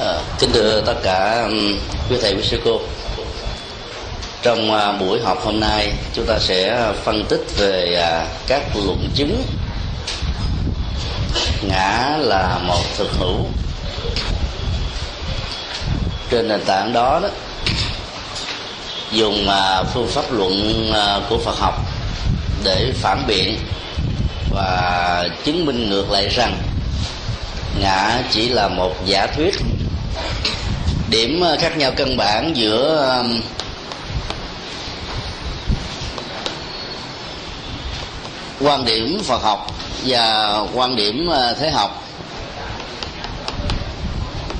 À, 0.00 0.20
kính 0.38 0.52
thưa 0.52 0.82
tất 0.86 0.94
cả 1.02 1.48
quý 2.10 2.16
thầy 2.22 2.34
quý 2.34 2.42
sư 2.42 2.60
cô. 2.64 2.80
Trong 4.42 4.74
à, 4.74 4.92
buổi 4.92 5.20
họp 5.20 5.44
hôm 5.44 5.60
nay 5.60 5.92
chúng 6.14 6.26
ta 6.26 6.38
sẽ 6.38 6.92
phân 7.04 7.24
tích 7.28 7.46
về 7.56 7.94
à, 7.94 8.26
các 8.46 8.62
luận 8.74 9.10
chứng. 9.14 9.42
Ngã 11.68 12.16
là 12.20 12.58
một 12.58 12.82
thực 12.96 13.10
hữu. 13.18 13.36
Trên 16.30 16.48
nền 16.48 16.60
tảng 16.64 16.92
đó 16.92 17.20
đó 17.22 17.28
dùng 19.12 19.48
à, 19.48 19.82
phương 19.82 20.08
pháp 20.08 20.32
luận 20.32 20.90
à, 20.94 21.20
của 21.28 21.38
Phật 21.38 21.58
học 21.58 21.74
để 22.64 22.92
phản 22.94 23.26
biện 23.26 23.58
và 24.50 25.28
chứng 25.44 25.66
minh 25.66 25.90
ngược 25.90 26.10
lại 26.10 26.28
rằng 26.28 26.62
ngã 27.80 28.22
chỉ 28.30 28.48
là 28.48 28.68
một 28.68 28.94
giả 29.06 29.26
thuyết 29.26 29.54
điểm 31.10 31.40
ờ, 31.40 31.56
khác 31.60 31.76
nhau 31.76 31.92
căn 31.96 32.16
bản 32.16 32.52
giữa 32.56 33.22
quan 38.60 38.84
điểm 38.84 39.22
Phật 39.24 39.42
học 39.42 39.66
và 40.06 40.58
quan 40.74 40.96
điểm 40.96 41.26
ờ, 41.26 41.54
thế 41.60 41.70
học. 41.70 42.04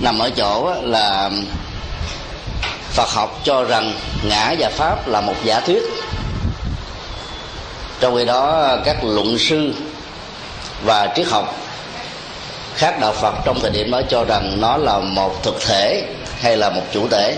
Nằm 0.00 0.18
ở 0.18 0.30
chỗ 0.30 0.74
là 0.82 1.30
Phật 2.90 3.08
học 3.08 3.40
cho 3.44 3.64
rằng 3.64 3.92
ngã 4.28 4.54
và 4.58 4.70
pháp 4.70 5.08
là 5.08 5.20
một 5.20 5.34
giả 5.44 5.60
thuyết. 5.60 5.82
Trong 8.00 8.16
khi 8.16 8.24
đó, 8.24 8.68
các 8.84 9.04
luận 9.04 9.38
sư 9.38 9.74
và 10.84 11.08
triết 11.16 11.26
học 11.26 11.63
khác 12.76 13.00
đạo 13.00 13.12
phật 13.12 13.34
trong 13.44 13.60
thời 13.60 13.70
điểm 13.70 13.90
đó 13.90 14.00
cho 14.08 14.24
rằng 14.24 14.60
nó 14.60 14.76
là 14.76 14.98
một 14.98 15.42
thực 15.42 15.60
thể 15.60 16.04
hay 16.40 16.56
là 16.56 16.70
một 16.70 16.82
chủ 16.92 17.08
thể? 17.08 17.36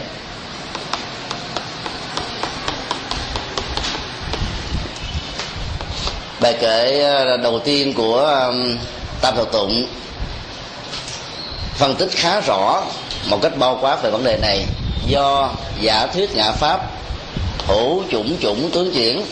Bài 6.40 6.56
kể 6.60 7.02
ờ, 7.02 7.36
đầu 7.36 7.58
tiên 7.58 7.94
của 7.94 8.52
tam 9.20 9.36
thập 9.36 9.52
tụng 9.52 9.86
phân 11.74 11.94
tích 11.94 12.10
khá 12.12 12.40
rõ 12.40 12.82
một 13.26 13.38
cách 13.42 13.52
bao 13.58 13.78
quát 13.80 14.02
về 14.02 14.10
vấn 14.10 14.24
đề 14.24 14.38
này 14.42 14.66
do 15.06 15.50
giả 15.80 16.06
thuyết 16.06 16.34
ngã 16.34 16.52
pháp, 16.52 16.80
hữu 17.66 18.02
chủng 18.10 18.36
chủng 18.40 18.70
tướng 18.70 18.92
chuyển 18.94 19.22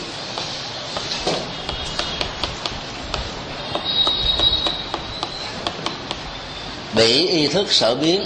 bị 6.94 7.26
ý 7.26 7.46
thức 7.46 7.72
sở 7.72 7.94
biến. 7.94 8.24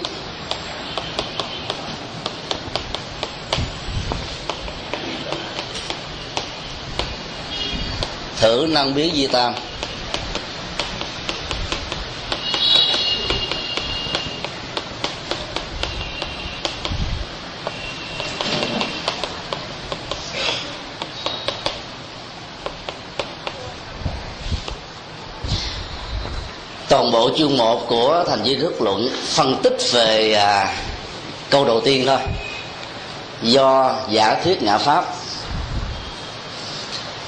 Thử 8.37 8.67
năng 8.69 8.95
biến 8.95 9.15
di 9.15 9.27
tam. 9.27 9.55
Toàn 26.99 27.13
bộ 27.13 27.31
chương 27.37 27.57
một 27.57 27.89
của 27.89 28.25
thành 28.29 28.45
di 28.45 28.57
thức 28.57 28.83
luận 28.83 29.09
phân 29.25 29.57
tích 29.63 29.77
về 29.93 30.33
à, 30.33 30.75
câu 31.51 31.65
đầu 31.65 31.81
tiên 31.81 32.05
thôi. 32.07 32.19
Do 33.43 33.95
giả 34.11 34.37
thuyết 34.45 34.63
ngã 34.63 34.79
pháp. 34.79 35.05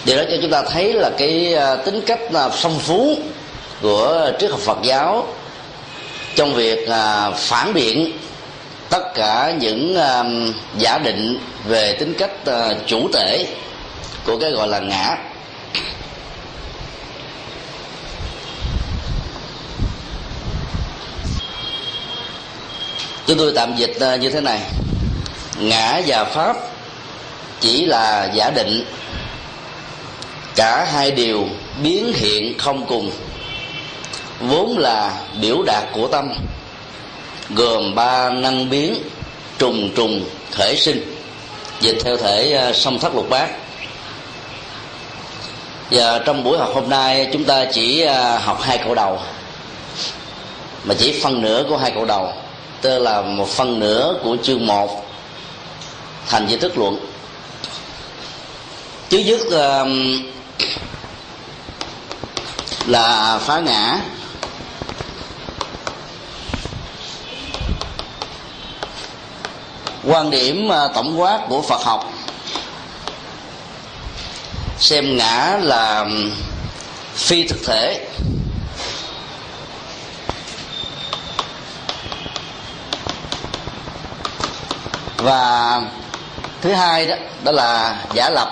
Điều 0.04 0.16
đó 0.16 0.22
cho 0.30 0.36
chúng 0.42 0.50
ta 0.50 0.62
thấy 0.62 0.92
là 0.92 1.10
cái 1.18 1.54
à, 1.54 1.76
tính 1.76 2.00
cách 2.06 2.20
à, 2.34 2.48
phong 2.48 2.78
phú 2.78 3.18
của 3.82 4.30
triết 4.40 4.50
học 4.50 4.60
Phật 4.60 4.78
giáo 4.82 5.26
trong 6.36 6.54
việc 6.54 6.88
à, 6.88 7.30
phản 7.30 7.74
biện 7.74 8.12
tất 8.88 9.14
cả 9.14 9.52
những 9.60 9.96
à, 9.96 10.24
giả 10.78 10.98
định 10.98 11.38
về 11.68 11.92
tính 11.92 12.14
cách 12.18 12.46
à, 12.46 12.74
chủ 12.86 13.08
thể 13.12 13.46
của 14.26 14.38
cái 14.40 14.50
gọi 14.50 14.68
là 14.68 14.78
ngã. 14.78 15.16
Chúng 23.30 23.38
tôi 23.38 23.52
tạm 23.54 23.76
dịch 23.76 23.96
ờ, 24.00 24.16
như 24.16 24.30
thế 24.30 24.40
này. 24.40 24.60
Ngã 25.58 26.00
và 26.06 26.24
pháp 26.24 26.56
chỉ 27.60 27.84
là 27.84 28.30
giả 28.34 28.50
định. 28.50 28.84
Cả 30.56 30.84
hai 30.84 31.10
điều 31.10 31.48
biến 31.82 32.12
hiện 32.14 32.58
không 32.58 32.86
cùng. 32.86 33.10
Vốn 34.40 34.78
là 34.78 35.12
biểu 35.40 35.62
đạt 35.62 35.84
của 35.92 36.06
tâm, 36.06 36.32
gồm 37.50 37.94
ba 37.94 38.30
năng 38.30 38.70
biến 38.70 38.94
trùng 39.58 39.90
trùng 39.96 40.24
khởi 40.52 40.76
sinh. 40.76 41.14
Dịch 41.80 41.98
theo 42.04 42.16
thể 42.16 42.52
ờ, 42.52 42.72
song 42.72 42.98
thất 42.98 43.14
lục 43.14 43.30
bát. 43.30 43.48
Và 45.90 46.18
trong 46.18 46.44
buổi 46.44 46.58
học 46.58 46.70
hôm 46.74 46.88
nay, 46.88 47.28
chúng 47.32 47.44
ta 47.44 47.64
chỉ 47.72 48.00
ờ, 48.00 48.38
học 48.38 48.60
hai 48.62 48.78
câu 48.78 48.94
đầu, 48.94 49.18
mà 50.84 50.94
chỉ 50.98 51.20
phân 51.22 51.42
nửa 51.42 51.64
của 51.68 51.76
hai 51.76 51.90
câu 51.90 52.04
đầu 52.04 52.32
tức 52.80 52.98
là 52.98 53.22
một 53.22 53.48
phần 53.48 53.80
nửa 53.80 54.14
của 54.22 54.36
chương 54.42 54.66
1 54.66 55.06
thành 56.26 56.48
di 56.48 56.56
thức 56.56 56.78
luận. 56.78 57.06
Chứ 59.08 59.18
dứt 59.18 59.40
uh, 59.46 59.88
là 62.86 63.38
phá 63.42 63.60
ngã. 63.60 63.98
Quan 70.04 70.30
điểm 70.30 70.68
uh, 70.68 70.94
tổng 70.94 71.20
quát 71.20 71.40
của 71.48 71.62
phật 71.62 71.84
học 71.84 72.12
xem 74.78 75.16
ngã 75.16 75.58
là 75.62 76.00
um, 76.00 76.30
phi 77.14 77.46
thực 77.46 77.58
thể. 77.66 78.06
Và 85.22 85.80
thứ 86.60 86.72
hai 86.72 87.06
đó 87.06 87.16
đó 87.44 87.52
là 87.52 87.96
giả 88.14 88.30
lập. 88.30 88.48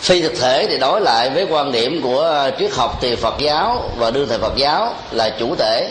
Phi 0.00 0.22
thực 0.22 0.32
thể 0.40 0.66
thì 0.68 0.78
đối 0.78 1.00
lại 1.00 1.30
với 1.30 1.46
quan 1.50 1.72
điểm 1.72 2.00
của 2.02 2.50
triết 2.58 2.72
học 2.74 2.98
tiền 3.00 3.16
Phật 3.16 3.34
giáo 3.38 3.90
và 3.96 4.10
đương 4.10 4.28
thời 4.28 4.38
Phật 4.38 4.56
giáo 4.56 4.94
là 5.10 5.30
chủ 5.38 5.54
thể. 5.56 5.90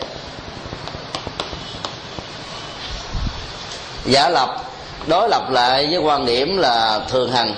Giả 4.05 4.29
lập, 4.29 4.63
đối 5.07 5.29
lập 5.29 5.49
lại 5.49 5.87
với 5.87 5.97
quan 5.97 6.25
điểm 6.25 6.57
là 6.57 6.99
thường 7.09 7.31
hằng. 7.31 7.55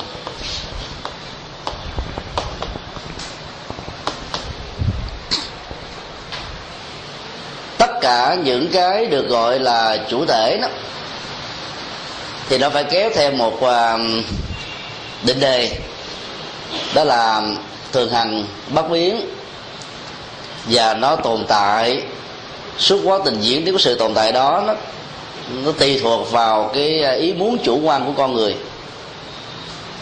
Cả 8.01 8.37
những 8.43 8.67
cái 8.73 9.05
được 9.05 9.27
gọi 9.27 9.59
là 9.59 9.97
chủ 10.09 10.25
thể 10.25 10.57
đó 10.61 10.67
thì 12.49 12.57
nó 12.57 12.69
phải 12.69 12.83
kéo 12.83 13.09
theo 13.15 13.31
một 13.31 13.63
à, 13.63 13.97
định 15.23 15.39
đề 15.39 15.71
đó 16.95 17.03
là 17.03 17.41
thường 17.91 18.11
hằng 18.11 18.45
bất 18.69 18.89
biến 18.89 19.29
và 20.65 20.93
nó 20.93 21.15
tồn 21.15 21.45
tại 21.47 22.01
suốt 22.77 22.99
quá 23.03 23.19
trình 23.25 23.41
diễn 23.41 23.65
tiến 23.65 23.73
của 23.73 23.79
sự 23.79 23.95
tồn 23.95 24.13
tại 24.13 24.31
đó 24.31 24.63
nó 24.67 24.73
nó 25.65 25.71
tùy 25.71 25.99
thuộc 26.03 26.31
vào 26.31 26.71
cái 26.73 27.15
ý 27.15 27.33
muốn 27.33 27.57
chủ 27.63 27.79
quan 27.83 28.05
của 28.05 28.11
con 28.17 28.33
người. 28.33 28.55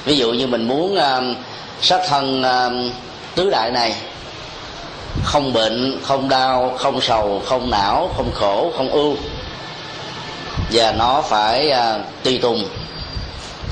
Ví 0.05 0.17
dụ 0.17 0.31
như 0.31 0.47
mình 0.47 0.67
muốn 0.67 0.97
uh, 0.97 1.37
sát 1.81 2.01
thân 2.07 2.41
uh, 2.41 2.93
tứ 3.35 3.49
đại 3.49 3.71
này 3.71 3.95
không 5.23 5.53
bệnh 5.53 5.99
không 6.03 6.29
đau 6.29 6.75
không 6.79 7.01
sầu 7.01 7.41
không 7.45 7.69
não 7.69 8.13
không 8.17 8.31
khổ 8.33 8.71
không 8.77 8.91
ưu. 8.91 9.15
Và 10.71 10.91
nó 10.91 11.21
phải 11.21 11.69
à, 11.69 11.99
tùy 12.23 12.37
tùng 12.37 12.67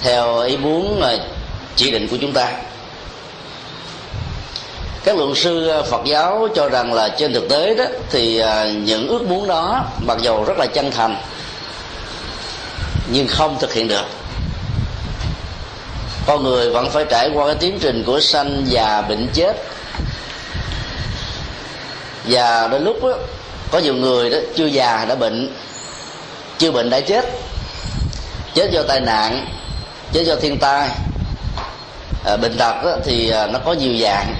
theo 0.02 0.40
ý 0.40 0.58
muốn 0.58 1.02
à, 1.02 1.18
chỉ 1.76 1.92
định 1.92 2.08
của 2.08 2.18
chúng 2.22 2.34
ta. 2.34 2.52
Các 5.04 5.18
luận 5.18 5.36
sư 5.36 5.68
à, 5.68 5.82
Phật 5.82 6.02
giáo 6.06 6.48
cho 6.56 6.70
rằng 6.70 6.94
là 6.94 7.10
trên 7.10 7.34
thực 7.34 7.50
tế 7.50 7.76
đó 7.76 7.86
thì 8.10 8.40
à, 8.40 8.66
những 8.66 9.08
ước 9.08 9.22
muốn 9.22 9.48
đó 9.48 9.86
mặc 10.08 10.18
dầu 10.22 10.44
rất 10.44 10.58
là 10.58 10.66
chân 10.66 10.92
thành 10.92 11.16
nhưng 13.12 13.28
không 13.28 13.58
thực 13.60 13.74
hiện 13.74 13.88
được. 13.88 14.06
Con 16.26 16.44
người 16.44 16.70
vẫn 16.70 16.90
phải 16.90 17.06
trải 17.10 17.30
qua 17.34 17.46
cái 17.46 17.56
tiến 17.56 17.80
trình 17.82 18.04
của 18.06 18.20
sanh 18.20 18.64
già 18.66 19.02
bệnh 19.02 19.28
chết 19.34 19.64
và 22.26 22.68
đến 22.68 22.84
lúc 22.84 23.04
đó, 23.04 23.14
có 23.72 23.80
nhiều 23.80 23.96
người 23.96 24.30
đó 24.30 24.38
chưa 24.56 24.66
già 24.66 25.06
đã 25.06 25.16
bệnh. 25.16 25.56
Chưa 26.58 26.72
bệnh 26.72 26.90
đã 26.90 27.00
chết. 27.00 27.26
Chết 28.54 28.72
do 28.72 28.84
tai 28.84 29.00
nạn 29.00 29.48
chết 30.14 30.24
do 30.24 30.36
thiên 30.36 30.58
tai. 30.58 30.90
À, 32.26 32.38
bệnh 32.38 32.58
tật 32.58 32.84
đó, 32.84 32.92
thì 33.06 33.30
à, 33.30 33.48
nó 33.48 33.60
có 33.60 33.74
nhiều 33.74 33.94
dạng. 34.02 34.36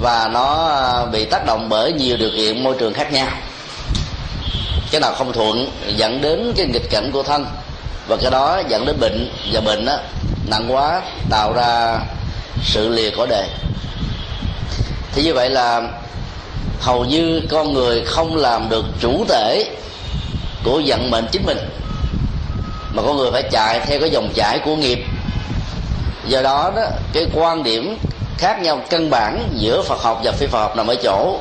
Và 0.00 0.28
nó 0.28 0.68
à, 0.68 1.06
bị 1.06 1.24
tác 1.24 1.46
động 1.46 1.68
bởi 1.68 1.92
nhiều 1.92 2.16
điều 2.16 2.30
kiện 2.36 2.64
môi 2.64 2.74
trường 2.78 2.94
khác 2.94 3.12
nhau. 3.12 3.28
Cái 4.90 5.00
nào 5.00 5.14
không 5.14 5.32
thuận 5.32 5.70
dẫn 5.96 6.20
đến 6.20 6.52
cái 6.56 6.66
nghịch 6.66 6.90
cảnh 6.90 7.10
của 7.12 7.22
thân. 7.22 7.46
Và 8.08 8.16
cái 8.16 8.30
đó 8.30 8.62
dẫn 8.68 8.86
đến 8.86 8.96
bệnh. 9.00 9.32
Và 9.52 9.60
bệnh 9.60 9.84
đó, 9.84 9.98
nặng 10.46 10.66
quá 10.68 11.02
tạo 11.30 11.52
ra 11.52 11.98
sự 12.64 12.88
lìa 12.88 13.10
cõi 13.10 13.26
đề. 13.26 13.48
Thì 15.12 15.22
như 15.22 15.34
vậy 15.34 15.50
là 15.50 15.82
hầu 16.80 17.04
như 17.04 17.42
con 17.50 17.72
người 17.72 18.04
không 18.04 18.36
làm 18.36 18.68
được 18.68 18.84
chủ 19.00 19.24
thể 19.28 19.64
của 20.64 20.82
vận 20.86 21.10
mệnh 21.10 21.26
chính 21.32 21.46
mình. 21.46 21.58
Mà 22.92 23.02
con 23.02 23.16
người 23.16 23.30
phải 23.32 23.42
chạy 23.42 23.80
theo 23.80 24.00
cái 24.00 24.10
dòng 24.10 24.28
chảy 24.34 24.58
của 24.64 24.76
nghiệp. 24.76 25.04
Do 26.28 26.42
đó 26.42 26.72
đó, 26.76 26.82
cái 27.12 27.26
quan 27.34 27.62
điểm 27.62 27.98
khác 28.38 28.62
nhau 28.62 28.80
căn 28.90 29.10
bản 29.10 29.48
giữa 29.54 29.82
Phật 29.82 30.02
học 30.02 30.20
và 30.24 30.32
phi 30.32 30.46
Phật 30.46 30.60
học 30.60 30.76
nằm 30.76 30.86
ở 30.86 30.94
chỗ 30.94 31.38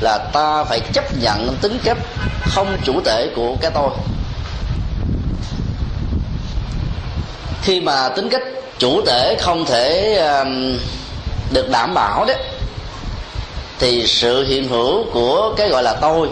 là 0.00 0.18
ta 0.18 0.64
phải 0.64 0.80
chấp 0.92 1.04
nhận 1.18 1.56
tính 1.60 1.78
cách 1.84 1.98
không 2.42 2.76
chủ 2.84 3.00
thể 3.04 3.30
của 3.36 3.56
cái 3.60 3.70
tôi. 3.74 3.90
Khi 7.62 7.80
mà 7.80 8.08
tính 8.08 8.28
cách 8.28 8.42
chủ 8.78 9.02
thể 9.06 9.36
không 9.40 9.64
thể 9.64 10.14
được 11.52 11.70
đảm 11.70 11.94
bảo 11.94 12.24
đấy 12.24 12.36
thì 13.80 14.06
sự 14.06 14.44
hiện 14.44 14.68
hữu 14.68 15.04
của 15.12 15.54
cái 15.56 15.68
gọi 15.68 15.82
là 15.82 15.94
tôi 16.00 16.28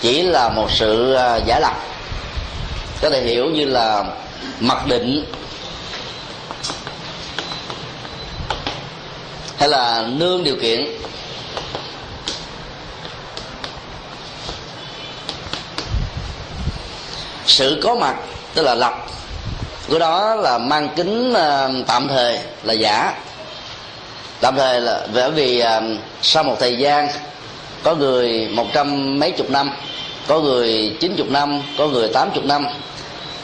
chỉ 0.00 0.22
là 0.22 0.48
một 0.48 0.70
sự 0.70 1.14
à, 1.14 1.36
giả 1.36 1.60
lập. 1.60 1.76
Có 3.00 3.10
thể 3.10 3.22
hiểu 3.22 3.50
như 3.50 3.64
là 3.64 4.04
mặc 4.60 4.86
định 4.86 5.24
hay 9.58 9.68
là 9.68 10.06
nương 10.08 10.44
điều 10.44 10.56
kiện. 10.56 10.84
Sự 17.46 17.80
có 17.82 17.94
mặt, 17.94 18.16
tức 18.54 18.62
là 18.62 18.74
lập 18.74 18.94
của 19.88 19.98
đó 19.98 20.34
là 20.34 20.58
mang 20.58 20.88
kính 20.96 21.34
à, 21.34 21.68
tạm 21.86 22.08
thời 22.08 22.38
là 22.62 22.74
giả 22.74 23.14
tạm 24.42 24.56
thời 24.56 24.80
là 24.80 25.06
bởi 25.14 25.30
vì 25.30 25.62
uh, 25.62 25.98
sau 26.22 26.44
một 26.44 26.56
thời 26.60 26.76
gian 26.76 27.08
có 27.82 27.94
người 27.94 28.48
một 28.48 28.66
trăm 28.72 29.18
mấy 29.18 29.30
chục 29.30 29.50
năm 29.50 29.70
có 30.26 30.40
người 30.40 30.96
chín 31.00 31.14
chục 31.16 31.30
năm 31.30 31.62
có 31.78 31.88
người 31.88 32.08
tám 32.08 32.30
chục 32.34 32.44
năm 32.44 32.66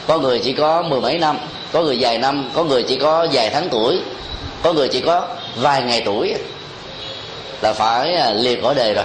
có 0.06 0.18
người 0.18 0.38
chỉ 0.44 0.52
có 0.52 0.82
mười 0.82 1.00
mấy 1.00 1.18
năm 1.18 1.38
có 1.72 1.82
người 1.82 1.96
vài 2.00 2.18
năm 2.18 2.50
có 2.54 2.64
người 2.64 2.82
chỉ 2.82 2.96
có 2.96 3.26
vài 3.32 3.50
tháng 3.50 3.68
tuổi 3.68 4.00
có 4.62 4.72
người 4.72 4.88
chỉ 4.88 5.00
có 5.00 5.26
vài 5.56 5.82
ngày 5.82 6.02
tuổi 6.04 6.34
là 7.60 7.72
phải 7.72 8.14
à, 8.14 8.30
liệt 8.30 8.62
khỏi 8.62 8.74
đề 8.74 8.94
rồi. 8.94 9.04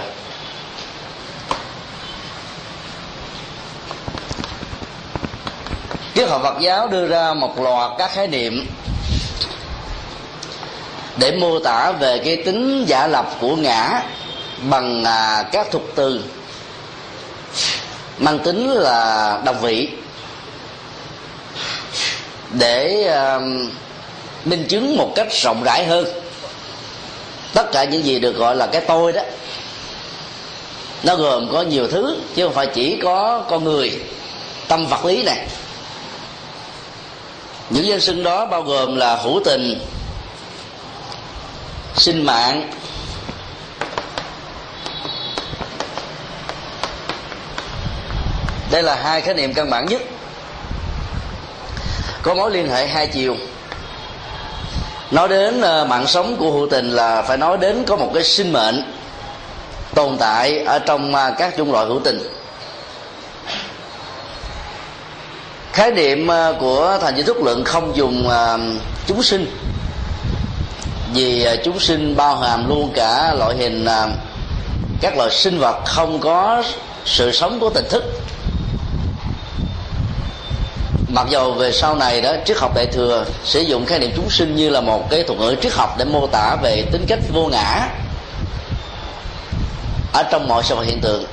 Triết 6.14 6.28
học 6.28 6.40
Phật 6.42 6.60
giáo 6.60 6.88
đưa 6.88 7.06
ra 7.06 7.34
một 7.34 7.60
loạt 7.60 7.90
các 7.98 8.10
khái 8.14 8.26
niệm 8.26 8.66
để 11.16 11.32
mô 11.32 11.58
tả 11.58 11.92
về 11.92 12.18
cái 12.18 12.36
tính 12.36 12.84
giả 12.86 13.06
lập 13.06 13.36
của 13.40 13.56
ngã 13.56 14.02
bằng 14.62 15.04
à, 15.04 15.44
các 15.52 15.70
thuật 15.70 15.84
từ. 15.94 16.20
Mang 18.18 18.38
tính 18.38 18.70
là 18.70 19.40
đồng 19.44 19.60
vị. 19.60 19.88
Để 22.50 23.04
à, 23.04 23.38
minh 24.44 24.66
chứng 24.68 24.96
một 24.96 25.12
cách 25.14 25.28
rộng 25.32 25.62
rãi 25.64 25.86
hơn 25.86 26.06
tất 27.54 27.72
cả 27.72 27.84
những 27.84 28.04
gì 28.04 28.18
được 28.18 28.36
gọi 28.36 28.56
là 28.56 28.66
cái 28.66 28.82
tôi 28.88 29.12
đó 29.12 29.22
nó 31.02 31.16
gồm 31.16 31.48
có 31.52 31.62
nhiều 31.62 31.88
thứ 31.88 32.16
chứ 32.34 32.44
không 32.44 32.54
phải 32.54 32.66
chỉ 32.66 32.98
có 33.02 33.44
con 33.48 33.64
người 33.64 34.00
tâm 34.68 34.86
vật 34.86 35.04
lý 35.04 35.22
này. 35.22 35.46
Những 37.70 37.86
danh 37.86 38.00
xưng 38.00 38.22
đó 38.22 38.46
bao 38.46 38.62
gồm 38.62 38.96
là 38.96 39.16
hữu 39.16 39.40
tình 39.44 39.80
sinh 41.96 42.26
mạng. 42.26 42.70
Đây 48.70 48.82
là 48.82 48.94
hai 48.94 49.20
khái 49.20 49.34
niệm 49.34 49.54
căn 49.54 49.70
bản 49.70 49.86
nhất. 49.86 50.02
Có 52.22 52.34
mối 52.34 52.50
liên 52.50 52.70
hệ 52.70 52.86
hai 52.86 53.06
chiều. 53.06 53.36
Nói 55.10 55.28
đến 55.28 55.60
ờ, 55.60 55.84
mạng 55.84 56.06
sống 56.06 56.36
của 56.36 56.50
hữu 56.50 56.68
tình 56.70 56.90
là 56.90 57.22
phải 57.22 57.36
nói 57.36 57.58
đến 57.58 57.84
có 57.86 57.96
một 57.96 58.10
cái 58.14 58.24
sinh 58.24 58.52
mệnh 58.52 58.92
tồn 59.94 60.16
tại 60.18 60.58
ở 60.58 60.78
trong 60.78 61.14
ờ, 61.14 61.34
các 61.38 61.54
chủng 61.56 61.72
loại 61.72 61.86
hữu 61.86 62.00
tình. 62.04 62.18
Khái 65.72 65.90
niệm 65.90 66.26
ờ, 66.26 66.56
của 66.60 66.98
thành 67.02 67.16
di 67.16 67.22
thức 67.22 67.36
lượng 67.42 67.64
không 67.64 67.96
dùng 67.96 68.28
chúng 69.06 69.22
sinh 69.22 69.73
vì 71.14 71.44
à, 71.44 71.56
chúng 71.64 71.80
sinh 71.80 72.16
bao 72.16 72.36
hàm 72.36 72.68
luôn 72.68 72.92
cả 72.94 73.34
loại 73.38 73.56
hình 73.56 73.84
à, 73.84 74.06
các 75.00 75.16
loại 75.16 75.30
sinh 75.30 75.58
vật 75.58 75.82
không 75.84 76.20
có 76.20 76.62
sự 77.04 77.32
sống 77.32 77.60
của 77.60 77.70
tình 77.70 77.88
thức. 77.90 78.04
Mặc 81.08 81.26
dầu 81.30 81.52
về 81.52 81.72
sau 81.72 81.94
này 81.96 82.20
đó, 82.20 82.32
triết 82.44 82.56
học 82.58 82.72
đại 82.74 82.86
thừa 82.86 83.24
sử 83.44 83.60
dụng 83.60 83.86
khái 83.86 83.98
niệm 83.98 84.10
chúng 84.16 84.30
sinh 84.30 84.56
như 84.56 84.70
là 84.70 84.80
một 84.80 85.10
cái 85.10 85.22
thuật 85.22 85.38
ngữ 85.38 85.56
triết 85.62 85.72
học 85.72 85.94
để 85.98 86.04
mô 86.04 86.26
tả 86.26 86.56
về 86.62 86.84
tính 86.92 87.04
cách 87.08 87.18
vô 87.32 87.46
ngã 87.46 87.88
ở 90.12 90.22
trong 90.22 90.48
mọi 90.48 90.62
sự 90.62 90.74
vật 90.74 90.84
hiện 90.86 91.00
tượng. 91.00 91.24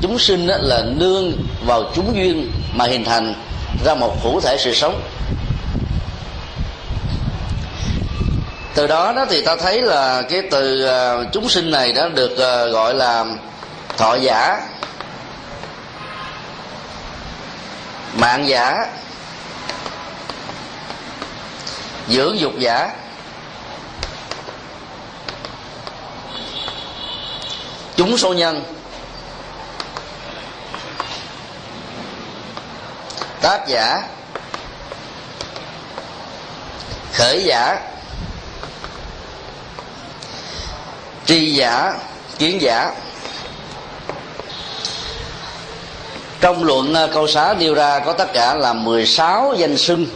Chúng 0.00 0.18
sinh 0.18 0.46
đó 0.46 0.54
là 0.60 0.82
nương 0.86 1.32
vào 1.66 1.82
chúng 1.94 2.16
duyên 2.16 2.50
mà 2.74 2.84
hình 2.84 3.04
thành 3.04 3.34
ra 3.84 3.94
một 3.94 4.22
hữu 4.22 4.40
thể 4.40 4.56
sự 4.58 4.74
sống. 4.74 5.00
Từ 8.74 8.86
đó 8.86 9.12
đó 9.12 9.26
thì 9.30 9.44
ta 9.44 9.56
thấy 9.56 9.82
là 9.82 10.22
cái 10.22 10.42
từ 10.50 10.88
uh, 10.88 11.32
chúng 11.32 11.48
sinh 11.48 11.70
này 11.70 11.92
đó 11.92 12.08
được 12.08 12.32
uh, 12.32 12.72
gọi 12.72 12.94
là 12.94 13.24
thọ 13.96 14.14
giả. 14.14 14.60
Mạng 18.14 18.48
giả. 18.48 18.86
Dưỡng 22.08 22.40
dục 22.40 22.52
giả. 22.58 22.90
Chúng 27.96 28.18
số 28.18 28.32
nhân. 28.32 28.64
Tác 33.40 33.66
giả. 33.68 34.02
Khởi 37.12 37.44
giả. 37.44 37.93
Tri 41.26 41.54
giả, 41.54 41.94
kiến 42.38 42.60
giả. 42.60 42.92
Trong 46.40 46.64
luận 46.64 46.94
ờ, 46.94 47.08
câu 47.12 47.28
xá 47.28 47.54
nêu 47.58 47.74
ra 47.74 47.98
có 47.98 48.12
tất 48.12 48.32
cả 48.32 48.54
là 48.54 48.72
16 48.72 49.54
danh 49.58 49.76
xưng 49.76 50.06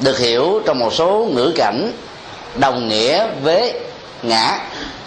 được 0.00 0.18
hiểu 0.18 0.62
trong 0.66 0.78
một 0.78 0.94
số 0.94 1.28
ngữ 1.32 1.52
cảnh 1.56 1.92
đồng 2.54 2.88
nghĩa 2.88 3.26
với 3.42 3.72
ngã. 4.22 4.58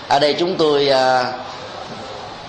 Ở 0.07 0.19
đây 0.19 0.35
chúng 0.39 0.55
tôi 0.55 0.87
ờ, 0.87 1.33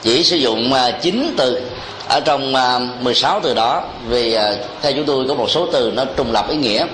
chỉ 0.03 0.25
sử 0.25 0.37
dụng 0.37 0.73
ờ, 0.73 0.93
chín 1.03 1.35
từ 1.39 1.61
ở 2.09 2.21
trong 2.21 2.53
16 3.01 3.41
từ 3.41 3.55
đó 3.55 3.85
vì 4.09 4.37
theo 4.83 4.93
chúng 4.93 5.05
tôi 5.07 5.25
có 5.29 5.35
một 5.35 5.51
số 5.51 5.69
từ 5.73 5.93
nó 5.95 6.05
trùng 6.17 6.33
lập 6.33 6.47
ý 6.49 6.57
nghĩa 6.57 6.87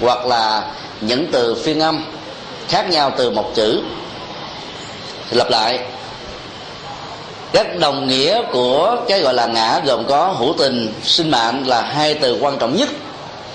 hoặc 0.00 0.26
là 0.26 0.62
những 1.00 1.26
từ 1.32 1.54
phiên 1.64 1.80
âm 1.80 2.04
khác 2.68 2.90
nhau 2.90 3.12
từ 3.16 3.30
một 3.30 3.50
chữ 3.54 3.82
lặp 5.30 5.50
lại. 5.50 5.80
Các 7.52 7.78
đồng 7.78 8.06
nghĩa 8.06 8.42
của 8.52 8.96
cái 9.08 9.20
gọi 9.20 9.34
là 9.34 9.46
ngã 9.46 9.80
gồm 9.84 10.04
có 10.08 10.26
hữu 10.26 10.54
tình, 10.58 10.92
sinh 11.02 11.30
mạng 11.30 11.62
là 11.66 11.82
hai 11.82 12.14
từ 12.14 12.38
quan 12.40 12.58
trọng 12.58 12.76
nhất. 12.76 12.88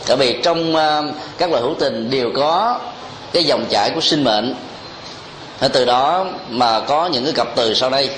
Tại 0.07 0.17
vì 0.17 0.41
trong 0.43 0.75
ờ, 0.75 1.03
các 1.38 1.49
loại 1.49 1.63
hữu 1.63 1.75
tình 1.79 2.09
đều 2.09 2.31
có 2.35 2.79
cái 3.33 3.43
dòng 3.43 3.65
chảy 3.69 3.89
của 3.89 4.01
sinh 4.01 4.23
mệnh. 4.23 4.55
Từ 5.73 5.85
đó 5.85 6.25
mà 6.49 6.79
có 6.79 7.05
những 7.05 7.23
cái 7.23 7.33
cặp 7.33 7.47
từ 7.55 7.73
sau 7.73 7.89
đây. 7.89 8.09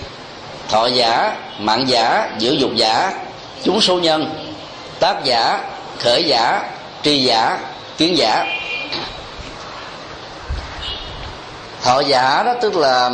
Thọ 0.69 0.87
giả, 0.87 1.35
mạng 1.59 1.89
giả 1.89 2.29
dưỡng 2.39 2.59
dục 2.59 2.71
giả, 2.75 3.13
chúng 3.63 3.81
số 3.81 3.99
nhân, 3.99 4.29
tác 4.99 5.23
giả, 5.23 5.59
khởi 5.99 6.23
giả, 6.23 6.69
tri 7.03 7.23
giả, 7.23 7.57
kiến 7.97 8.17
giả. 8.17 8.45
Thọ 11.83 11.99
giả 11.99 12.43
đó 12.43 12.53
tức 12.61 12.75
là 12.75 13.09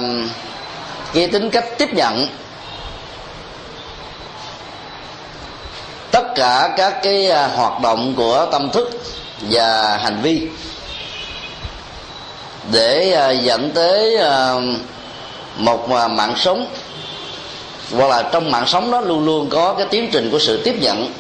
cái 1.14 1.28
tính 1.28 1.50
cách 1.50 1.66
tiếp 1.78 1.94
nhận. 1.94 2.28
Tất 6.12 6.24
cả 6.36 6.70
các 6.78 7.00
cái 7.04 7.30
à, 7.30 7.48
hoạt 7.48 7.82
động 7.82 8.14
của 8.16 8.48
tâm 8.52 8.70
thức 8.70 9.02
và 9.42 9.98
hành 9.98 10.22
vi 10.22 10.48
để 12.72 13.14
à, 13.14 13.30
dẫn 13.30 13.72
tới 13.72 14.18
à, 14.18 14.54
một 15.58 15.90
mạng 15.90 16.34
sống. 16.36 16.68
Hoặc 17.96 18.08
là 18.08 18.24
trong 18.32 18.52
mạng 18.52 18.68
sống 18.68 18.92
đó 18.92 19.02
luôn 19.02 19.26
luôn 19.26 19.50
có 19.50 19.74
cái 19.74 19.88
tiến 19.90 20.10
trình 20.12 20.30
của 20.32 20.40
sự 20.40 20.62
tiếp 20.64 20.76
nhận. 20.82 21.14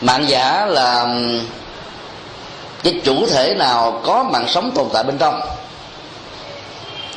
Mạng 0.00 0.28
giả 0.28 0.66
là 0.66 1.06
cái 2.84 3.00
chủ 3.04 3.26
thể 3.26 3.54
nào 3.54 4.00
có 4.04 4.24
mạng 4.32 4.46
sống 4.48 4.70
tồn 4.74 4.88
tại 4.92 5.04
bên 5.04 5.18
trong. 5.18 5.40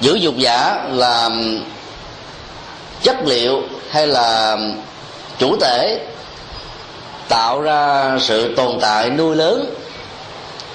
Giữ 0.01 0.15
dục 0.15 0.33
giả 0.37 0.83
là 0.91 1.29
chất 3.03 3.17
liệu 3.25 3.61
hay 3.91 4.07
là 4.07 4.57
chủ 5.39 5.57
thể 5.61 5.99
tạo 7.27 7.61
ra 7.61 8.11
sự 8.19 8.55
tồn 8.55 8.79
tại 8.81 9.09
nuôi 9.09 9.35
lớn 9.35 9.73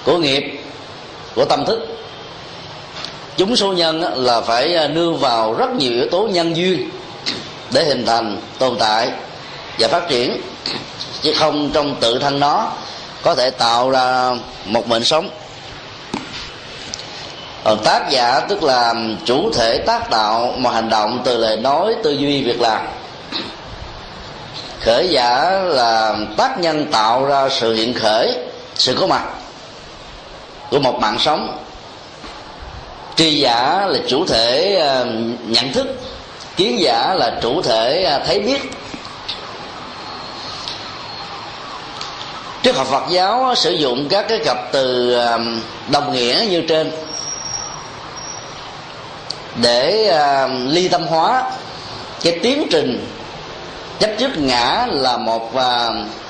của 0.05 0.19
nghiệp, 0.19 0.61
của 1.35 1.45
tâm 1.45 1.65
thức. 1.65 1.81
Chúng 3.37 3.57
số 3.57 3.73
nhân 3.73 4.25
là 4.25 4.41
phải 4.41 4.89
nương 4.89 5.19
vào 5.19 5.55
rất 5.55 5.71
nhiều 5.71 5.93
yếu 5.93 6.07
tố 6.11 6.29
nhân 6.33 6.57
duyên 6.57 6.91
để 7.71 7.85
hình 7.85 8.07
thành, 8.07 8.41
tồn 8.59 8.77
tại 8.79 9.11
và 9.79 9.89
phát 9.89 10.09
triển, 10.09 10.41
chứ 11.23 11.35
không 11.39 11.71
trong 11.73 11.95
tự 12.01 12.19
thân 12.19 12.41
nó 12.41 12.73
có 13.23 13.35
thể 13.35 13.51
tạo 13.51 13.91
ra 13.91 14.31
một 14.65 14.89
mệnh 14.89 15.05
sống. 15.05 15.31
Còn 17.65 17.79
tác 17.85 18.11
giả 18.11 18.41
tức 18.41 18.63
là 18.63 18.95
chủ 19.25 19.51
thể 19.55 19.79
tác 19.79 20.11
tạo 20.11 20.55
một 20.57 20.71
hành 20.71 20.89
động 20.89 21.23
từ 21.25 21.39
lời 21.39 21.57
nói, 21.57 21.95
tư 22.03 22.11
duy, 22.11 22.43
việc 22.43 22.61
làm. 22.61 22.87
Khởi 24.81 25.09
giả 25.09 25.51
là 25.65 26.17
tác 26.37 26.59
nhân 26.59 26.87
tạo 26.93 27.25
ra 27.25 27.49
sự 27.49 27.75
hiện 27.75 27.95
khởi, 27.95 28.37
sự 28.75 28.97
có 29.01 29.07
mặt 29.07 29.23
của 30.71 30.79
một 30.79 30.99
mạng 31.01 31.19
sống. 31.19 31.59
Tri 33.17 33.41
giả 33.41 33.87
là 33.87 33.99
chủ 34.09 34.27
thể 34.27 34.77
ờ, 34.81 35.07
nhận 35.47 35.73
thức, 35.73 35.87
kiến 36.57 36.81
giả 36.81 37.15
là 37.15 37.39
chủ 37.43 37.63
thể 37.63 38.03
ờ, 38.03 38.23
thấy 38.27 38.41
biết. 38.41 38.61
Triết 42.63 42.75
học 42.75 42.87
phật 42.91 43.03
giáo 43.11 43.55
sử 43.57 43.71
dụng 43.73 44.09
các 44.09 44.27
cái 44.29 44.39
cặp 44.45 44.73
từ 44.73 45.17
đồng 45.91 46.13
nghĩa 46.13 46.47
như 46.51 46.63
trên. 46.69 46.93
Để 49.57 50.13
ly 50.69 50.89
tâm 50.89 51.07
hóa. 51.07 51.51
Cái 52.23 52.39
tiến 52.43 52.67
trình 52.71 53.07
chấp 53.99 54.11
trước 54.19 54.31
ngã 54.37 54.87
là 54.91 55.17
một 55.17 55.53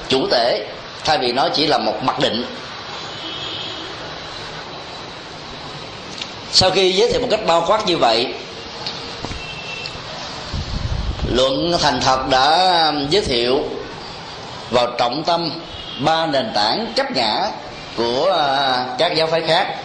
chủ 0.08 0.26
thể. 0.30 0.66
Thay 1.04 1.18
vì 1.18 1.32
nó 1.32 1.48
chỉ 1.54 1.66
là 1.66 1.78
một 1.78 2.02
mặc 2.02 2.20
định. 2.20 2.44
Sau 6.52 6.70
khi 6.70 6.92
giới 6.92 7.12
thiệu 7.12 7.20
một 7.20 7.28
cách 7.30 7.46
bao 7.46 7.64
quát 7.66 7.86
như 7.86 7.96
vậy, 7.96 8.34
luận 11.32 11.72
thành 11.80 12.00
thật 12.00 12.28
đã 12.30 12.92
giới 13.10 13.22
thiệu 13.22 13.64
vào 14.70 14.86
trọng 14.98 15.24
tâm 15.24 15.50
ba 16.04 16.26
nền 16.26 16.52
tảng 16.54 16.92
chấp 16.96 17.10
ngã 17.10 17.50
của 17.96 18.32
à, 18.32 18.86
các 18.98 19.12
giáo 19.16 19.26
phái 19.26 19.40
khác. 19.40 19.76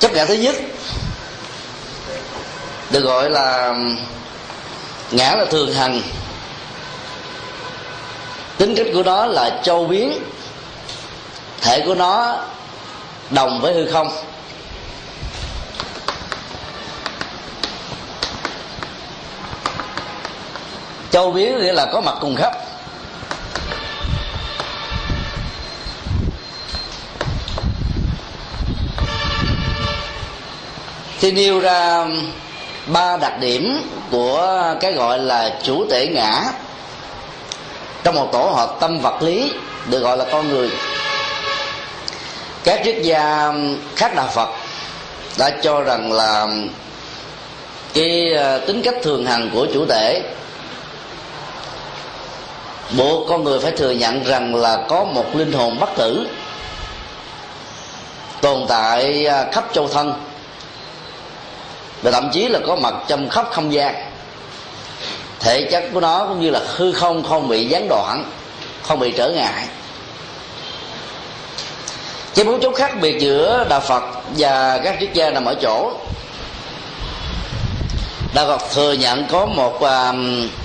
Chấp 0.00 0.12
ngã 0.12 0.24
thứ 0.24 0.34
nhất 0.34 0.56
được 2.90 3.00
gọi 3.00 3.30
là, 3.30 3.74
ngã 5.10 5.34
là 5.34 5.44
thường 5.44 5.74
hằng. 5.74 6.02
Tính 8.58 8.74
cách 8.76 8.86
của 8.94 9.02
nó 9.02 9.26
là 9.26 9.60
châu 9.62 9.86
biến, 9.86 10.22
thể 11.60 11.80
của 11.86 11.94
nó 11.94 12.36
đồng 13.30 13.60
với 13.60 13.74
hư 13.74 13.90
không. 13.92 14.08
Châu 21.14 21.30
biến 21.30 21.58
nghĩa 21.58 21.72
là 21.72 21.86
có 21.92 22.00
mặt 22.00 22.14
cùng 22.20 22.36
khắp. 22.36 22.52
Thì 31.20 31.32
nêu 31.32 31.60
ra 31.60 32.06
ba 32.86 33.16
đặc 33.16 33.40
điểm 33.40 33.82
của 34.10 34.74
cái 34.80 34.92
gọi 34.92 35.18
là 35.18 35.58
chủ 35.62 35.86
thể 35.90 36.06
ngã 36.06 36.42
trong 38.02 38.14
một 38.14 38.28
tổ 38.32 38.42
hợp 38.42 38.76
tâm 38.80 39.00
vật 39.00 39.22
lý 39.22 39.52
được 39.86 39.98
gọi 39.98 40.16
là 40.16 40.24
con 40.32 40.48
người. 40.48 40.70
Các 42.64 42.80
triết 42.84 43.02
gia 43.02 43.52
khác 43.96 44.14
đạo 44.14 44.28
phật 44.34 44.48
đã 45.38 45.50
cho 45.62 45.80
rằng 45.80 46.12
là 46.12 46.46
cái 47.94 48.32
ờ, 48.32 48.58
tính 48.58 48.82
cách 48.82 48.94
thường 49.02 49.26
hằng 49.26 49.50
của 49.54 49.66
chủ 49.74 49.86
thể 49.88 50.22
bộ 52.90 53.26
con 53.28 53.44
người 53.44 53.60
phải 53.60 53.72
thừa 53.72 53.90
nhận 53.90 54.24
rằng 54.24 54.54
là 54.54 54.84
có 54.88 55.04
một 55.04 55.36
linh 55.36 55.52
hồn 55.52 55.78
bất 55.80 55.90
tử 55.96 56.26
tồn 58.44 58.66
tại 58.68 59.26
à, 59.26 59.46
khắp 59.52 59.64
châu 59.72 59.88
thân. 59.88 60.12
Và 62.02 62.10
thậm 62.10 62.30
chí 62.32 62.48
là 62.48 62.58
có 62.66 62.76
mặt 62.76 62.94
trong 63.08 63.28
khắp 63.28 63.46
không 63.52 63.72
gian. 63.72 63.94
Thể 65.40 65.68
chất 65.70 65.84
của 65.92 66.00
nó 66.00 66.26
cũng 66.28 66.40
như 66.40 66.50
là 66.50 66.60
hư 66.76 66.92
không 66.92 67.22
không 67.22 67.48
bị 67.48 67.66
gián 67.66 67.88
đoạn, 67.88 68.24
không 68.82 68.98
bị 68.98 69.12
trở 69.16 69.28
ngại. 69.28 69.66
Cái 72.34 72.44
mấu 72.44 72.58
chốt 72.58 72.74
khác 72.74 72.92
biệt 73.00 73.18
giữa 73.20 73.66
đạo 73.68 73.80
phật 73.80 74.04
và 74.38 74.78
các 74.78 74.96
triết 75.00 75.14
gia 75.14 75.30
nằm 75.30 75.44
ở 75.44 75.54
chỗ. 75.62 75.92
Đạo 78.34 78.46
phật 78.46 78.62
thừa 78.74 78.92
nhận 78.92 79.26
có 79.30 79.46
một 79.46 79.82
à, 79.82 80.12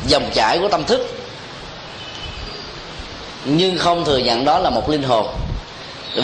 dòng 0.07 0.29
chảy 0.33 0.59
của 0.59 0.67
tâm 0.67 0.83
thức 0.83 1.18
nhưng 3.45 3.77
không 3.77 4.05
thừa 4.05 4.17
nhận 4.17 4.45
đó 4.45 4.59
là 4.59 4.69
một 4.69 4.89
linh 4.89 5.03
hồn. 5.03 5.27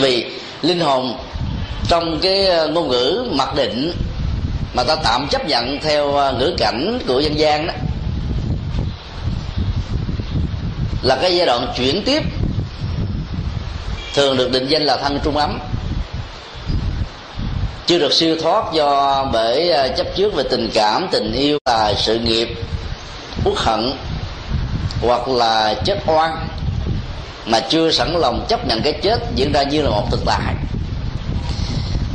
Vì 0.00 0.26
linh 0.62 0.80
hồn 0.80 1.18
trong 1.88 2.18
cái 2.22 2.46
ờ, 2.46 2.68
ngôn 2.68 2.88
ngữ 2.88 3.24
mặc 3.32 3.54
định 3.56 3.92
mà 4.74 4.84
ta 4.84 4.96
tạm 5.04 5.28
chấp 5.30 5.46
nhận 5.46 5.78
theo 5.82 6.14
ờ, 6.14 6.32
ngữ 6.32 6.54
cảnh 6.58 6.98
của 7.08 7.20
dân 7.20 7.38
gian 7.38 7.66
đó, 7.66 7.72
là 11.02 11.16
cái 11.22 11.36
giai 11.36 11.46
đoạn 11.46 11.72
chuyển 11.76 12.02
tiếp 12.04 12.22
thường 14.14 14.36
được 14.36 14.50
định 14.50 14.66
danh 14.68 14.82
là 14.82 14.96
thân 14.96 15.20
trung 15.24 15.36
ấm. 15.36 15.58
Chưa 17.86 17.98
được 17.98 18.12
siêu 18.12 18.36
thoát 18.42 18.72
do 18.72 19.24
bởi 19.32 19.70
ờ, 19.70 19.88
chấp 19.96 20.06
trước 20.16 20.34
về 20.34 20.44
tình 20.50 20.70
cảm, 20.74 21.08
tình 21.10 21.32
yêu 21.32 21.58
là 21.66 21.94
sự 21.96 22.18
nghiệp, 22.18 22.48
uất 23.44 23.58
hận 23.58 23.92
hoặc 25.02 25.28
là 25.28 25.74
chết 25.84 25.98
oan 26.06 26.48
mà 27.46 27.60
chưa 27.60 27.90
sẵn 27.90 28.12
lòng 28.12 28.46
chấp 28.48 28.66
nhận 28.66 28.82
cái 28.82 28.92
chết 28.92 29.18
diễn 29.34 29.52
ra 29.52 29.62
như 29.62 29.82
là 29.82 29.90
một 29.90 30.06
thực 30.10 30.20
tại. 30.26 30.54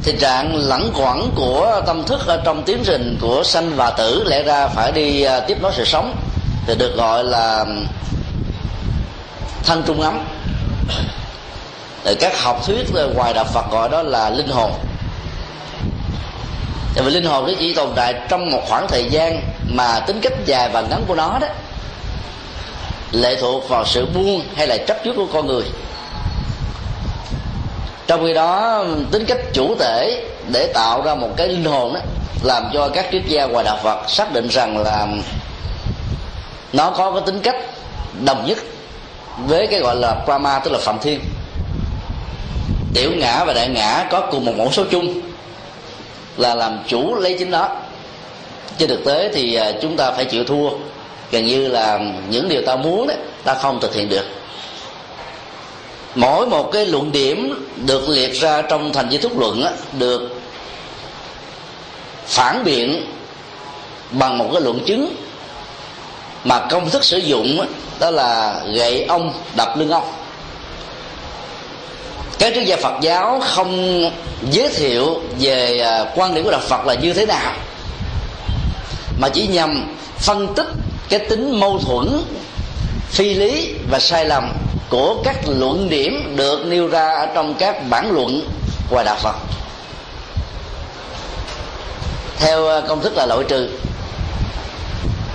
Tình 0.03 0.17
trạng 0.17 0.55
lẳng 0.55 0.91
quẩn 0.95 1.31
của 1.35 1.81
tâm 1.85 2.03
thức 2.03 2.27
ở 2.27 2.41
trong 2.45 2.63
tiến 2.63 2.83
trình 2.85 3.17
của 3.21 3.43
sanh 3.43 3.75
và 3.75 3.89
tử 3.89 4.23
lẽ 4.27 4.43
ra 4.43 4.67
phải 4.67 4.91
đi 4.91 5.21
à, 5.23 5.39
tiếp 5.39 5.57
nối 5.61 5.71
sự 5.75 5.85
sống 5.85 6.15
thì 6.67 6.75
được 6.75 6.95
gọi 6.95 7.23
là 7.23 7.65
thân 9.63 9.83
trung 9.85 10.01
ấm. 10.01 10.25
Rồi 12.05 12.15
các 12.15 12.41
học 12.41 12.61
thuyết 12.65 12.87
ngoài 13.15 13.33
đạo 13.33 13.45
Phật 13.53 13.71
gọi 13.71 13.89
đó 13.89 14.01
là 14.01 14.29
linh 14.29 14.47
hồn. 14.47 14.71
Tại 16.95 17.03
vì 17.03 17.11
linh 17.11 17.25
hồn 17.25 17.47
nó 17.47 17.53
chỉ 17.59 17.73
tồn 17.73 17.89
tại 17.95 18.13
trong 18.29 18.49
một 18.49 18.61
khoảng 18.67 18.87
thời 18.87 19.05
gian 19.09 19.41
mà 19.73 19.99
tính 19.99 20.19
cách 20.21 20.33
dài 20.45 20.69
và 20.73 20.81
ngắn 20.81 21.03
của 21.07 21.15
nó 21.15 21.39
đó 21.41 21.47
lệ 23.11 23.35
thuộc 23.41 23.69
vào 23.69 23.85
sự 23.85 24.05
buông 24.05 24.41
hay 24.55 24.67
là 24.67 24.77
chấp 24.77 25.03
trước 25.03 25.13
của 25.15 25.27
con 25.33 25.47
người. 25.47 25.63
Trong 28.07 28.25
khi 28.25 28.33
đó, 28.33 28.83
tính 29.11 29.25
cách 29.25 29.39
chủ 29.53 29.75
thể 29.79 30.23
để 30.51 30.71
tạo 30.73 31.01
ra 31.01 31.15
một 31.15 31.29
cái 31.37 31.47
linh 31.47 31.65
hồn 31.65 31.93
đó 31.93 31.99
làm 32.43 32.63
cho 32.73 32.89
các 32.93 33.05
triết 33.11 33.21
gia 33.27 33.47
và 33.47 33.63
đạo 33.63 33.79
Phật 33.83 34.09
xác 34.09 34.33
định 34.33 34.47
rằng 34.47 34.77
là 34.77 35.07
nó 36.73 36.89
có 36.89 37.11
cái 37.11 37.21
tính 37.25 37.39
cách 37.39 37.55
đồng 38.25 38.45
nhất 38.47 38.57
với 39.37 39.67
cái 39.67 39.79
gọi 39.79 39.95
là 39.95 40.15
Brahma, 40.25 40.59
tức 40.59 40.71
là 40.71 40.79
phạm 40.79 40.99
thiên. 40.99 41.19
Tiểu 42.93 43.11
ngã 43.17 43.43
và 43.43 43.53
đại 43.53 43.69
ngã 43.69 44.07
có 44.11 44.27
cùng 44.31 44.45
một 44.45 44.53
mẫu 44.57 44.71
số 44.71 44.83
chung 44.91 45.21
là 46.37 46.55
làm 46.55 46.79
chủ 46.87 47.15
lấy 47.15 47.35
chính 47.39 47.51
nó. 47.51 47.69
Trên 48.77 48.89
thực 48.89 49.05
tế 49.05 49.29
thì 49.33 49.55
à, 49.55 49.71
chúng 49.81 49.97
ta 49.97 50.11
phải 50.11 50.25
chịu 50.25 50.43
thua 50.43 50.69
gần 51.31 51.45
như 51.45 51.67
là 51.67 51.99
những 52.29 52.49
điều 52.49 52.61
ta 52.65 52.75
muốn 52.75 53.07
đấy 53.07 53.17
ta 53.43 53.53
không 53.53 53.79
thực 53.79 53.95
hiện 53.95 54.09
được. 54.09 54.25
Mỗi 56.15 56.47
một 56.47 56.69
cái 56.73 56.85
luận 56.85 57.11
điểm 57.11 57.67
được 57.85 58.09
liệt 58.09 58.33
ra 58.33 58.61
trong 58.61 58.93
thành 58.93 59.11
di 59.11 59.17
thúc 59.17 59.39
luận 59.39 59.63
á, 59.63 59.71
được 59.99 60.41
phản 62.25 62.63
biện 62.63 63.05
bằng 64.11 64.37
một 64.37 64.49
cái 64.53 64.61
luận 64.61 64.79
chứng 64.85 65.15
mà 66.43 66.59
công 66.69 66.89
thức 66.89 67.03
sử 67.03 67.17
dụng 67.17 67.57
đó, 67.57 67.65
đó 67.99 68.11
là 68.11 68.61
gậy 68.75 69.03
ông 69.03 69.33
đập 69.55 69.77
lưng 69.77 69.89
ông. 69.89 70.13
Các 72.39 72.53
triết 72.55 72.65
gia 72.65 72.77
Phật 72.77 72.93
giáo 73.01 73.41
không 73.45 74.01
giới 74.51 74.69
thiệu 74.69 75.21
về 75.39 75.79
à, 75.79 76.05
quan 76.15 76.35
điểm 76.35 76.43
của 76.43 76.51
đạo 76.51 76.61
Phật 76.67 76.85
là 76.85 76.93
như 76.93 77.13
thế 77.13 77.25
nào 77.25 77.53
mà 79.19 79.29
chỉ 79.29 79.47
nhằm 79.47 79.95
phân 80.17 80.53
tích 80.55 80.67
cái 81.11 81.19
tính 81.19 81.59
mâu 81.59 81.79
thuẫn 81.79 82.23
phi 83.09 83.33
lý 83.33 83.75
và 83.89 83.99
sai 83.99 84.25
lầm 84.25 84.53
của 84.89 85.15
các 85.23 85.35
luận 85.47 85.89
điểm 85.89 86.33
được 86.35 86.65
nêu 86.65 86.87
ra 86.87 87.07
ở 87.07 87.25
trong 87.25 87.53
các 87.53 87.89
bản 87.89 88.11
luận 88.11 88.41
ngoài 88.91 89.05
đạo 89.05 89.17
Phật. 89.19 89.35
Theo 92.37 92.65
ờ, 92.65 92.81
công 92.87 93.01
thức 93.01 93.13
là 93.15 93.25
loại 93.25 93.43
trừ. 93.47 93.69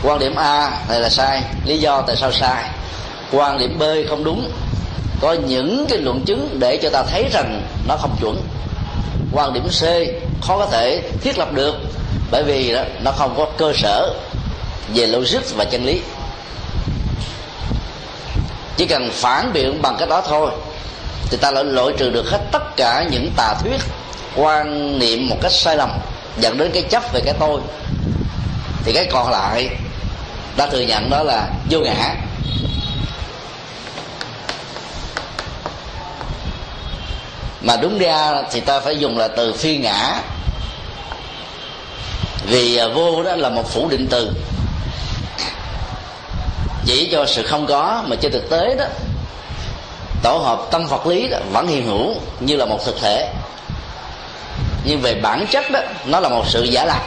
Quan 0.02 0.18
điểm 0.18 0.35
A 0.37 0.71
này 0.88 1.00
là 1.00 1.09
sai 1.09 1.42
lý 1.66 1.78
do 1.78 2.02
tại 2.06 2.16
sao 2.16 2.33
sai. 2.33 2.64
Quan 3.33 3.59
điểm 3.59 3.78
B 3.78 3.83
không 4.09 4.25
đúng. 4.25 4.50
Có 5.21 5.33
những 5.33 5.87
cái 5.88 5.99
luận 5.99 6.25
chứng 6.26 6.56
để 6.61 6.76
cho 6.83 6.90
ta 6.90 7.02
thấy 7.02 7.25
rằng 7.33 7.62
nó 7.88 7.97
không 7.97 8.16
chuẩn. 8.21 8.37
Quan 9.33 9.52
điểm 9.52 9.68
C 9.68 9.83
khó 10.42 10.59
có 10.59 10.66
thể 10.66 11.02
thiết 11.21 11.38
lập 11.38 11.52
được 11.52 11.75
bởi 12.30 12.42
vì 12.42 12.73
đó, 12.73 12.83
nó 13.04 13.12
không 13.12 13.35
có 13.37 13.47
cơ 13.59 13.73
sở 13.76 14.14
về 14.95 15.07
logic 15.07 15.57
và 15.57 15.64
chân 15.64 15.85
lý. 15.85 16.00
Chỉ 18.76 18.87
cần 18.87 19.11
phản 19.12 19.52
biện 19.52 19.83
bằng 19.83 19.97
cái 19.99 20.09
đó 20.09 20.23
thôi, 20.28 20.50
thì 21.31 21.37
ta 21.37 21.50
lại 21.50 21.64
loại 21.64 21.93
trừ 21.99 22.11
được 22.11 22.31
hết 22.31 22.40
tất 22.52 22.76
cả 22.76 23.05
những 23.11 23.31
tà 23.37 23.55
thuyết, 23.55 23.81
quan 24.37 24.99
niệm 24.99 25.28
một 25.28 25.37
cách 25.43 25.52
sai 25.52 25.76
lầm, 25.76 25.90
dẫn 26.40 26.59
đến 26.59 26.71
cái 26.75 26.83
chấp 26.83 27.12
về 27.12 27.21
cái 27.25 27.35
tôi. 27.40 27.61
Thì 28.85 28.93
cái 28.93 29.09
còn 29.12 29.31
lại, 29.31 29.69
ta 30.57 30.66
thừa 30.66 30.81
nhận 30.81 31.11
đó 31.11 31.23
là 31.23 31.49
vô 31.71 31.81
ngã. 31.81 32.14
Mà 37.61 37.76
đúng 37.76 37.99
ra 37.99 38.43
thì 38.50 38.61
ta 38.61 38.81
phải 38.81 38.99
dùng 38.99 39.19
là 39.19 39.28
từ 39.28 39.52
phi 39.52 39.76
ngã. 39.76 40.21
Vì 42.47 42.76
à, 42.76 42.88
vô 42.88 43.23
đó 43.23 43.37
là 43.37 43.49
một 43.49 43.71
phủ 43.71 43.88
định 43.88 44.07
từ 44.11 44.31
chỉ 46.87 47.09
cho 47.12 47.26
sự 47.26 47.43
không 47.43 47.66
có 47.66 48.05
mà 48.07 48.16
trên 48.16 48.33
thực 48.33 48.50
tế 48.50 48.75
đó 48.78 48.85
tổ 50.23 50.38
hợp 50.38 50.61
tâm 50.71 50.87
vật 50.87 51.07
lý 51.07 51.28
đó 51.28 51.38
vẫn 51.52 51.66
hiện 51.66 51.87
hữu 51.87 52.14
như 52.40 52.57
là 52.57 52.64
một 52.64 52.78
thực 52.85 53.00
thể. 53.00 53.33
Nhưng 54.85 55.00
về 55.00 55.14
bản 55.14 55.47
chất 55.50 55.71
đó 55.71 55.81
nó 56.07 56.21
là 56.21 56.28
một 56.28 56.45
sự 56.47 56.62
giả 56.62 56.85
lập 56.85 57.02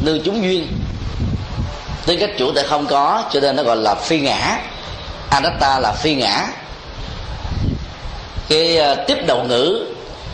nương 0.00 0.22
chúng 0.24 0.42
duyên. 0.42 0.66
Tính 2.06 2.20
cách 2.20 2.30
chủ 2.38 2.52
thể 2.52 2.62
không 2.62 2.86
có 2.86 3.22
cho 3.32 3.40
nên 3.40 3.56
nó 3.56 3.62
gọi 3.62 3.76
là 3.76 3.94
phi 3.94 4.20
ngã. 4.20 4.58
Anatta 5.30 5.80
là 5.80 5.92
phi 5.92 6.14
ngã. 6.14 6.46
Cái 8.48 8.78
uh, 8.92 8.98
tiếp 9.06 9.18
đầu 9.26 9.44
ngữ 9.44 9.86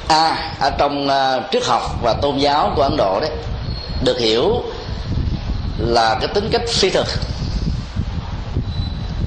a 0.09 0.53
ở 0.61 0.71
trong 0.79 1.09
uh, 1.09 1.53
triết 1.53 1.65
học 1.65 1.83
và 2.03 2.15
tôn 2.23 2.39
giáo 2.39 2.73
của 2.77 2.83
ấn 2.83 2.97
độ 2.97 3.21
đấy 3.21 3.31
được 4.05 4.19
hiểu 4.19 4.63
là 5.79 6.17
cái 6.21 6.29
tính 6.35 6.49
cách 6.53 6.63
phi 6.69 6.91
thực 6.91 7.07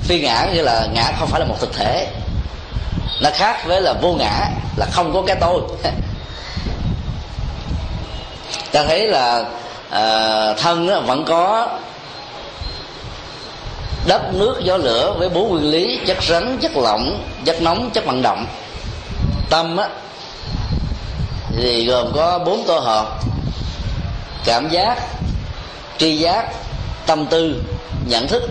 phi 0.03 0.19
ngã 0.19 0.47
nghĩa 0.53 0.61
là 0.61 0.87
ngã 0.93 1.11
không 1.19 1.29
phải 1.29 1.39
là 1.39 1.45
một 1.45 1.55
thực 1.59 1.73
thể. 1.73 2.07
Nó 3.21 3.29
khác 3.33 3.65
với 3.65 3.81
là 3.81 3.93
vô 3.93 4.13
ngã 4.13 4.49
là 4.77 4.85
không 4.91 5.13
có 5.13 5.23
cái 5.27 5.35
tôi. 5.41 5.61
Ta 8.71 8.83
thấy 8.83 9.07
là 9.07 9.45
à, 9.89 10.53
thân 10.53 11.05
vẫn 11.05 11.25
có 11.25 11.67
đất 14.07 14.33
nước 14.33 14.59
gió 14.63 14.77
lửa 14.77 15.15
với 15.19 15.29
bốn 15.29 15.49
nguyên 15.49 15.71
lý 15.71 15.99
chất 16.05 16.17
rắn 16.23 16.57
chất 16.61 16.77
lỏng 16.77 17.23
chất 17.45 17.61
nóng 17.61 17.89
chất 17.93 18.05
vận 18.05 18.21
động. 18.21 18.45
Tâm 19.49 19.77
á 19.77 19.87
thì 21.57 21.85
gồm 21.85 22.11
có 22.15 22.39
bốn 22.39 22.63
tổ 22.67 22.79
hợp 22.79 23.19
cảm 24.45 24.69
giác 24.69 24.97
tri 25.97 26.17
giác 26.17 26.45
tâm 27.05 27.25
tư 27.25 27.63
nhận 28.05 28.27
thức 28.27 28.43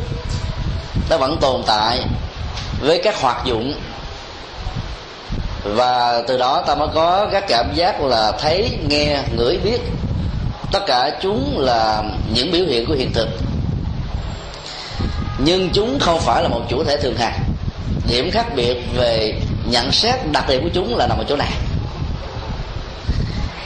nó 1.11 1.16
vẫn 1.16 1.37
tồn 1.40 1.62
tại 1.66 2.00
với 2.81 3.00
các 3.05 3.20
hoạt 3.20 3.44
dụng. 3.44 3.74
Và 5.64 6.22
từ 6.28 6.38
đó 6.38 6.62
ta 6.66 6.74
mới 6.74 6.88
có 6.94 7.28
các 7.33 7.44
cảm 7.48 7.72
giác 7.74 8.00
là 8.00 8.33
thấy, 8.33 8.78
nghe, 8.88 9.18
ngửi, 9.37 9.59
biết 9.64 9.81
tất 10.72 10.81
cả 10.87 11.11
chúng 11.22 11.59
là 11.59 12.02
những 12.35 12.50
biểu 12.50 12.64
hiện 12.66 12.87
của 12.87 12.94
hiện 12.94 13.12
thực. 13.12 13.28
Nhưng 15.38 15.70
chúng 15.70 15.98
không 16.00 16.20
phải 16.20 16.42
là 16.42 16.48
một 16.48 16.61
chủ 16.68 16.85
thể 16.85 16.96
thường 16.96 17.16
hằng 17.16 17.38
điểm 18.09 18.31
khác 18.31 18.46
biệt 18.57 18.76
về 18.96 19.35
nhận 19.70 19.92
xét 19.92 20.14
đặc 20.33 20.48
điểm 20.48 20.62
của 20.62 20.70
chúng 20.74 20.96
là 20.96 21.07
nằm 21.07 21.18
ở 21.18 21.24
chỗ 21.28 21.37
này. 21.37 21.52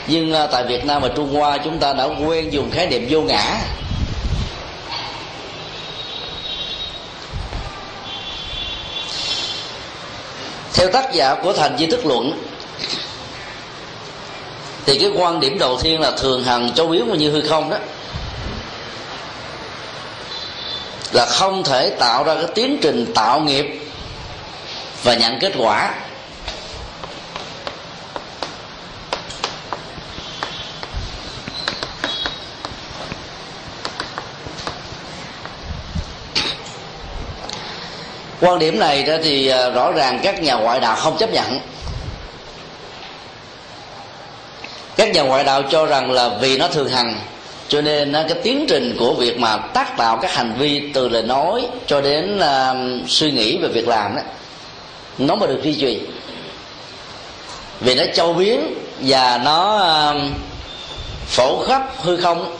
Nhưng 0.07 0.33
à, 0.33 0.47
tại 0.47 0.63
Việt 0.63 0.85
Nam 0.85 1.01
và 1.01 1.09
Trung 1.15 1.33
Hoa 1.33 1.57
chúng 1.57 1.79
ta 1.79 1.93
đã 1.93 2.03
quen 2.05 2.53
dùng 2.53 2.71
khái 2.71 2.87
niệm 2.87 3.07
vô 3.09 3.21
ngã. 3.21 3.57
Theo 10.77 10.89
tác 10.89 11.13
giả 11.13 11.35
của 11.43 11.53
thành 11.53 11.77
di 11.77 11.85
thức 11.85 12.05
luận, 12.05 12.43
thì 14.85 14.99
cái 14.99 15.11
quan 15.15 15.39
điểm 15.39 15.59
đầu 15.59 15.79
tiên 15.83 16.01
là 16.01 16.11
thường 16.11 16.43
hằng 16.43 16.73
châu 16.73 16.87
biến 16.87 17.17
như 17.17 17.31
hư 17.31 17.41
không 17.41 17.69
đó. 17.69 17.77
Là 21.11 21.25
không 21.25 21.63
thể 21.63 21.89
tạo 21.89 22.23
ra 22.23 22.35
cái 22.35 22.47
tiến 22.55 22.77
trình 22.81 23.13
tạo 23.15 23.39
nghiệp 23.39 23.65
và 25.03 25.15
nhận 25.15 25.39
kết 25.39 25.53
quả. 25.57 25.93
Quan 38.41 38.59
điểm 38.59 38.79
này 38.79 39.03
đó 39.03 39.13
thì 39.23 39.47
à, 39.47 39.69
rõ 39.69 39.91
ràng 39.91 40.19
các 40.23 40.41
nhà 40.41 40.53
ngoại 40.53 40.79
đạo 40.79 40.95
không 40.95 41.17
chấp 41.17 41.31
nhận. 41.31 41.59
Các 44.95 45.13
nhà 45.13 45.21
ngoại 45.21 45.43
đạo 45.43 45.63
cho 45.69 45.85
rằng 45.85 46.11
là 46.11 46.29
vì 46.41 46.57
nó 46.57 46.67
thường 46.67 46.89
hằng 46.89 47.15
cho 47.67 47.81
nên 47.81 48.13
cái 48.13 48.37
tiến 48.43 48.65
trình 48.69 48.95
của 48.99 49.13
việc 49.13 49.39
mà 49.39 49.57
tác 49.57 49.97
tạo 49.97 50.17
các 50.21 50.33
hành 50.33 50.53
vi 50.57 50.83
từ 50.93 51.09
lời 51.09 51.23
nói 51.23 51.67
cho 51.87 52.01
đến 52.01 52.39
uh, 52.39 53.09
suy 53.09 53.31
nghĩ 53.31 53.57
về 53.57 53.67
việc 53.67 53.87
làm 53.87 54.15
đó 54.15 54.21
nó 55.17 55.35
mới 55.35 55.47
được 55.47 55.59
duy 55.63 55.73
trì. 55.73 55.99
Vì 57.79 57.95
nó 57.95 58.03
châu 58.13 58.33
biến 58.33 58.73
và 58.99 59.41
nó 59.43 59.85
uh, 60.15 60.21
phổ 61.27 61.65
khắp 61.67 61.81
hư 62.03 62.17
không 62.17 62.57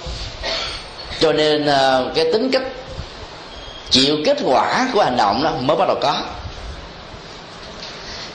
cho 1.20 1.34
nên 1.34 1.62
uh, 1.63 2.16
cái 2.16 2.26
tính 2.34 2.50
cách 2.52 2.63
chịu 3.89 4.17
kết 4.26 4.38
quả 4.43 4.88
của 4.93 5.04
hành 5.04 5.17
động 5.17 5.43
đó 5.43 5.52
mới 5.62 5.78
bắt 5.78 5.88
đầu 5.88 5.97
có. 6.02 6.21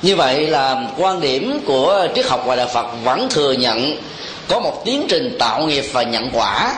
Như 0.03 0.17
vậy 0.17 0.47
là 0.47 0.77
quan 0.99 1.21
điểm 1.21 1.61
của 1.67 2.07
triết 2.15 2.27
học 2.27 2.43
và 2.47 2.57
đạo 2.57 2.69
phật 2.75 2.87
vẫn 3.05 3.29
thừa 3.31 3.53
nhận 3.53 3.97
có 4.49 4.61
một 4.61 4.83
tiến 4.85 5.07
trình 5.09 5.37
tạo 5.39 5.63
nghiệp 5.67 5.85
và 5.93 6.03
nhận 6.03 6.31
quả, 6.33 6.75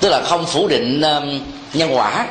tức 0.00 0.08
là 0.08 0.22
không 0.22 0.46
phủ 0.46 0.68
định 0.68 1.00
um, 1.00 1.40
nhân 1.74 1.96
quả. 1.96 2.26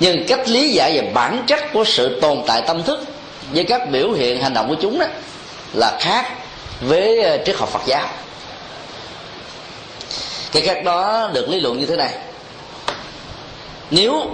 Nhưng 0.00 0.26
cách 0.28 0.48
lý 0.48 0.68
giải 0.68 0.92
về 0.92 1.10
bản 1.14 1.44
chất 1.46 1.60
của 1.72 1.84
sự 1.84 2.20
tồn 2.20 2.42
tại 2.46 2.62
tâm 2.66 2.82
thức 2.82 3.04
với 3.52 3.64
các 3.64 3.90
biểu 3.90 4.12
hiện 4.12 4.42
hành 4.42 4.54
động 4.54 4.68
của 4.68 4.76
chúng 4.82 4.98
đó 4.98 5.06
là 5.72 5.98
khác 6.00 6.32
với 6.80 7.34
uh, 7.34 7.46
triết 7.46 7.56
học 7.56 7.68
phật 7.68 7.82
giáo. 7.86 8.08
Cái 10.52 10.62
khác 10.62 10.84
đó 10.84 11.30
được 11.32 11.48
lý 11.48 11.60
luận 11.60 11.78
như 11.78 11.86
thế 11.86 11.96
này 11.96 12.10
nếu 13.90 14.30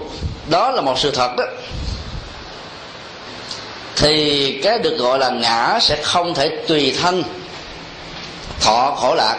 đó 0.51 0.71
là 0.71 0.83
một 0.83 0.99
sự 0.99 1.11
thật 1.11 1.31
đó, 1.37 1.45
thì 3.97 4.61
cái 4.63 4.79
được 4.79 4.97
gọi 4.99 5.19
là 5.19 5.31
ngã 5.31 5.79
sẽ 5.81 6.03
không 6.03 6.35
thể 6.35 6.49
tùy 6.69 6.97
thân, 7.03 7.23
thọ 8.61 8.97
khổ 9.01 9.15
lạc. 9.15 9.37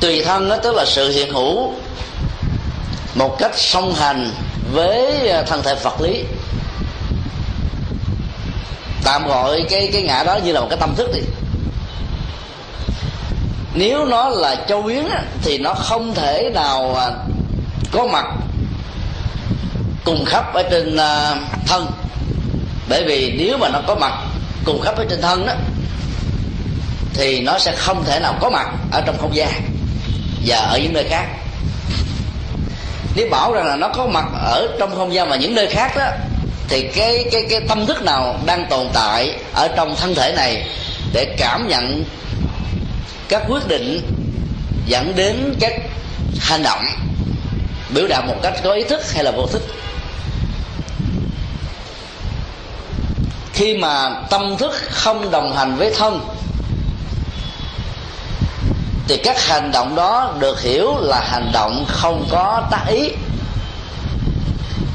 Tùy 0.00 0.24
thân 0.24 0.48
đó 0.48 0.56
tức 0.62 0.74
là 0.74 0.84
sự 0.86 1.10
hiện 1.10 1.32
hữu 1.32 1.74
một 3.14 3.36
cách 3.38 3.52
song 3.54 3.94
hành 3.94 4.30
với 4.72 5.30
thân 5.46 5.62
thể 5.62 5.74
vật 5.82 6.00
lý 6.00 6.24
tạm 9.06 9.28
gọi 9.28 9.64
cái 9.70 9.88
cái 9.92 10.02
ngã 10.02 10.22
đó 10.22 10.38
như 10.44 10.52
là 10.52 10.60
một 10.60 10.66
cái 10.70 10.78
tâm 10.80 10.94
thức 10.94 11.10
đi. 11.14 11.20
Nếu 13.74 14.04
nó 14.04 14.28
là 14.28 14.56
châu 14.68 14.82
biến 14.82 15.08
thì 15.42 15.58
nó 15.58 15.74
không 15.74 16.14
thể 16.14 16.50
nào 16.54 16.94
à, 16.94 17.10
có 17.92 18.06
mặt 18.06 18.26
cùng 20.04 20.24
khắp 20.24 20.54
ở 20.54 20.62
trên 20.70 20.96
à, 20.96 21.34
thân. 21.66 21.86
Bởi 22.88 23.04
vì 23.04 23.34
nếu 23.38 23.58
mà 23.58 23.68
nó 23.68 23.80
có 23.86 23.94
mặt 23.94 24.12
cùng 24.64 24.80
khắp 24.80 24.96
ở 24.96 25.04
trên 25.10 25.22
thân 25.22 25.46
đó 25.46 25.52
thì 27.14 27.40
nó 27.40 27.58
sẽ 27.58 27.72
không 27.76 28.04
thể 28.04 28.20
nào 28.20 28.34
có 28.40 28.50
mặt 28.50 28.68
ở 28.92 29.00
trong 29.00 29.18
không 29.18 29.36
gian 29.36 29.62
và 30.46 30.56
ở 30.56 30.78
những 30.78 30.92
nơi 30.92 31.04
khác. 31.10 31.26
Nếu 33.16 33.28
bảo 33.30 33.52
rằng 33.52 33.66
là 33.66 33.76
nó 33.76 33.88
có 33.88 34.06
mặt 34.06 34.24
ở 34.34 34.68
trong 34.78 34.96
không 34.96 35.14
gian 35.14 35.28
và 35.28 35.36
những 35.36 35.54
nơi 35.54 35.66
khác 35.66 35.96
đó 35.96 36.06
thì 36.68 36.88
cái 36.94 37.24
cái 37.32 37.42
cái 37.50 37.60
tâm 37.60 37.86
thức 37.86 38.02
nào 38.02 38.40
đang 38.46 38.66
tồn 38.70 38.86
tại 38.92 39.38
ở 39.54 39.68
trong 39.76 39.96
thân 39.96 40.14
thể 40.14 40.32
này 40.36 40.68
để 41.12 41.34
cảm 41.38 41.68
nhận 41.68 42.04
các 43.28 43.42
quyết 43.48 43.68
định 43.68 44.00
dẫn 44.86 45.12
đến 45.16 45.54
các 45.60 45.72
hành 46.40 46.62
động, 46.62 46.84
biểu 47.94 48.06
đạt 48.06 48.24
một 48.26 48.36
cách 48.42 48.54
có 48.64 48.72
ý 48.72 48.84
thức 48.84 49.12
hay 49.12 49.24
là 49.24 49.30
vô 49.30 49.46
thức? 49.46 49.62
Khi 53.52 53.76
mà 53.76 54.22
tâm 54.30 54.56
thức 54.56 54.72
không 54.90 55.30
đồng 55.30 55.56
hành 55.56 55.76
với 55.76 55.94
thân, 55.98 56.20
thì 59.08 59.16
các 59.16 59.42
hành 59.42 59.72
động 59.72 59.94
đó 59.94 60.34
được 60.38 60.60
hiểu 60.60 60.94
là 61.00 61.20
hành 61.20 61.50
động 61.52 61.84
không 61.88 62.26
có 62.30 62.62
tác 62.70 62.84
ý 62.88 63.10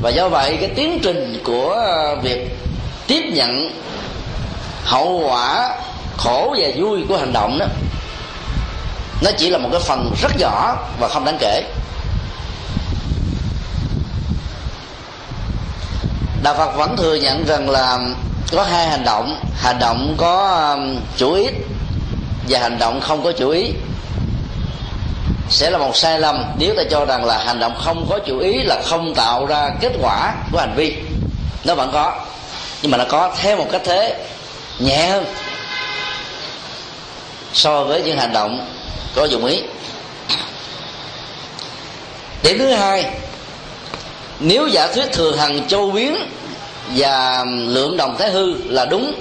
và 0.02 0.10
do 0.10 0.30
vậy, 0.30 0.58
cái 0.62 0.70
tiến 0.76 1.00
trình 1.04 1.42
của 1.44 1.70
ờ, 1.72 2.16
việc 2.16 2.58
tiếp 3.08 3.22
nhận, 3.34 3.72
hậu 4.84 5.24
quả 5.28 5.78
khổ 6.18 6.56
và 6.62 6.68
vui 6.76 7.04
của 7.10 7.18
hành 7.18 7.34
động 7.34 7.60
đó, 7.60 7.66
nó 9.22 9.32
chỉ 9.38 9.50
là 9.50 9.58
một 9.58 9.70
cái 9.72 9.82
phần 9.82 10.14
rất 10.22 10.32
nhỏ 10.38 10.78
và 11.00 11.08
không 11.08 11.26
đáng 11.26 11.38
kể. 11.40 11.64
Đạo 16.44 16.56
phật 16.58 16.76
vẫn 16.76 16.98
thừa 16.98 17.16
nhận 17.16 17.46
rằng 17.46 17.70
là 17.70 18.00
có 18.52 18.64
hai 18.64 18.88
hành 18.88 19.04
động. 19.04 19.40
Hành 19.56 19.80
động 19.80 20.16
có 20.18 20.78
chủ 21.18 21.34
ý 21.34 21.48
và 22.50 22.60
hành 22.60 22.78
động 22.80 23.02
không 23.02 23.24
có 23.24 23.32
chủ 23.32 23.50
ý 23.50 23.74
sẽ 25.52 25.70
là 25.70 25.78
một 25.78 25.96
sai 25.96 26.20
lầm 26.20 26.44
nếu 26.58 26.76
ta 26.76 26.84
cho 26.92 27.06
rằng 27.06 27.26
là 27.26 27.38
hành 27.38 27.60
động 27.60 27.76
không 27.84 28.06
có 28.10 28.20
chủ 28.20 28.40
ý 28.40 28.64
là 28.64 28.82
không 28.86 29.16
tạo 29.16 29.46
ra 29.46 29.72
kết 29.82 29.92
quả 30.02 30.34
của 30.52 30.60
hành 30.60 30.74
vi. 30.76 30.96
Nó 31.64 31.76
vẫn 31.76 31.90
có, 31.94 32.26
nhưng 32.82 32.92
mà 32.92 32.98
nó 32.98 33.04
có 33.10 33.36
theo 33.42 33.58
một 33.58 33.68
cách 33.72 33.82
thế 33.86 34.26
nhẹ 34.80 35.08
hơn 35.08 35.26
so 37.54 37.84
với 37.84 38.02
những 38.02 38.18
hành 38.18 38.34
động 38.34 38.68
có 39.16 39.26
dụng 39.26 39.46
ý. 39.46 39.62
Điểm 42.44 42.58
thứ 42.58 42.74
hai, 42.74 43.06
nếu 44.40 44.68
giả 44.68 44.88
thuyết 44.88 45.12
thường 45.12 45.38
hằng 45.38 45.68
châu 45.68 45.92
biến 45.92 46.16
và 46.96 47.46
lượng 47.48 47.98
đồng 47.98 48.18
thái 48.18 48.30
hư 48.30 48.54
là 48.70 48.86
đúng, 48.86 49.14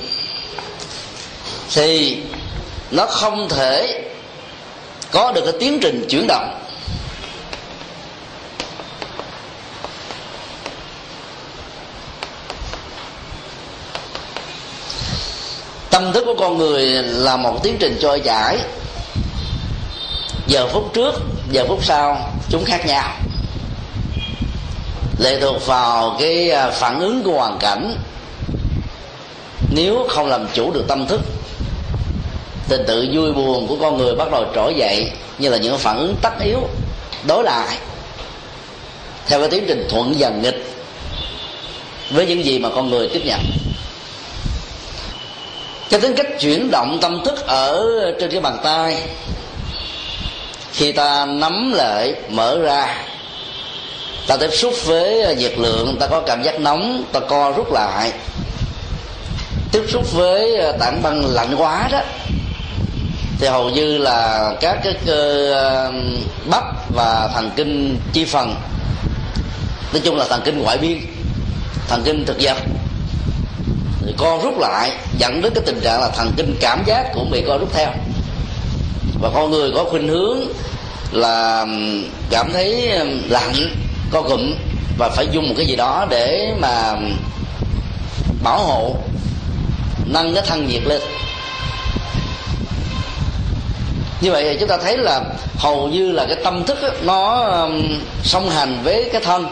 thì 1.75 2.19
nó 2.91 3.07
không 3.07 3.49
thể 3.49 4.00
có 5.11 5.33
được 5.33 5.43
cái 5.45 5.55
tiến 5.61 5.79
trình 5.83 6.07
chuyển 6.09 6.27
động. 6.27 6.57
Tâm 15.91 16.13
thức 16.13 16.25
của 16.27 16.35
con 16.39 16.59
người 16.59 16.87
là 17.03 17.37
một 17.37 17.63
tiến 17.63 17.77
trình 17.81 17.99
trôi 18.01 18.21
chảy. 18.21 18.59
Giờ 20.47 20.67
phút 20.67 20.91
trước, 20.95 21.15
giờ 21.51 21.65
phút 21.69 21.85
sau, 21.85 22.33
chúng 22.51 22.65
khác 22.65 22.87
nhau. 22.87 23.17
Lệ 25.19 25.41
thuộc 25.41 25.67
vào 25.67 26.17
cái 26.21 26.51
à, 26.51 26.71
phản 26.71 27.01
ứng 27.01 27.23
của 27.23 27.33
hoàn 27.33 27.59
cảnh. 27.59 27.95
Nếu 29.71 30.07
không 30.09 30.27
làm 30.27 30.47
chủ 30.55 30.73
được 30.73 30.85
tâm 30.89 31.07
thức 31.07 31.21
tình 32.71 32.85
tự 32.87 33.07
vui 33.13 33.33
buồn 33.33 33.67
của 33.67 33.77
con 33.81 33.99
người 33.99 34.15
bắt 34.15 34.31
đầu 34.31 34.45
trỗi 34.55 34.75
dậy 34.75 35.11
như 35.39 35.49
là 35.49 35.57
những 35.57 35.79
phản 35.79 35.99
ứng 35.99 36.17
tất 36.23 36.33
yếu, 36.45 36.59
đối 37.27 37.45
lại. 37.45 37.79
Theo 39.27 39.41
cái 39.41 39.49
tiến 39.49 39.65
trình 39.69 39.87
thuận 39.91 40.19
dần 40.19 40.43
nghịch 40.43 40.67
với 42.11 42.27
những 42.27 42.45
gì 42.45 42.59
mà 42.59 42.69
con 42.75 42.91
người 42.91 43.09
tiếp 43.09 43.23
nhận. 43.25 43.41
Cái 45.91 46.01
tính 46.01 46.15
cách 46.15 46.27
chuyển 46.41 46.71
động 46.71 46.99
tâm 47.01 47.25
thức 47.25 47.47
ở 47.47 47.87
trên 48.21 48.31
cái 48.31 48.41
bàn 48.41 48.59
tay, 48.63 49.03
khi 50.73 50.93
ta 50.93 51.27
nắm 51.27 51.73
lại, 51.73 52.15
mở 52.29 52.59
ra, 52.59 52.97
ta 54.27 54.37
tiếp 54.37 54.51
xúc 54.53 54.75
với 54.85 55.37
nhiệt 55.37 55.53
lượng, 55.59 55.97
ta 56.01 56.07
có 56.07 56.21
cảm 56.21 56.43
giác 56.43 56.61
nóng, 56.61 57.05
ta 57.13 57.21
co 57.21 57.53
rút 57.57 57.73
lại. 57.73 58.13
Tiếp 59.73 59.83
xúc 59.89 60.13
với 60.13 60.57
tảng 60.81 61.03
băng 61.03 61.25
lạnh 61.35 61.55
quá 61.57 61.89
đó 61.93 62.01
thì 63.41 63.47
hầu 63.47 63.71
như 63.71 63.99
là 63.99 64.51
các 64.61 64.79
cái 64.85 64.95
cơ 65.07 65.53
um, 65.87 66.17
bắp 66.51 66.65
và 66.95 67.31
thần 67.35 67.51
kinh 67.57 67.99
chi 68.13 68.25
phần, 68.25 68.55
nói 69.93 70.03
chung 70.05 70.17
là 70.17 70.25
thần 70.29 70.41
kinh 70.45 70.63
ngoại 70.63 70.79
biên, 70.79 70.99
thần 71.89 72.03
kinh 72.05 72.25
thực 72.27 72.37
vật 72.41 72.57
thì 74.07 74.15
co 74.19 74.39
rút 74.43 74.59
lại 74.59 74.93
dẫn 75.19 75.43
đến 75.43 75.53
cái 75.55 75.65
tình 75.67 75.81
trạng 75.81 76.01
là 76.01 76.09
thần 76.09 76.33
kinh 76.37 76.57
cảm 76.61 76.83
giác 76.87 77.11
cũng 77.15 77.31
bị 77.31 77.45
co 77.47 77.59
rút 77.59 77.69
theo. 77.73 77.91
Và 79.21 79.31
con 79.35 79.51
người 79.51 79.71
có 79.75 79.85
khuynh 79.85 80.09
hướng 80.09 80.39
là 81.13 81.61
um, 81.61 82.05
cảm 82.31 82.53
thấy 82.53 82.91
um, 82.91 83.09
lạnh, 83.29 83.55
co 84.11 84.23
cụm 84.23 84.55
và 84.99 85.09
phải 85.09 85.27
dùng 85.33 85.49
một 85.49 85.55
cái 85.57 85.67
gì 85.67 85.77
đó 85.77 86.07
để 86.11 86.55
mà 86.61 86.95
bảo 88.43 88.59
hộ, 88.59 88.97
nâng 90.07 90.35
cái 90.35 90.45
thân 90.47 90.69
nhiệt 90.69 90.83
lên 90.85 91.01
như 94.21 94.33
vậy 94.33 94.45
thì 94.45 94.57
chúng 94.61 94.69
ta 94.69 94.77
thấy 94.77 94.99
là 94.99 95.21
hầu 95.57 95.89
như 95.89 96.13
là 96.13 96.27
cái 96.27 96.37
tâm 96.45 96.65
thức 96.65 96.83
ấy, 96.83 96.91
nó 97.03 97.43
um, 97.43 98.01
song 98.25 98.51
hành 98.51 98.79
với 98.85 99.09
cái 99.13 99.21
thân. 99.25 99.47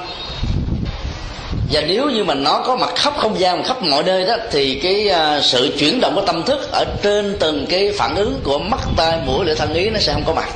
Và 1.72 1.80
nếu 1.80 2.10
như 2.10 2.24
mà 2.24 2.34
nó 2.34 2.62
có 2.66 2.76
mặt 2.76 2.90
khắp 2.96 3.14
không 3.16 3.40
gian 3.40 3.64
khắp 3.64 3.82
mọi 3.82 4.02
nơi 4.02 4.26
đó 4.26 4.36
thì 4.50 4.80
cái 4.82 5.08
à, 5.08 5.40
sự 5.42 5.76
chuyển 5.78 6.00
động 6.00 6.14
của 6.14 6.20
tâm 6.20 6.42
thức 6.42 6.72
ở 6.72 6.84
trên 7.02 7.36
từng 7.40 7.66
cái 7.68 7.92
phản 7.98 8.14
ứng 8.14 8.40
của 8.44 8.58
mắt 8.58 8.80
tai 8.96 9.18
mũi 9.26 9.44
lưỡi 9.44 9.54
thân 9.54 9.74
ý 9.74 9.90
nó 9.90 9.98
sẽ 9.98 10.12
không 10.12 10.24
có 10.26 10.34
mặt. 10.34 10.48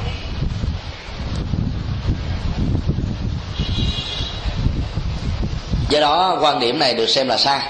Do 5.89 6.01
đó 6.01 6.39
quan 6.41 6.61
điểm 6.61 6.79
này 6.79 6.95
được 6.95 7.07
xem 7.07 7.29
là 7.29 7.37
sai. 7.37 7.61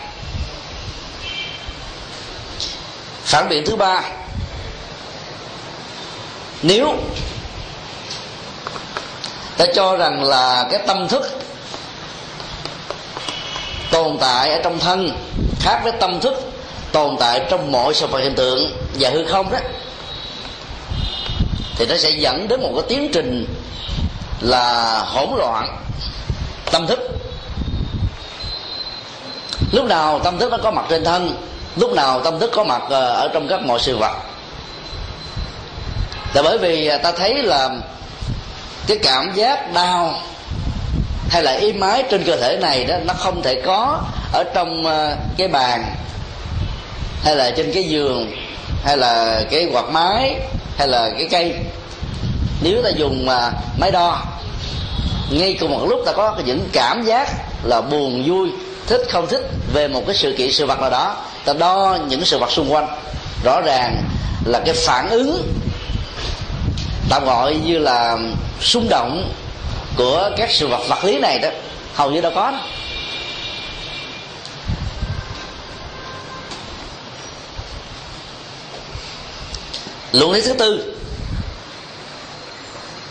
Phản 3.25 3.49
biện 3.49 3.65
thứ 3.67 3.77
ba 3.77 4.03
nếu 6.63 6.95
ta 9.57 9.65
cho 9.75 9.97
rằng 9.97 10.25
là 10.25 10.69
cái 10.71 10.81
tâm 10.87 11.09
thức 11.09 11.23
tồn 13.91 14.19
tại 14.21 14.51
ở 14.51 14.61
trong 14.65 14.79
thân 14.79 15.11
khác 15.61 15.81
với 15.83 15.93
tâm 15.93 16.21
thức 16.21 16.53
tồn 16.93 17.17
tại 17.21 17.47
trong 17.51 17.73
mọi 17.73 17.95
sự 17.95 18.07
vật 18.07 18.19
hiện 18.19 18.35
tượng 18.35 18.73
và 18.99 19.11
hư 19.11 19.25
không 19.25 19.53
đó, 19.53 19.59
thì 21.77 21.87
nó 21.87 21.97
sẽ 21.97 22.11
dẫn 22.11 22.49
đến 22.49 22.61
một 22.61 22.71
cái 22.75 22.85
tiến 22.89 23.11
trình 23.13 23.47
là 24.41 24.99
hỗn 25.07 25.29
loạn 25.39 25.79
tâm 26.73 26.87
thức. 26.87 26.99
Lúc 29.73 29.85
nào 29.85 30.19
tâm 30.19 30.39
thức 30.39 30.53
nó 30.53 30.59
có 30.63 30.71
mặt 30.71 30.85
trên 30.89 31.05
thân, 31.05 31.37
lúc 31.77 31.93
nào 31.93 32.21
tâm 32.21 32.39
thức 32.39 32.51
có 32.55 32.65
mặt 32.65 32.83
ờ, 32.89 33.15
ở 33.15 33.29
trong 33.33 33.49
các 33.49 33.63
mọi 33.63 33.81
sự 33.81 33.97
vật 33.97 34.32
là 36.35 36.43
bởi 36.43 36.59
vì 36.59 36.87
à, 36.87 36.99
ta 36.99 37.13
thấy 37.13 37.43
là 37.43 37.71
cái 38.87 38.99
cảm 39.03 39.35
giác 39.35 39.73
đau 39.73 40.15
hay 41.31 41.43
là 41.43 41.53
im 41.53 41.81
ái 41.81 42.05
trên 42.11 42.25
cơ 42.25 42.37
thể 42.37 42.59
này 42.61 42.85
đó, 42.85 42.97
nó 43.05 43.15
không 43.15 43.43
thể 43.43 43.63
có 43.67 44.01
ở 44.33 44.45
trong 44.55 44.87
à, 44.87 45.17
cái 45.37 45.49
bàn 45.49 45.95
hay 47.25 47.37
là 47.37 47.51
trên 47.57 47.73
cái 47.73 47.85
giường 47.85 48.37
hay 48.85 48.97
là 48.97 49.43
cái 49.51 49.69
quạt 49.73 49.89
máy 49.91 50.41
hay 50.77 50.89
là 50.89 51.11
cái 51.19 51.29
cây. 51.31 51.55
Nếu 52.63 52.83
ta 52.83 52.89
dùng 52.89 53.29
à, 53.29 53.53
máy 53.81 53.91
đo, 53.91 54.23
ngay 55.31 55.57
cùng 55.61 55.71
một 55.71 55.87
lúc 55.89 56.01
ta 56.07 56.13
có 56.13 56.37
những 56.45 56.69
cảm 56.73 57.05
giác 57.05 57.29
là 57.63 57.81
buồn, 57.81 58.23
vui, 58.27 58.51
thích, 58.87 59.01
không 59.11 59.27
thích 59.27 59.51
về 59.73 59.89
một 59.89 60.03
cái 60.07 60.17
sự 60.17 60.35
kiện, 60.39 60.53
sự 60.53 60.67
vật 60.67 60.81
nào 60.81 60.91
đó, 60.91 61.17
ta 61.45 61.53
đo 61.53 61.99
những 62.09 62.25
sự 62.25 62.39
vật 62.39 62.51
xung 62.51 62.73
quanh. 62.73 62.89
Rõ 63.45 63.61
ràng 63.61 64.05
là 64.45 64.61
cái 64.67 64.75
phản 64.75 65.09
ứng 65.09 65.53
tạm 67.13 67.25
gọi 67.25 67.55
như 67.55 67.79
là 67.79 68.19
xung 68.61 68.89
động 68.89 69.33
của 69.97 70.31
các 70.37 70.51
sự 70.51 70.69
vật 70.69 70.81
vật 70.89 71.05
lý 71.05 71.19
này 71.19 71.39
đó, 71.39 71.49
hầu 71.95 72.11
như 72.11 72.21
đâu 72.21 72.33
có 72.35 72.51
đó. 72.51 72.59
luận 80.13 80.33
lý 80.33 80.41
thứ 80.41 80.53
tư, 80.53 80.95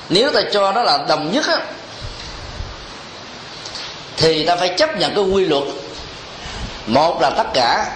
nếu 0.10 0.32
ta 0.32 0.42
cho 0.54 0.72
nó 0.72 0.84
là 0.84 1.06
đồng 1.10 1.32
nhất 1.32 1.46
á, 1.48 1.58
thì 4.18 4.46
ta 4.46 4.56
phải 4.56 4.76
chấp 4.78 4.98
nhận 4.98 5.16
cái 5.16 5.24
quy 5.24 5.46
luật, 5.46 5.64
một 6.88 7.22
là 7.22 7.30
tất 7.30 7.48
cả 7.54 7.92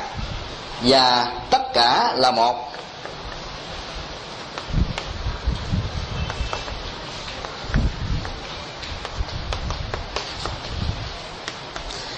và 0.82 1.28
tất 1.50 1.62
cả 1.74 2.14
là 2.16 2.32
một 2.32 2.65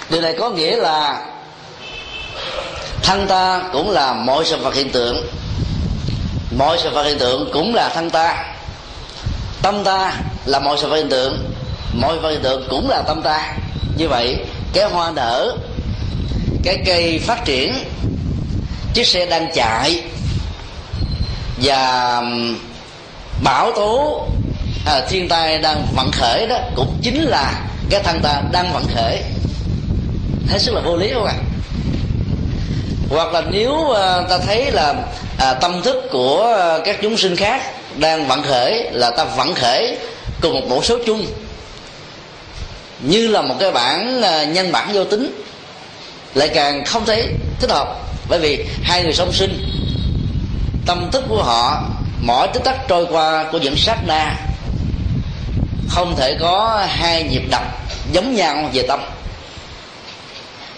điều 0.10 0.22
này 0.22 0.36
có 0.40 0.50
nghĩa 0.50 0.76
là 0.76 1.26
thân 3.04 3.28
ta 3.28 3.62
cũng 3.74 3.92
là 3.92 4.14
mọi 4.14 4.46
sự 4.46 4.58
vật 4.58 4.76
hiện 4.76 4.90
tượng. 4.90 5.28
Mọi 6.58 6.78
sự 6.84 6.90
vật 6.90 7.04
hiện 7.04 7.20
tượng 7.20 7.50
cũng 7.54 7.76
là 7.76 7.90
thân 7.90 8.10
ta. 8.10 8.46
Tâm 9.62 9.84
ta 9.84 10.14
là 10.46 10.60
mọi 10.60 10.78
sự 10.82 10.88
vật 10.88 10.96
hiện 10.96 11.10
tượng. 11.10 11.52
Mọi 11.94 12.20
vật 12.20 12.32
hiện 12.32 12.42
tượng 12.44 12.68
cũng 12.70 12.90
là 12.90 13.02
tâm 13.08 13.22
ta. 13.22 13.54
Như 13.98 14.08
vậy 14.08 14.38
cái 14.74 14.90
hoa 14.90 15.12
nở 15.12 15.58
cái 16.64 16.78
cây 16.86 17.20
phát 17.20 17.46
triển 17.46 17.74
chiếc 18.94 19.08
xe 19.08 19.26
đang 19.26 19.52
chạy 19.54 20.04
và 21.62 22.22
bão 23.44 23.72
tố 23.72 24.28
à, 24.86 25.02
thiên 25.10 25.30
tai 25.30 25.58
đang 25.58 25.86
vận 25.96 26.12
khởi 26.12 26.48
đó 26.48 26.58
cũng 26.76 26.98
chính 27.02 27.22
là 27.22 27.54
cái 27.90 28.04
thân 28.04 28.20
ta 28.24 28.42
đang 28.52 28.74
vận 28.74 28.86
khởi 28.96 29.24
hết 30.50 30.60
sức 30.60 30.74
là 30.76 30.82
vô 30.82 30.98
lý 30.98 31.12
không 31.14 31.26
ạ 31.26 31.34
à? 31.34 31.44
hoặc 33.10 33.34
là 33.34 33.42
nếu 33.52 33.88
ờ, 33.88 34.26
ta 34.30 34.38
thấy 34.38 34.72
là 34.72 34.94
à, 35.38 35.54
tâm 35.54 35.82
thức 35.82 35.96
của 36.12 36.42
ờ, 36.58 36.82
các 36.86 36.98
chúng 37.02 37.18
sinh 37.18 37.36
khác 37.36 37.62
đang 37.96 38.28
vận 38.28 38.44
khởi 38.44 38.90
là 38.92 39.12
ta 39.12 39.24
vận 39.24 39.54
khởi 39.54 39.98
cùng 40.42 40.54
một 40.54 40.66
bộ 40.70 40.84
số 40.84 40.98
chung 41.06 41.26
như 43.00 43.28
là 43.28 43.42
một 43.42 43.56
cái 43.60 43.72
bản 43.72 44.22
à, 44.22 44.44
nhân 44.44 44.72
bản 44.72 44.90
vô 44.94 45.04
tính 45.04 45.44
lại 46.34 46.50
càng 46.54 46.86
không 46.86 47.06
thấy 47.06 47.28
thích 47.60 47.72
hợp 47.72 47.96
bởi 48.30 48.40
vì 48.40 48.66
hai 48.84 49.04
người 49.04 49.14
song 49.14 49.34
sinh 49.34 49.70
tâm 50.86 51.10
thức 51.12 51.24
của 51.30 51.44
họ 51.44 51.84
mỗi 52.22 52.48
tích 52.48 52.64
tắc 52.64 52.88
trôi 52.88 53.06
qua 53.10 53.46
của 53.52 53.58
những 53.58 53.76
sát 53.78 53.98
na 54.08 54.36
không 55.90 56.16
thể 56.18 56.38
có 56.40 56.86
hai 56.90 57.24
nhịp 57.24 57.44
đập 57.52 57.64
giống 58.12 58.36
nhau 58.36 58.70
về 58.74 58.84
tâm 58.88 59.00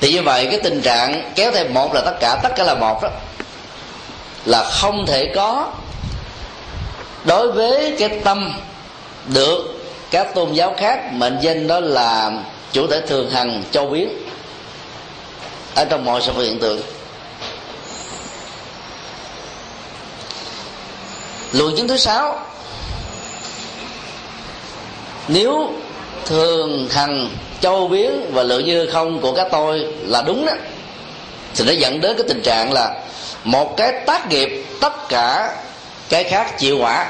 thì 0.01 0.13
như 0.13 0.21
vậy 0.21 0.47
cái 0.51 0.59
tình 0.63 0.81
trạng 0.81 1.31
kéo 1.35 1.51
theo 1.51 1.65
một 1.69 1.93
là 1.93 2.01
tất 2.01 2.17
cả 2.19 2.39
tất 2.43 2.49
cả 2.55 2.63
là 2.63 2.75
một 2.75 3.01
đó. 3.01 3.09
Là 4.45 4.63
không 4.63 5.05
thể 5.05 5.31
có 5.35 5.71
đối 7.23 7.51
với 7.51 7.95
cái 7.99 8.09
tâm 8.23 8.53
được 9.25 9.79
các 10.11 10.35
tôn 10.35 10.53
giáo 10.53 10.73
khác 10.77 11.13
mệnh 11.13 11.37
danh 11.41 11.67
đó 11.67 11.79
là 11.79 12.31
chủ 12.71 12.87
thể 12.87 13.01
thường 13.01 13.29
hằng 13.31 13.63
châu 13.71 13.87
biến. 13.89 14.09
Ở 15.75 15.85
trong 15.85 16.05
mọi 16.05 16.21
sự 16.21 16.31
hiện 16.41 16.59
tượng. 16.59 16.81
Luận 21.51 21.77
chứng 21.77 21.87
thứ 21.87 21.97
sáu. 21.97 22.39
Nếu 25.27 25.73
thường 26.29 26.89
hằng 26.91 27.29
châu 27.61 27.87
biến 27.87 28.31
và 28.33 28.43
lượng 28.43 28.65
như 28.65 28.89
không 28.91 29.21
của 29.21 29.33
các 29.35 29.47
tôi 29.51 29.87
là 30.01 30.21
đúng 30.21 30.45
đó. 30.45 30.53
Thì 31.55 31.63
nó 31.65 31.71
dẫn 31.71 32.01
đến 32.01 32.17
cái 32.17 32.25
tình 32.27 32.41
trạng 32.41 32.73
là 32.73 33.01
một 33.43 33.77
cái 33.77 33.93
tác 34.05 34.29
nghiệp 34.29 34.65
tất 34.81 35.09
cả 35.09 35.55
cái 36.09 36.23
khác 36.23 36.59
chịu 36.59 36.77
quả. 36.79 37.07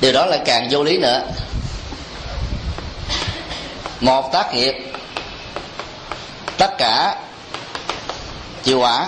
Điều 0.00 0.12
đó 0.12 0.26
lại 0.26 0.40
càng 0.44 0.68
vô 0.70 0.82
lý 0.82 0.98
nữa. 0.98 1.22
Một 4.00 4.32
tác 4.32 4.54
nghiệp 4.54 4.74
tất 6.58 6.70
cả 6.78 7.16
chịu 8.62 8.80
quả. 8.80 9.06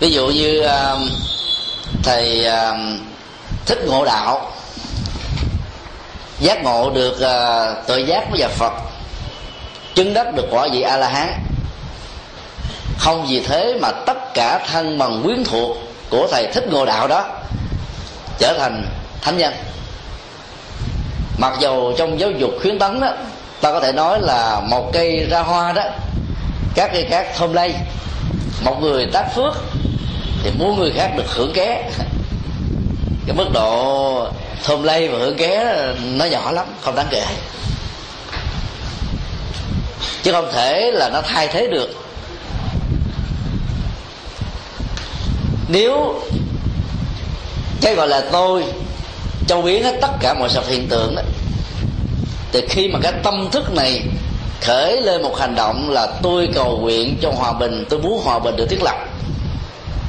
Ví 0.00 0.10
dụ 0.10 0.26
như 0.26 0.60
uh, 0.60 1.00
thầy 2.02 2.46
uh, 2.46 2.76
thích 3.66 3.78
ngộ 3.86 4.04
đạo 4.04 4.55
giác 6.40 6.62
ngộ 6.62 6.90
được 6.90 7.12
uh, 7.12 7.86
tự 7.86 7.96
giác 7.96 8.24
với 8.30 8.40
và 8.40 8.48
phật. 8.48 8.72
Chứng 9.94 10.14
đắc 10.14 10.34
được 10.34 10.46
quả 10.50 10.68
vị 10.72 10.80
a 10.80 10.96
la 10.96 11.08
hán 11.08 11.32
không 12.98 13.26
vì 13.28 13.40
thế 13.40 13.78
mà 13.80 13.90
tất 13.92 14.34
cả 14.34 14.66
thân 14.72 14.98
bằng 14.98 15.22
quyến 15.22 15.44
thuộc 15.44 15.76
của 16.10 16.28
thầy 16.30 16.46
thích 16.46 16.64
ngộ 16.70 16.84
đạo 16.84 17.08
đó 17.08 17.24
trở 18.38 18.58
thành 18.58 18.86
thánh 19.20 19.38
nhân. 19.38 19.54
Mặc 21.38 21.52
dầu 21.60 21.94
trong 21.98 22.20
giáo 22.20 22.30
dục 22.30 22.50
khuyến 22.62 22.78
tấn 22.78 23.00
đó 23.00 23.08
ta 23.60 23.72
có 23.72 23.80
thể 23.80 23.92
nói 23.92 24.20
là 24.20 24.60
một 24.60 24.90
cây 24.92 25.26
ra 25.30 25.40
hoa 25.40 25.72
đó 25.72 25.82
các 26.74 26.90
cây 26.92 27.06
khác 27.10 27.26
thơm 27.36 27.52
lây. 27.52 27.74
Một 28.64 28.80
người 28.80 29.06
tác 29.12 29.24
phước 29.34 29.54
thì 30.44 30.50
muốn 30.58 30.78
người 30.78 30.92
khác 30.96 31.10
được 31.16 31.28
hưởng 31.28 31.52
ké 31.52 31.90
cái 33.26 33.36
mức 33.36 33.46
độ 33.52 34.28
thơm 34.64 34.82
lây 34.82 35.08
và 35.08 35.18
hưởng 35.18 35.36
ké 35.36 35.74
nó 36.02 36.24
nhỏ 36.24 36.52
lắm, 36.52 36.66
không 36.80 36.94
đáng 36.94 37.06
kể. 37.10 37.24
Chứ 40.22 40.32
không 40.32 40.50
thể 40.52 40.90
là 40.94 41.08
nó 41.08 41.20
thay 41.20 41.48
thế 41.48 41.66
được. 41.66 41.90
Nếu 45.68 46.22
cái 47.80 47.94
gọi 47.94 48.08
là 48.08 48.20
tôi 48.32 48.64
châu 49.48 49.62
biến 49.62 49.84
hết 49.84 49.98
tất 50.00 50.10
cả 50.20 50.34
mọi 50.34 50.48
sự 50.48 50.60
hiện 50.68 50.88
tượng 50.88 51.14
đó, 51.14 51.22
thì 52.52 52.60
khi 52.68 52.88
mà 52.88 52.98
cái 53.02 53.12
tâm 53.22 53.48
thức 53.52 53.72
này 53.74 54.02
khởi 54.60 55.02
lên 55.02 55.22
một 55.22 55.38
hành 55.38 55.54
động 55.54 55.90
là 55.90 56.06
tôi 56.22 56.48
cầu 56.54 56.78
nguyện 56.78 57.18
cho 57.22 57.30
hòa 57.30 57.52
bình, 57.52 57.84
tôi 57.90 58.00
muốn 58.00 58.20
hòa 58.24 58.38
bình 58.38 58.56
được 58.56 58.66
thiết 58.70 58.82
lập 58.82 58.96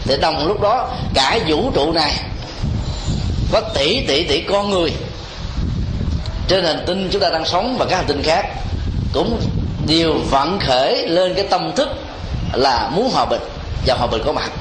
để 0.05 0.17
đồng 0.17 0.47
lúc 0.47 0.61
đó 0.61 0.89
cả 1.13 1.39
vũ 1.47 1.71
trụ 1.75 1.91
này 1.91 2.13
có 3.51 3.61
tỷ 3.61 4.05
tỷ 4.07 4.23
tỷ, 4.23 4.41
con 4.41 4.69
người. 4.69 4.91
Trên 6.47 6.65
hành 6.65 6.83
tinh 6.87 7.09
chúng 7.11 7.21
ta 7.21 7.29
đang 7.29 7.45
sống 7.45 7.75
và 7.79 7.85
các 7.85 7.95
hành 7.95 8.05
tinh 8.07 8.23
khác 8.23 8.45
cũng 9.13 9.41
đều 9.87 10.13
vận 10.29 10.59
khởi 10.59 11.07
lên 11.07 11.33
cái 11.33 11.47
tâm 11.49 11.71
thức 11.75 11.89
là 12.53 12.89
muốn 12.93 13.09
hòa 13.13 13.25
bình 13.25 13.41
và 13.85 13.95
hòa 13.95 14.07
bình 14.07 14.21
có 14.25 14.31
mặt. 14.31 14.51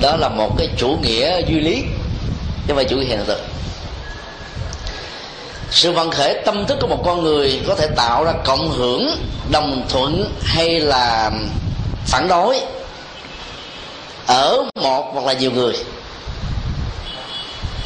Đó 0.00 0.16
là 0.16 0.28
một 0.28 0.58
cái 0.58 0.68
chủ 0.76 0.98
nghĩa 1.02 1.40
duy 1.48 1.60
lý, 1.60 1.82
chứ 1.82 2.68
không 2.68 2.76
phải 2.76 2.84
chủ 2.84 2.96
nghĩa 2.96 3.04
hiện 3.04 3.20
thực. 3.26 3.40
Sự 5.70 5.92
vận 5.92 6.10
khởi 6.10 6.42
tâm 6.44 6.66
thức 6.66 6.78
của 6.80 6.86
một 6.86 7.02
con 7.04 7.22
người 7.22 7.60
có 7.68 7.74
thể 7.74 7.86
tạo 7.96 8.24
ra 8.24 8.32
cộng 8.44 8.70
hưởng, 8.70 9.10
đồng 9.50 9.86
thuận 9.88 10.34
hay 10.44 10.80
là 10.80 11.30
phản 12.06 12.28
đối 12.28 12.60
ở 14.26 14.62
một 14.82 15.10
hoặc 15.14 15.26
là 15.26 15.32
nhiều 15.32 15.50
người 15.50 15.72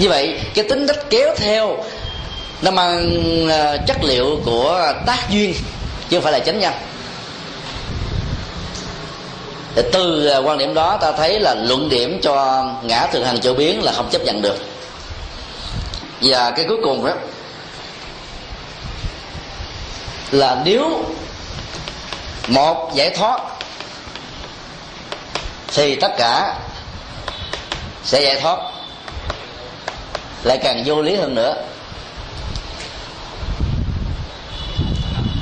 như 0.01 0.09
vậy, 0.09 0.41
cái 0.55 0.65
tính 0.69 0.87
cách 0.87 0.99
kéo 1.11 1.35
theo 1.37 1.85
nó 2.63 2.71
mang 2.71 3.11
ờ, 3.51 3.79
chất 3.87 3.97
liệu 4.03 4.41
của 4.45 4.93
tác 5.07 5.31
duyên, 5.31 5.55
chứ 6.09 6.17
không 6.17 6.23
phải 6.23 6.33
là 6.33 6.39
chánh 6.39 6.59
nhân. 6.59 6.73
Từ 9.93 10.27
ờ, 10.27 10.43
quan 10.45 10.59
điểm 10.59 10.75
đó 10.75 10.99
ta 11.01 11.13
thấy 11.13 11.41
là 11.41 11.55
luận 11.55 11.89
điểm 11.89 12.21
cho 12.23 12.65
ngã 12.83 13.07
thường 13.07 13.25
hành 13.25 13.41
chỗ 13.41 13.55
biến 13.55 13.83
là 13.83 13.93
không 13.93 14.09
chấp 14.11 14.23
nhận 14.23 14.43
được. 14.43 14.57
Và 16.21 16.51
cái 16.51 16.65
cuối 16.69 16.79
cùng 16.83 17.07
đó 17.07 17.13
là 20.31 20.63
nếu 20.65 21.05
một 22.49 22.91
giải 22.95 23.11
thoát 23.11 23.41
thì 25.75 25.95
tất 25.95 26.13
cả 26.19 26.55
sẽ 28.05 28.21
giải 28.23 28.41
thoát 28.41 28.80
lại 30.45 30.59
càng 30.63 30.83
vô 30.87 31.03
lý 31.03 31.15
hơn 31.15 31.35
nữa. 31.35 31.55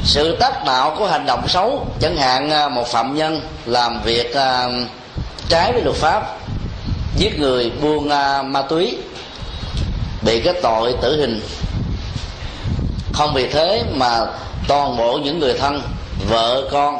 Sự 0.04 0.36
tác 0.40 0.64
đạo 0.64 0.96
của 0.98 1.06
hành 1.06 1.26
động 1.26 1.48
xấu, 1.48 1.86
chẳng 2.00 2.16
hạn 2.16 2.50
à, 2.50 2.68
một 2.68 2.86
phạm 2.86 3.16
nhân 3.16 3.40
làm 3.66 4.02
việc 4.02 4.34
à, 4.34 4.68
trái 5.48 5.72
với 5.72 5.82
luật 5.82 5.96
pháp, 5.96 6.36
giết 7.16 7.38
người 7.38 7.70
buôn 7.82 8.08
à, 8.08 8.42
ma 8.42 8.62
túy, 8.62 8.98
bị 10.22 10.40
cái 10.40 10.54
tội 10.62 10.94
tử 11.02 11.20
hình. 11.20 11.40
Không 13.12 13.34
vì 13.34 13.48
thế 13.48 13.82
mà 13.94 14.26
toàn 14.68 14.96
bộ 14.96 15.18
những 15.18 15.38
người 15.38 15.54
thân, 15.54 15.82
vợ, 16.28 16.68
con 16.70 16.98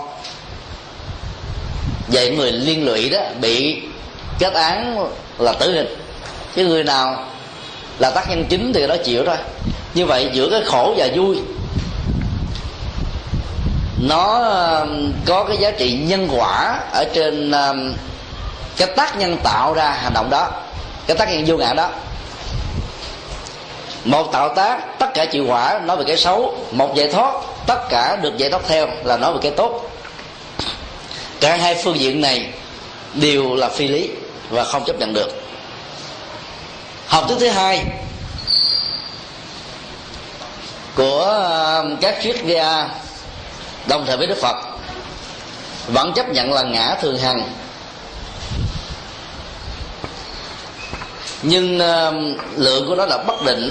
và 2.08 2.24
những 2.24 2.36
người 2.36 2.52
liên 2.52 2.86
lụy 2.86 3.10
đó 3.10 3.20
bị 3.40 3.82
kết 4.38 4.54
án 4.54 5.08
là 5.38 5.52
tử 5.52 5.72
hình. 5.72 5.86
Cái 6.54 6.64
người 6.64 6.84
nào 6.84 7.24
là 7.98 8.10
tác 8.10 8.30
nhân 8.30 8.44
chính 8.48 8.72
thì 8.72 8.86
nó 8.86 8.96
chịu 9.04 9.24
thôi. 9.26 9.36
Như 9.94 10.06
vậy 10.06 10.30
giữa 10.32 10.48
cái 10.50 10.60
khổ 10.66 10.94
và 10.96 11.08
vui, 11.14 11.38
nó 14.00 14.38
um, 14.42 15.12
có 15.26 15.44
cái 15.44 15.56
giá 15.56 15.70
trị 15.70 15.92
nhân 15.92 16.28
quả 16.30 16.80
ở 16.92 17.04
trên 17.14 17.50
um, 17.50 17.94
cái 18.76 18.88
tác 18.96 19.18
nhân 19.18 19.36
tạo 19.42 19.74
ra 19.74 19.90
hành 19.90 20.12
động 20.14 20.30
đó, 20.30 20.50
cái 21.06 21.16
tác 21.16 21.28
nhân 21.30 21.44
vô 21.46 21.56
ngã 21.56 21.74
đó. 21.74 21.90
Một 24.04 24.32
tạo 24.32 24.54
tác, 24.54 24.98
tất 24.98 25.14
cả 25.14 25.24
chịu 25.24 25.44
quả 25.48 25.80
nói 25.84 25.96
về 25.96 26.04
cái 26.06 26.16
xấu. 26.16 26.54
Một 26.70 26.94
giải 26.94 27.08
thoát, 27.12 27.32
tất 27.66 27.88
cả 27.90 28.16
được 28.16 28.36
giải 28.36 28.50
thoát 28.50 28.62
theo 28.68 28.88
là 29.04 29.16
nói 29.16 29.32
về 29.32 29.38
cái 29.42 29.50
tốt. 29.50 29.90
Cả 31.40 31.56
hai 31.56 31.74
phương 31.74 32.00
diện 32.00 32.20
này 32.20 32.46
đều 33.14 33.54
là 33.54 33.68
phi 33.68 33.88
lý 33.88 34.10
và 34.50 34.64
không 34.64 34.84
chấp 34.84 34.98
nhận 34.98 35.12
được 35.14 35.42
học 37.08 37.24
thuyết 37.28 37.36
thứ 37.40 37.48
hai 37.48 37.86
của 40.96 41.20
ờ, 41.22 41.86
các 42.00 42.18
triết 42.22 42.36
gia 42.44 42.88
đồng 43.86 44.04
thời 44.06 44.16
với 44.16 44.26
đức 44.26 44.38
phật 44.42 44.56
vẫn 45.86 46.12
chấp 46.12 46.28
nhận 46.28 46.52
là 46.52 46.62
ngã 46.62 46.96
thường 47.00 47.18
hằng. 47.18 47.52
Nhưng 51.42 51.78
ờ, 51.78 52.12
lượng 52.56 52.86
của 52.88 52.94
nó 52.94 53.06
là 53.06 53.18
bất 53.18 53.44
định. 53.46 53.70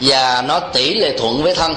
Và 0.00 0.42
nó 0.42 0.60
tỷ 0.60 0.94
lệ 0.94 1.18
thuận 1.18 1.42
với 1.42 1.54
thân. 1.54 1.74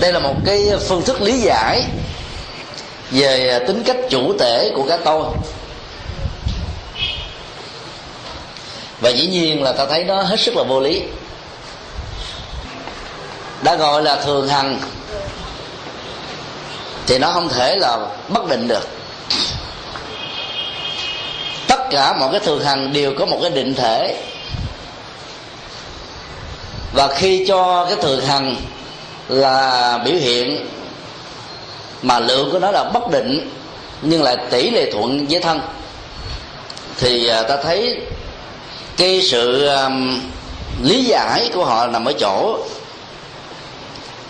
Đây 0.00 0.12
là 0.12 0.18
một 0.18 0.34
cái 0.46 0.70
phương 0.88 1.02
thức 1.04 1.22
lý 1.22 1.38
giải 1.38 1.84
về 3.10 3.64
tính 3.66 3.82
cách 3.86 3.96
chủ 4.10 4.38
thể 4.38 4.72
của 4.74 4.86
cái 4.88 4.98
tôi. 5.04 5.24
Và 9.00 9.10
dĩ 9.10 9.26
nhiên 9.26 9.62
là 9.62 9.72
ta 9.72 9.86
thấy 9.86 10.04
nó 10.04 10.22
hết 10.22 10.40
sức 10.40 10.56
là 10.56 10.62
vô 10.62 10.80
lý. 10.80 11.02
Đã 13.62 13.76
gọi 13.76 14.02
là 14.02 14.16
thường 14.16 14.48
hằng, 14.48 14.80
thì 17.06 17.18
nó 17.18 17.32
không 17.32 17.48
thể 17.48 17.76
là 17.76 17.98
bất 18.28 18.48
định 18.48 18.68
được 18.68 18.88
cả 21.90 22.12
mọi 22.12 22.28
cái 22.32 22.40
thường 22.40 22.64
hằng 22.64 22.92
đều 22.92 23.14
có 23.18 23.26
một 23.26 23.38
cái 23.42 23.50
định 23.50 23.74
thể. 23.74 24.16
Và 26.92 27.08
khi 27.08 27.44
cho 27.48 27.84
cái 27.84 27.96
thường 28.02 28.26
hằng 28.26 28.56
là 29.28 29.98
biểu 30.04 30.14
hiện 30.14 30.66
mà 32.02 32.18
lượng 32.18 32.50
của 32.52 32.58
nó 32.58 32.70
là 32.70 32.84
bất 32.84 33.10
định 33.10 33.50
nhưng 34.02 34.22
lại 34.22 34.36
tỷ 34.50 34.70
lệ 34.70 34.92
thuận 34.92 35.26
với 35.26 35.40
thân 35.40 35.60
thì 36.98 37.28
à, 37.28 37.42
ta 37.42 37.56
thấy 37.56 38.00
cái 38.96 39.22
sự 39.22 39.66
um, 39.66 40.20
lý 40.82 41.04
giải 41.04 41.50
của 41.54 41.64
họ 41.64 41.86
nằm 41.86 42.04
ở 42.04 42.12
chỗ 42.12 42.58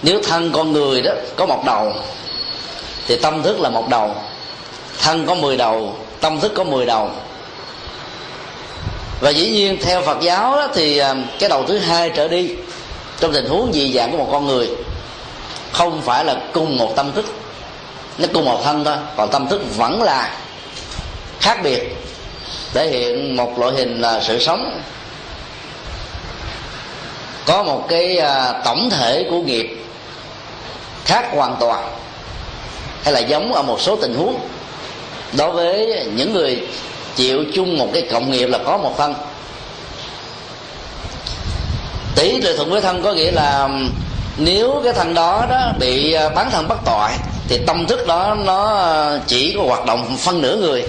nếu 0.02 0.20
thân 0.22 0.52
con 0.52 0.72
người 0.72 1.02
đó 1.02 1.12
có 1.36 1.46
một 1.46 1.62
đầu 1.66 1.92
thì 3.06 3.16
tâm 3.16 3.42
thức 3.42 3.60
là 3.60 3.70
một 3.70 3.88
đầu 3.88 4.14
thân 5.02 5.26
có 5.26 5.34
mười 5.34 5.56
đầu 5.56 5.96
tâm 6.20 6.40
thức 6.40 6.52
có 6.54 6.64
mười 6.64 6.86
đầu 6.86 7.10
và 9.20 9.30
dĩ 9.30 9.50
nhiên 9.50 9.78
theo 9.82 10.02
phật 10.02 10.20
giáo 10.20 10.56
đó, 10.56 10.68
thì 10.74 10.98
à, 10.98 11.14
cái 11.38 11.48
đầu 11.48 11.64
thứ 11.68 11.78
hai 11.78 12.10
trở 12.10 12.28
đi 12.28 12.50
trong 13.20 13.32
tình 13.32 13.48
huống 13.48 13.72
dị 13.72 13.92
dạng 13.92 14.10
của 14.10 14.18
một 14.18 14.28
con 14.32 14.46
người 14.46 14.68
không 15.72 16.02
phải 16.02 16.24
là 16.24 16.36
cùng 16.52 16.78
một 16.78 16.92
tâm 16.96 17.12
thức. 17.12 17.24
Nó 18.18 18.28
cùng 18.34 18.44
một 18.44 18.60
thân 18.64 18.84
thôi 18.84 18.96
còn 19.16 19.30
tâm 19.30 19.48
thức 19.48 19.76
vẫn 19.76 20.02
là 20.02 20.36
khác 21.40 21.60
biệt. 21.62 21.96
Thể 22.74 22.88
hiện 22.88 23.36
một 23.36 23.58
loại 23.58 23.72
hình 23.72 24.00
là 24.00 24.20
sự 24.20 24.38
sống. 24.38 24.80
Có 27.46 27.62
một 27.62 27.86
cái 27.88 28.18
à, 28.18 28.52
tổng 28.64 28.90
thể 28.90 29.26
của 29.30 29.40
nghiệp 29.42 29.76
khác 31.04 31.28
hoàn 31.34 31.56
toàn 31.60 31.96
hay 33.02 33.14
là 33.14 33.20
giống 33.20 33.52
ở 33.52 33.62
một 33.62 33.80
số 33.80 33.96
tình 33.96 34.14
huống. 34.14 34.40
Đối 35.32 35.50
với 35.50 36.06
những 36.16 36.32
người 36.32 36.68
chịu 37.16 37.44
chung 37.54 37.78
một 37.78 37.88
cái 37.92 38.08
cộng 38.10 38.30
nghiệp 38.30 38.46
là 38.46 38.58
có 38.66 38.76
một 38.76 38.94
thân 38.98 39.14
tỷ 42.16 42.40
lệ 42.40 42.56
thuận 42.56 42.70
với 42.70 42.80
thân 42.80 43.02
có 43.02 43.12
nghĩa 43.12 43.30
là 43.30 43.68
nếu 44.36 44.80
cái 44.84 44.92
thân 44.92 45.14
đó 45.14 45.46
đó 45.50 45.72
bị 45.78 46.12
ờ, 46.12 46.28
bán 46.28 46.50
thân 46.50 46.68
bất 46.68 46.78
tội 46.84 47.10
thì 47.48 47.58
tâm 47.66 47.86
thức 47.86 48.06
đó 48.06 48.36
nó 48.44 48.64
ờ, 48.66 49.20
chỉ 49.26 49.54
có 49.56 49.62
hoạt 49.62 49.86
động 49.86 50.16
phân 50.18 50.42
nửa 50.42 50.56
người. 50.56 50.84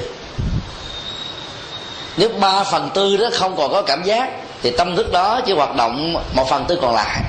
Nếu 2.18 2.30
ba 2.40 2.64
phần 2.64 2.90
tư 2.94 3.18
đó 3.18 3.30
không 3.34 3.58
còn 3.58 3.72
có 3.72 3.82
cảm 3.82 4.04
giác 4.04 4.30
thì 4.64 4.72
tâm 4.78 4.96
thức 4.96 5.12
đó 5.12 5.42
chỉ 5.46 5.54
hoạt 5.54 5.76
động 5.76 6.14
một 6.34 6.50
phần 6.50 6.66
tư 6.68 6.80
còn 6.82 6.96
lại. 6.96 7.22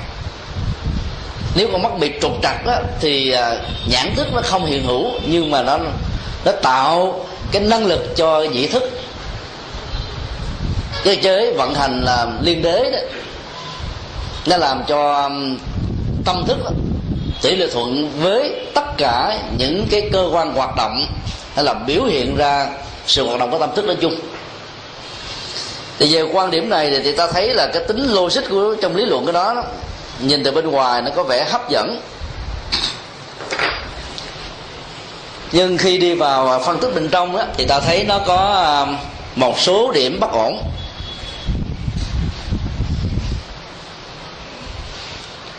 Nếu 1.54 1.68
con 1.72 1.82
mắt 1.82 1.98
bị 1.98 2.12
trục 2.22 2.32
trặc 2.42 2.66
đó, 2.66 2.74
thì 3.00 3.30
ờ, 3.30 3.58
nhãn 3.86 4.14
thức 4.16 4.26
nó 4.34 4.40
không 4.44 4.64
hiện 4.64 4.86
hữu 4.86 5.10
nhưng 5.26 5.50
mà 5.50 5.62
nó 5.62 5.78
nó 6.44 6.52
tạo 6.62 7.24
cái 7.52 7.62
năng 7.62 7.86
lực 7.86 8.16
cho 8.16 8.42
nhị 8.52 8.66
thức. 8.66 8.90
Cơ 11.04 11.14
chế 11.22 11.52
vận 11.52 11.74
hành 11.74 12.02
là 12.04 12.26
liên 12.42 12.62
đế 12.62 12.90
đó 12.90 12.98
nó 14.46 14.56
làm 14.56 14.82
cho 14.88 15.22
um, 15.22 15.58
tâm 16.24 16.44
thức 16.46 16.58
tỷ 17.42 17.56
lệ 17.56 17.66
thuận 17.72 18.10
với 18.20 18.66
tất 18.74 18.84
cả 18.98 19.38
những 19.58 19.86
cái 19.90 20.10
cơ 20.12 20.28
quan 20.32 20.54
hoạt 20.54 20.76
động 20.76 21.06
hay 21.54 21.64
là 21.64 21.74
biểu 21.74 22.04
hiện 22.04 22.36
ra 22.36 22.68
sự 23.06 23.26
hoạt 23.26 23.40
động 23.40 23.50
của 23.50 23.58
tâm 23.58 23.70
thức 23.76 23.84
nói 23.84 23.96
chung. 24.00 24.14
Thì 25.98 26.14
về 26.14 26.22
quan 26.22 26.50
điểm 26.50 26.70
này 26.70 27.00
thì 27.04 27.12
ta 27.12 27.26
thấy 27.26 27.54
là 27.54 27.70
cái 27.72 27.82
tính 27.88 28.12
logic 28.12 28.40
của 28.50 28.74
trong 28.82 28.96
lý 28.96 29.04
luận 29.04 29.26
cái 29.26 29.32
đó, 29.32 29.54
đó 29.54 29.64
nhìn 30.20 30.44
từ 30.44 30.50
bên 30.50 30.70
ngoài 30.70 31.02
nó 31.02 31.10
có 31.16 31.22
vẻ 31.22 31.44
hấp 31.44 31.70
dẫn. 31.70 32.00
Nhưng 35.52 35.78
khi 35.78 35.98
đi 35.98 36.14
vào 36.14 36.50
à, 36.50 36.58
phân 36.58 36.80
tích 36.80 36.94
bên 36.94 37.08
trong 37.08 37.36
đó, 37.36 37.44
thì 37.56 37.66
ta 37.66 37.80
thấy 37.80 38.04
nó 38.04 38.18
có 38.18 38.36
à, 38.36 38.86
một 39.36 39.58
số 39.58 39.92
điểm 39.92 40.20
bất 40.20 40.32
ổn. 40.32 40.62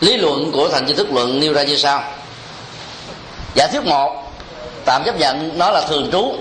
Lý 0.00 0.16
luận 0.16 0.52
của 0.52 0.68
thành 0.68 0.86
chi 0.86 0.94
thức 0.94 1.12
luận 1.12 1.40
nêu 1.40 1.52
ra 1.52 1.62
như 1.62 1.76
sau. 1.76 2.02
Giả 3.54 3.66
thuyết 3.66 3.84
một 3.84 4.32
tạm 4.84 5.02
chấp 5.04 5.18
nhận 5.18 5.58
nó 5.58 5.70
là 5.70 5.80
thường 5.88 6.08
trú. 6.12 6.36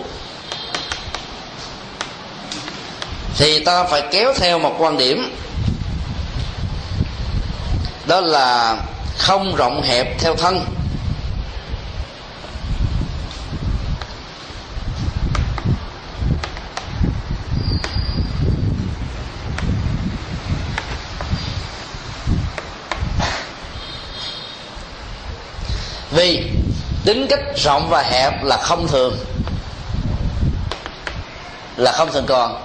Thì 3.38 3.60
ta 3.60 3.84
phải 3.84 4.04
kéo 4.12 4.34
theo 4.34 4.60
một 4.60 4.76
quan 4.80 4.98
điểm. 4.98 5.36
Đó 8.06 8.22
là 8.22 8.78
không 9.18 9.56
rộng 9.56 9.82
hẹp 9.82 10.20
theo 10.20 10.36
thân. 10.36 10.66
Vì 26.13 26.43
tính 27.06 27.28
cách 27.30 27.39
rộng 27.56 27.88
và 27.89 28.02
hẹp 28.02 28.43
là 28.43 28.58
không 28.58 28.88
thường. 28.88 29.17
Là 31.78 31.91
không 31.91 32.12
thường 32.12 32.26
còn. 32.28 32.63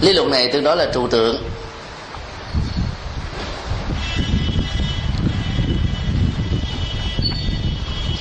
Lý 0.00 0.12
luận 0.12 0.30
này 0.30 0.48
tương 0.52 0.64
đối 0.64 0.76
là 0.76 0.86
trụ 0.94 1.08
tượng. 1.08 1.50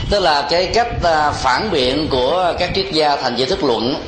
Tức 0.10 0.20
là 0.20 0.48
cái 0.50 0.72
cách 0.74 0.88
à, 1.04 1.32
phản 1.32 1.72
biện 1.72 2.08
của 2.10 2.54
các 2.60 2.72
triết 2.76 2.86
gia 2.92 3.16
thành 3.16 3.36
giải 3.36 3.50
thức 3.50 3.64
luận 3.64 4.04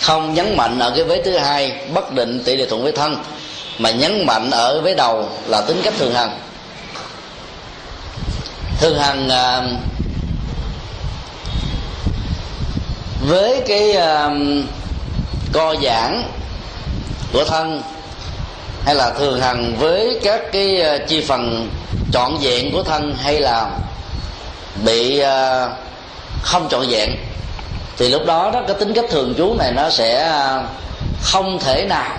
không 0.00 0.34
nhấn 0.34 0.56
mạnh 0.56 0.78
ở 0.78 0.92
cái 0.96 1.04
vế 1.04 1.22
thứ 1.22 1.38
hai, 1.38 1.88
bất 1.94 2.12
định 2.12 2.42
tỷ 2.44 2.56
lệ 2.56 2.66
thuận 2.68 2.82
với 2.82 2.92
thân 2.92 3.22
mà 3.80 3.90
nhấn 3.90 4.26
mạnh 4.26 4.50
ở 4.50 4.80
với 4.80 4.94
đầu 4.94 5.28
là 5.46 5.60
tính 5.60 5.80
cách 5.84 5.94
thường 5.98 6.14
hằng. 6.14 6.38
Thường 8.80 8.98
hằng 8.98 9.28
à, 9.28 9.62
với 13.28 13.62
cái 13.66 13.92
à, 13.92 14.30
co 15.52 15.74
giãn 15.82 16.22
của 17.32 17.44
thân 17.44 17.82
hay 18.84 18.94
là 18.94 19.10
thường 19.10 19.40
hằng 19.40 19.76
với 19.78 20.20
các 20.22 20.40
cái 20.52 20.82
à, 20.82 20.98
chi 21.08 21.24
phần 21.28 21.70
trọn 22.12 22.32
vẹn 22.40 22.72
của 22.72 22.82
thân 22.82 23.14
hay 23.22 23.40
là 23.40 23.70
bị 24.84 25.18
à, 25.18 25.68
không 26.42 26.68
trọn 26.70 26.88
vẹn 26.88 27.10
thì 27.96 28.08
lúc 28.08 28.26
đó 28.26 28.50
đó 28.54 28.62
cái 28.66 28.76
tính 28.80 28.92
cách 28.94 29.04
thường 29.10 29.34
trú 29.38 29.54
này 29.58 29.72
nó 29.72 29.90
sẽ 29.90 30.24
à, 30.24 30.62
không 31.22 31.58
thể 31.58 31.86
nào 31.88 32.16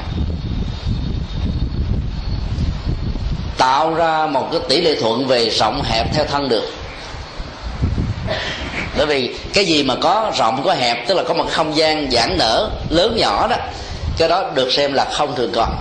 tạo 3.57 3.93
ra 3.93 4.27
một 4.27 4.47
cái 4.51 4.61
tỷ 4.69 4.81
lệ 4.81 4.95
thuận 5.01 5.27
về 5.27 5.49
rộng 5.49 5.81
hẹp 5.83 6.13
theo 6.13 6.25
thân 6.25 6.49
được. 6.49 6.73
Bởi 8.97 9.05
vì 9.05 9.35
cái 9.53 9.65
gì 9.65 9.83
mà 9.83 9.95
có 10.01 10.31
rộng, 10.37 10.61
có 10.65 10.73
hẹp, 10.73 11.07
tức 11.07 11.15
là 11.17 11.23
có 11.23 11.33
một 11.33 11.45
không 11.51 11.75
gian 11.75 12.11
giãn 12.11 12.37
nở 12.37 12.69
lớn 12.89 13.15
nhỏ 13.17 13.47
đó, 13.47 13.55
cái 14.17 14.29
đó 14.29 14.43
được 14.53 14.71
xem 14.71 14.93
là 14.93 15.05
không 15.13 15.35
thường 15.35 15.51
còn 15.55 15.75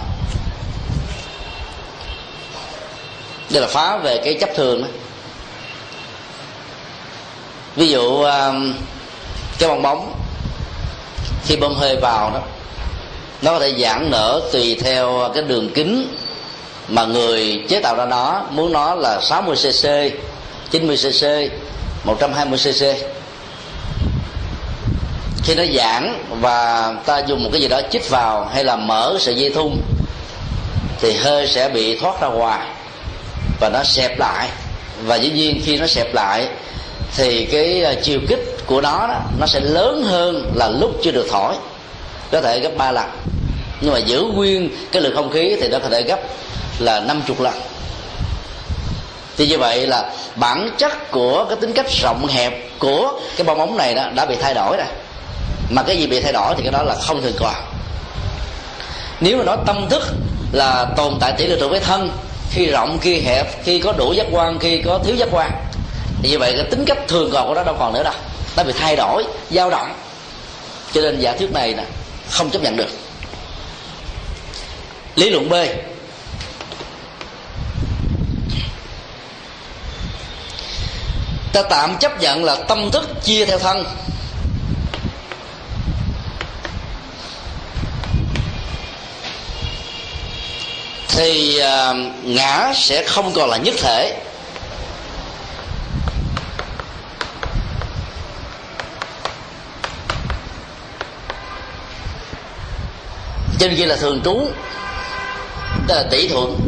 đây 3.51 3.63
là 3.63 3.69
phá 3.69 3.97
về 3.97 4.21
cái 4.25 4.35
chấp 4.41 4.51
thường 4.55 4.83
đó. 4.83 4.89
Ví 7.77 7.89
dụ 7.89 8.23
um, 8.23 8.75
cái 9.59 9.69
bong 9.69 9.83
bóng, 9.83 10.15
khi 11.47 11.57
bơm 11.57 11.75
hơi 11.75 11.97
vào 11.97 12.31
đó, 12.31 12.41
nó 13.43 13.53
có 13.53 13.59
thể 13.59 13.75
giãn 13.79 14.11
nở 14.11 14.41
tùy 14.53 14.79
theo 14.83 15.31
cái 15.35 15.43
đường 15.43 15.71
kính 15.75 16.17
mà 16.91 17.05
người 17.05 17.65
chế 17.69 17.81
tạo 17.81 17.97
ra 17.97 18.05
nó 18.05 18.43
muốn 18.51 18.73
nó 18.73 18.95
là 18.95 19.21
60 19.23 19.57
cc 19.57 19.89
90 20.71 20.97
cc 20.97 21.53
120 22.05 22.59
cc. 22.59 22.85
Khi 25.45 25.55
nó 25.55 25.63
giãn 25.75 26.25
và 26.41 26.91
ta 27.07 27.19
dùng 27.19 27.45
một 27.45 27.51
cái 27.53 27.61
gì 27.61 27.69
đó 27.69 27.81
chích 27.91 28.11
vào 28.11 28.51
hay 28.55 28.65
là 28.65 28.77
mở 28.77 29.17
sợi 29.21 29.35
dây 29.35 29.51
thun 29.51 29.77
thì 31.01 31.13
hơi 31.13 31.47
sẽ 31.47 31.69
bị 31.69 31.99
thoát 31.99 32.21
ra 32.21 32.29
ngoài 32.29 32.67
và 33.61 33.69
nó 33.69 33.83
xẹp 33.85 34.19
lại. 34.19 34.49
Và 35.05 35.17
dĩ 35.17 35.31
nhiên 35.31 35.63
khi 35.65 35.77
nó 35.77 35.87
xẹp 35.87 36.15
lại 36.15 36.49
thì 37.17 37.45
cái 37.45 37.85
à, 37.85 37.95
chiều 38.03 38.21
kích 38.29 38.57
của 38.67 38.81
nó 38.81 39.07
đó, 39.09 39.21
nó 39.39 39.47
sẽ 39.47 39.61
lớn 39.61 40.03
hơn 40.03 40.53
là 40.55 40.69
lúc 40.69 40.91
chưa 41.03 41.11
được 41.11 41.27
thổi. 41.31 41.55
Có 42.33 42.41
thể 42.41 42.61
gấp 42.61 42.77
ba 42.77 42.93
lần. 42.93 43.11
Nhưng 43.81 43.93
mà 43.93 43.99
giữ 43.99 44.23
nguyên 44.23 44.71
cái 44.93 45.03
lượng 45.03 45.15
không 45.15 45.31
khí 45.31 45.57
thì 45.61 45.69
nó 45.69 45.79
có 45.79 45.89
thể 45.89 46.03
gấp 46.03 46.21
là 46.81 47.01
năm 47.01 47.23
chục 47.27 47.41
lần. 47.41 47.55
Thì 49.37 49.47
như 49.47 49.59
vậy 49.59 49.87
là 49.87 50.11
bản 50.35 50.71
chất 50.79 51.11
của 51.11 51.45
cái 51.45 51.57
tính 51.61 51.73
cách 51.73 51.87
rộng 52.03 52.27
hẹp 52.27 52.53
của 52.79 53.21
cái 53.37 53.45
bong 53.45 53.59
bóng 53.59 53.77
này 53.77 53.95
đó 53.95 54.09
đã 54.15 54.27
bị 54.27 54.37
thay 54.41 54.55
đổi 54.55 54.77
rồi. 54.77 54.87
Mà 55.71 55.83
cái 55.83 55.97
gì 55.97 56.07
bị 56.07 56.21
thay 56.21 56.33
đổi 56.33 56.55
thì 56.57 56.63
cái 56.63 56.73
đó 56.73 56.83
là 56.83 56.95
không 56.95 57.23
thường 57.23 57.37
còn. 57.39 57.55
Nếu 59.21 59.37
mà 59.37 59.45
nói 59.45 59.57
tâm 59.67 59.87
thức 59.91 60.03
là 60.53 60.87
tồn 60.97 61.15
tại 61.21 61.33
tỷ 61.33 61.47
lệ 61.47 61.57
thuộc 61.61 61.71
với 61.71 61.81
thân, 61.81 62.11
khi 62.51 62.67
rộng, 62.67 62.99
khi 63.01 63.21
hẹp, 63.21 63.65
khi 63.65 63.79
có 63.81 63.93
đủ 63.93 64.13
giác 64.13 64.27
quan, 64.31 64.59
khi 64.59 64.83
có 64.83 64.99
thiếu 65.05 65.17
giác 65.17 65.29
quan, 65.31 65.51
thì 66.23 66.31
như 66.31 66.39
vậy 66.39 66.53
cái 66.57 66.65
tính 66.71 66.85
cách 66.85 66.99
thường 67.09 67.31
còn 67.33 67.49
của 67.49 67.55
nó 67.55 67.65
đâu 67.65 67.77
còn 67.79 67.93
nữa 67.93 68.03
đâu. 68.03 68.15
Nó 68.57 68.63
bị 68.63 68.73
thay 68.73 68.97
đổi, 68.97 69.25
dao 69.51 69.71
động. 69.71 69.95
Cho 70.93 71.01
nên 71.01 71.21
giả 71.21 71.33
thuyết 71.33 71.53
này 71.53 71.75
nè, 71.75 71.85
không 72.31 72.51
chấp 72.51 72.63
nhận 72.63 72.77
được. 72.77 72.89
Lý 75.17 75.31
luận 75.31 75.49
b. 75.49 75.55
ta 81.53 81.63
tạm 81.63 81.99
chấp 81.99 82.21
nhận 82.21 82.45
là 82.45 82.57
tâm 82.57 82.91
thức 82.91 83.25
chia 83.25 83.45
theo 83.45 83.59
thân. 83.59 83.85
Thì 91.09 91.61
uh, 91.61 91.97
ngã 92.25 92.73
sẽ 92.75 93.05
không 93.07 93.33
còn 93.35 93.51
là 93.51 93.57
nhất 93.57 93.75
thể. 93.79 94.21
Trên 103.59 103.77
kia 103.77 103.87
là 103.87 103.97
thường 103.97 104.21
trú 104.25 104.49
tức 105.89 105.95
là 105.95 106.05
tỷ 106.11 106.29
thuận. 106.29 106.61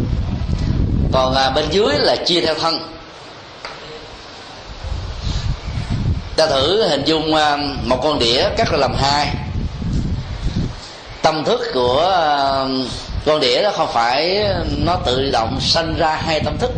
Còn 1.13 1.35
à, 1.35 1.51
bên 1.51 1.65
dưới 1.71 1.95
là 1.99 2.17
chia 2.17 2.41
theo 2.41 2.55
thân. 2.55 2.89
Ta 6.37 6.47
thử 6.47 6.89
hình 6.89 7.05
dung 7.05 7.35
à, 7.35 7.57
một 7.85 8.01
con 8.03 8.19
đĩa 8.19 8.45
cắt 8.57 8.71
ra 8.71 8.79
làm 8.79 8.95
hai. 8.95 9.29
Tâm 11.23 11.45
thức 11.45 11.61
của 11.75 12.01
à, 12.01 12.65
con 13.27 13.41
đĩa 13.41 13.63
đó 13.63 13.71
không 13.77 13.93
phải 13.93 14.49
nó 14.85 14.97
tự 14.97 15.31
động 15.31 15.61
sanh 15.61 15.95
ra 15.99 16.15
hai 16.15 16.41
tâm 16.41 16.59
thức. 16.59 16.71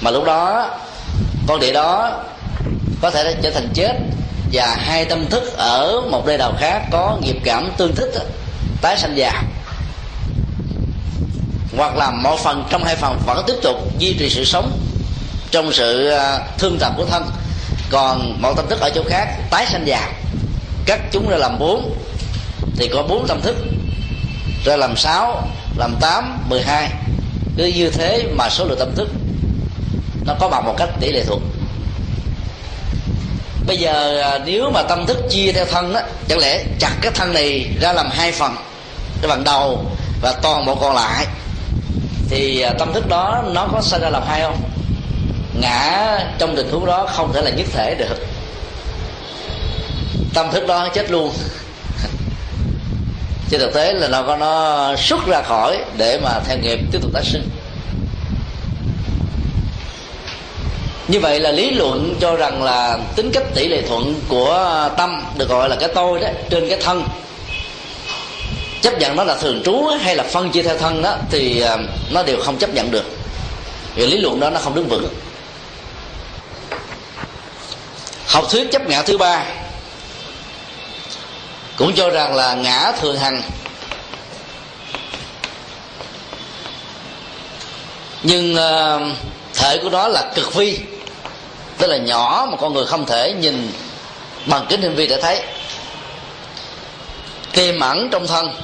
Mà 0.00 0.10
lúc 0.10 0.24
đó, 0.24 0.70
con 1.46 1.60
đĩa 1.60 1.72
đó 1.72 2.12
có 3.02 3.10
thể 3.10 3.34
trở 3.42 3.50
thành 3.50 3.68
chết 3.74 3.92
và 4.52 4.76
hai 4.80 5.04
tâm 5.04 5.26
thức 5.26 5.56
ở 5.56 6.00
một 6.10 6.26
nơi 6.26 6.38
nào 6.38 6.52
khác 6.58 6.82
có 6.90 7.18
nghiệp 7.22 7.36
cảm 7.44 7.70
tương 7.76 7.94
thích 7.94 8.10
tái 8.82 8.98
sanh 8.98 9.16
già. 9.16 9.42
Hoặc 11.76 11.96
là 11.96 12.10
một 12.10 12.36
phần 12.38 12.64
trong 12.70 12.84
hai 12.84 12.96
phần 12.96 13.18
vẫn 13.26 13.44
tiếp 13.46 13.56
tục 13.62 13.76
duy 13.98 14.16
trì 14.18 14.30
sự 14.30 14.44
sống 14.44 14.78
trong 15.50 15.72
sự 15.72 16.08
à, 16.08 16.38
thương 16.58 16.78
tập 16.80 16.92
của 16.96 17.04
thân 17.04 17.30
còn 17.90 18.42
một 18.42 18.52
tâm 18.56 18.68
thức 18.68 18.80
ở 18.80 18.90
chỗ 18.94 19.02
khác, 19.08 19.28
tái 19.50 19.66
sanh 19.66 19.86
già. 19.86 20.12
Cắt 20.86 21.00
chúng 21.12 21.28
ra 21.28 21.36
làm 21.36 21.58
bốn, 21.58 21.96
thì 22.76 22.88
có 22.88 23.02
bốn 23.02 23.26
tâm 23.26 23.40
thức. 23.40 23.56
Ra 24.64 24.76
làm 24.76 24.96
sáu, 24.96 25.48
làm 25.76 25.94
tám, 26.00 26.38
mười 26.48 26.62
hai. 26.62 26.88
Cứ 27.56 27.66
như 27.66 27.90
thế 27.90 28.24
mà 28.36 28.50
số 28.50 28.64
lượng 28.64 28.78
tâm 28.78 28.94
thức, 28.94 29.08
nó 30.26 30.34
có 30.40 30.48
bằng 30.48 30.64
một 30.64 30.74
cách 30.78 30.88
tỷ 31.00 31.12
lệ 31.12 31.24
thuận 31.24 31.50
bây 33.70 33.76
giờ 33.76 34.20
à, 34.20 34.38
nếu 34.38 34.70
mà 34.70 34.82
tâm 34.82 35.06
thức 35.06 35.16
chia 35.30 35.52
theo 35.52 35.64
thân 35.64 35.92
đó 35.92 36.00
chẳng 36.28 36.38
lẽ 36.38 36.64
chặt 36.78 36.92
cái 37.00 37.12
thân 37.14 37.32
này 37.32 37.70
ra 37.80 37.92
làm 37.92 38.10
hai 38.10 38.32
phần, 38.32 38.56
cái 39.22 39.30
phần 39.30 39.44
đầu 39.44 39.84
và 40.22 40.32
toàn 40.42 40.66
bộ 40.66 40.74
còn 40.74 40.94
lại, 40.94 41.26
thì 42.28 42.60
à, 42.60 42.72
tâm 42.78 42.92
thức 42.92 43.08
đó 43.08 43.44
nó 43.46 43.68
có 43.72 43.82
sinh 43.82 44.00
ra 44.00 44.08
làm 44.08 44.22
hai 44.26 44.40
không? 44.40 44.69
Ngã 45.60 46.18
trong 46.38 46.56
tình 46.56 46.70
huống 46.70 46.86
đó 46.86 47.06
không 47.12 47.32
thể 47.32 47.42
là 47.42 47.50
nhất 47.50 47.66
thể 47.72 47.94
được. 47.94 48.16
Tâm 50.34 50.50
thức 50.52 50.66
đó 50.66 50.88
chết 50.94 51.10
luôn. 51.10 51.32
Trên 53.50 53.60
thực 53.60 53.74
tế 53.74 53.92
là 53.92 54.08
nó 54.08 54.22
có 54.22 54.36
nó 54.36 54.96
xuất 54.96 55.26
ra 55.26 55.42
khỏi 55.42 55.78
để 55.96 56.20
mà 56.22 56.40
theo 56.44 56.58
nghiệp 56.58 56.78
tiếp 56.92 56.98
tục 57.02 57.10
tái 57.14 57.24
sinh. 57.24 57.48
Như 61.08 61.20
vậy 61.20 61.40
là 61.40 61.52
lý 61.52 61.70
luận 61.70 62.14
cho 62.20 62.36
rằng 62.36 62.62
là 62.62 62.98
tính 63.16 63.30
cách 63.32 63.42
tỷ 63.54 63.68
lệ 63.68 63.82
thuận 63.88 64.14
của 64.28 64.88
tâm 64.96 65.22
được 65.36 65.48
gọi 65.48 65.68
là 65.68 65.76
cái 65.76 65.88
tôi 65.94 66.20
đó, 66.20 66.28
trên 66.50 66.68
cái 66.68 66.78
thân. 66.80 67.04
Chấp 68.82 68.98
nhận 68.98 69.16
nó 69.16 69.24
là 69.24 69.34
thường 69.34 69.62
trú 69.64 69.86
hay 70.00 70.16
là 70.16 70.24
phân 70.24 70.50
chia 70.50 70.62
theo 70.62 70.78
thân 70.78 71.02
đó, 71.02 71.16
thì 71.30 71.60
à, 71.60 71.76
nó 72.10 72.22
đều 72.22 72.36
không 72.44 72.56
chấp 72.56 72.74
nhận 72.74 72.90
được. 72.90 73.04
Vì 73.94 74.06
lý 74.06 74.18
luận 74.18 74.40
đó 74.40 74.50
nó 74.50 74.60
không 74.60 74.74
đứng 74.74 74.88
vững 74.88 75.08
học 78.30 78.46
thuyết 78.50 78.68
chấp 78.72 78.88
ngã 78.88 79.02
thứ 79.02 79.18
ba. 79.18 79.44
Cũng 81.76 81.94
cho 81.94 82.10
rằng 82.10 82.34
là 82.34 82.54
ngã 82.54 82.92
thường 83.00 83.18
hằng. 83.18 83.42
Nhưng 88.22 88.54
uh, 88.54 89.16
thể 89.54 89.78
của 89.82 89.90
nó 89.90 90.08
là 90.08 90.32
cực 90.34 90.54
vi 90.54 90.78
tức 91.78 91.86
là 91.86 91.96
nhỏ 91.96 92.48
mà 92.50 92.56
con 92.56 92.74
người 92.74 92.86
không 92.86 93.06
thể 93.06 93.32
nhìn 93.32 93.72
bằng 94.46 94.66
kính 94.68 94.82
hiển 94.82 94.94
vi 94.94 95.06
để 95.06 95.20
thấy. 95.22 95.42
Tiềm 97.52 97.80
ẩn 97.80 98.08
trong 98.10 98.26
thân. 98.26 98.54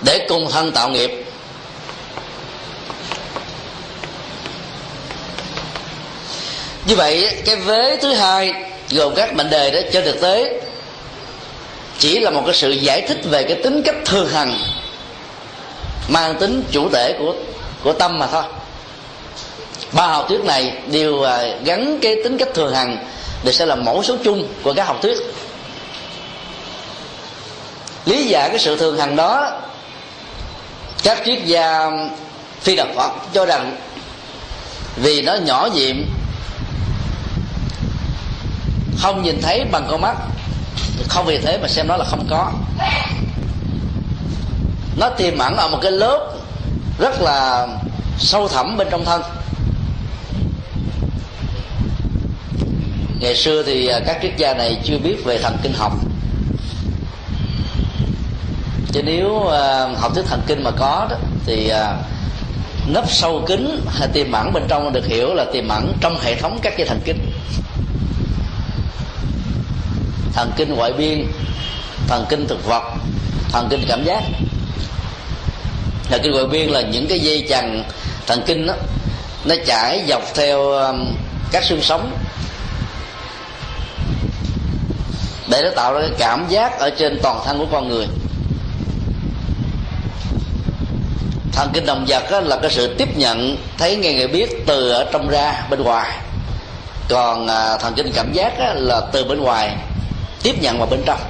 Để 0.00 0.26
cùng 0.28 0.50
thân 0.50 0.72
tạo 0.72 0.88
nghiệp. 0.88 1.31
Như 6.86 6.96
vậy, 6.96 7.42
cái 7.44 7.56
vế 7.56 7.96
thứ 7.96 8.12
hai 8.12 8.54
gồm 8.90 9.14
các 9.14 9.34
mệnh 9.34 9.50
đề 9.50 9.70
đó 9.70 9.80
trên 9.92 10.04
thực 10.04 10.20
tế. 10.20 10.60
Chỉ 11.98 12.18
là 12.18 12.30
một 12.30 12.42
cái 12.46 12.54
sự 12.54 12.70
giải 12.70 13.00
thích 13.00 13.18
về 13.24 13.42
cái 13.42 13.56
tính 13.62 13.82
cách 13.82 13.94
thường 14.04 14.28
hằng, 14.28 14.58
mang 16.08 16.38
tính 16.38 16.62
chủ 16.70 16.88
thể 16.88 17.14
của 17.18 17.34
của 17.84 17.92
tâm 17.92 18.18
mà 18.18 18.26
thôi. 18.26 18.42
Ba 19.92 20.06
học 20.06 20.26
thuyết 20.28 20.44
này 20.44 20.72
đều 20.86 21.22
à, 21.22 21.44
gắn 21.64 21.98
cái 22.02 22.16
tính 22.24 22.38
cách 22.38 22.48
thường 22.54 22.74
hằng 22.74 23.04
để 23.44 23.52
sẽ 23.52 23.66
là 23.66 23.74
mẫu 23.74 24.02
số 24.02 24.16
chung 24.24 24.48
của 24.62 24.72
các 24.72 24.86
học 24.86 25.02
thuyết. 25.02 25.18
Lý 28.06 28.24
giải 28.24 28.48
cái 28.48 28.58
sự 28.58 28.76
thường 28.76 28.98
hằng 28.98 29.16
đó, 29.16 29.60
các 31.02 31.22
triết 31.24 31.44
gia 31.44 31.90
phi 32.60 32.76
đạo 32.76 32.86
phật 32.96 33.10
cho 33.34 33.46
rằng 33.46 33.76
vì 34.96 35.22
nó 35.22 35.34
nhỏ 35.34 35.68
nhiệm 35.74 35.96
không 38.98 39.22
nhìn 39.22 39.42
thấy 39.42 39.64
bằng 39.64 39.86
con 39.90 40.00
mắt. 40.00 40.16
Không 41.08 41.26
vì 41.26 41.38
thế 41.38 41.58
mà 41.62 41.68
xem 41.68 41.88
nó 41.88 41.96
là 41.96 42.04
không 42.04 42.26
có. 42.30 42.52
Nó 44.96 45.08
tiềm 45.08 45.38
ẩn 45.38 45.56
ở 45.56 45.68
một 45.68 45.78
cái 45.82 45.92
lớp 45.92 46.32
rất 46.98 47.20
là 47.20 47.68
sâu 48.18 48.48
thẳm 48.48 48.76
bên 48.76 48.88
trong 48.90 49.04
thân. 49.04 49.22
Ngày 53.20 53.36
xưa 53.36 53.62
thì 53.62 53.86
à, 53.86 54.00
các 54.06 54.18
triết 54.22 54.36
gia 54.36 54.54
này 54.54 54.78
chưa 54.84 54.98
biết 54.98 55.24
về 55.24 55.38
thần 55.38 55.56
kinh 55.62 55.72
học. 55.72 55.92
Chứ 58.92 59.02
nếu 59.02 59.46
à, 59.46 59.88
học 60.00 60.14
thuyết 60.14 60.24
thần 60.26 60.40
kinh 60.46 60.62
mà 60.62 60.70
có 60.70 61.06
đó, 61.10 61.16
thì 61.46 61.68
à, 61.68 61.96
nấp 62.86 63.10
sâu 63.10 63.42
kín 63.46 63.80
hay 63.88 64.08
tiềm 64.12 64.32
ẩn 64.32 64.52
bên 64.52 64.62
trong 64.68 64.92
được 64.92 65.06
hiểu 65.06 65.34
là 65.34 65.44
tiềm 65.52 65.68
ẩn 65.68 65.92
trong 66.00 66.18
hệ 66.22 66.34
thống 66.34 66.58
các 66.62 66.78
dây 66.78 66.88
thần 66.88 67.00
kinh 67.04 67.31
thần 70.32 70.52
kinh 70.56 70.74
ngoại 70.74 70.92
biên 70.92 71.26
thần 72.08 72.26
kinh 72.28 72.48
thực 72.48 72.66
vật 72.66 72.82
thần 73.52 73.68
kinh 73.70 73.84
cảm 73.88 74.04
giác. 74.04 74.22
Thần 76.10 76.20
kinh 76.22 76.32
ngoại 76.32 76.46
biên 76.46 76.68
là 76.68 76.80
những 76.80 77.06
cái 77.08 77.20
dây 77.20 77.46
chằng 77.48 77.84
thần 78.26 78.42
kinh 78.46 78.66
đó 78.66 78.74
nó 79.44 79.54
chảy 79.66 80.04
dọc 80.08 80.22
theo 80.34 80.70
um, 80.70 81.14
các 81.52 81.64
xương 81.64 81.82
sống. 81.82 82.18
Để 85.48 85.62
nó 85.62 85.70
tạo 85.76 85.94
ra 85.94 86.00
cái 86.00 86.10
cảm 86.18 86.46
giác 86.48 86.78
ở 86.78 86.90
trên 86.90 87.18
toàn 87.22 87.40
thân 87.46 87.58
của 87.58 87.66
con 87.72 87.88
người. 87.88 88.06
Thần 91.52 91.70
kinh 91.72 91.86
động 91.86 92.04
vật 92.08 92.42
là 92.42 92.58
cái 92.62 92.70
sự 92.70 92.94
tiếp 92.98 93.16
nhận 93.16 93.56
thấy 93.78 93.96
nghe 93.96 94.14
người 94.14 94.28
biết 94.28 94.66
từ 94.66 94.90
ở 94.90 95.04
trong 95.12 95.28
ra 95.28 95.66
bên 95.70 95.82
ngoài. 95.82 96.18
Còn 97.08 97.46
à, 97.46 97.76
thần 97.78 97.94
kinh 97.96 98.12
cảm 98.14 98.32
giác 98.32 98.52
là 98.74 99.00
từ 99.12 99.24
bên 99.24 99.40
ngoài 99.40 99.76
tiếp 100.42 100.54
nhận 100.60 100.78
vào 100.78 100.86
bên 100.90 101.02
trong. 101.06 101.20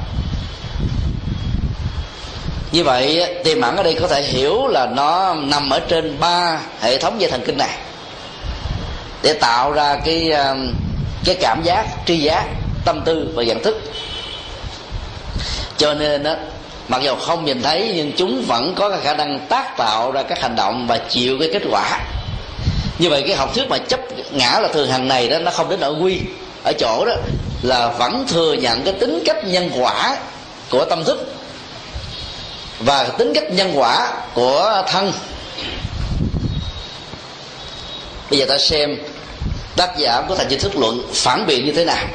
Như 2.72 2.84
vậy 2.84 3.34
tiềm 3.44 3.60
ẩn 3.60 3.76
ở 3.76 3.82
đây 3.82 3.96
có 4.00 4.08
thể 4.08 4.22
hiểu 4.22 4.66
là 4.66 4.86
nó 4.86 5.34
nằm 5.34 5.70
ở 5.70 5.80
trên 5.88 6.20
ba 6.20 6.60
hệ 6.80 6.98
thống 6.98 7.20
dây 7.20 7.30
thần 7.30 7.42
kinh 7.46 7.58
này. 7.58 7.78
Để 9.22 9.32
tạo 9.32 9.72
ra 9.72 9.96
cái 10.04 10.30
um, 10.30 10.72
cái 11.24 11.34
cảm 11.40 11.62
giác 11.62 11.86
tri 12.06 12.18
giác 12.18 12.44
tâm 12.84 13.00
tư 13.04 13.32
và 13.34 13.42
nhận 13.42 13.62
thức. 13.62 13.80
Cho 15.76 15.94
nên 15.94 16.22
đó, 16.22 16.34
mặc 16.88 17.02
dù 17.02 17.14
không 17.14 17.44
nhìn 17.44 17.62
thấy 17.62 17.92
nhưng 17.94 18.12
chúng 18.16 18.44
vẫn 18.46 18.74
có 18.74 18.90
cái 18.90 19.00
khả 19.02 19.14
năng 19.14 19.46
tác 19.48 19.76
tạo 19.76 20.12
ra 20.12 20.22
các 20.22 20.42
hành 20.42 20.56
động 20.56 20.86
và 20.86 20.98
chịu 20.98 21.36
cái 21.40 21.48
kết 21.52 21.62
quả. 21.70 22.00
Như 22.98 23.10
vậy 23.10 23.24
cái 23.26 23.36
học 23.36 23.54
thuyết 23.54 23.68
mà 23.68 23.78
chấp 23.78 24.00
ngã 24.30 24.60
là 24.60 24.68
thường 24.68 24.90
hàng 24.90 25.08
này 25.08 25.28
đó 25.28 25.38
nó 25.38 25.50
không 25.50 25.68
đến 25.68 25.80
ở 25.80 25.94
quy 26.00 26.20
ở 26.64 26.72
chỗ 26.78 27.04
đó 27.04 27.14
là 27.62 27.88
vẫn 27.88 28.26
thừa 28.28 28.52
nhận 28.52 28.84
cái 28.84 28.94
tính 29.00 29.22
cách 29.26 29.44
nhân 29.44 29.70
quả 29.74 30.16
của 30.70 30.84
tâm 30.84 31.04
thức 31.04 31.34
và 32.80 33.04
tính 33.04 33.32
cách 33.34 33.50
nhân 33.50 33.72
quả 33.74 34.12
của 34.34 34.82
thân. 34.88 35.12
Bây 38.30 38.38
giờ 38.38 38.46
ta 38.48 38.58
xem 38.58 38.98
tác 39.76 39.98
giả 39.98 40.22
của 40.28 40.34
thành 40.34 40.46
chính 40.50 40.60
thức 40.60 40.76
luận 40.76 41.02
phản 41.12 41.46
biện 41.46 41.66
như 41.66 41.72
thế 41.72 41.84
nào. 41.84 42.06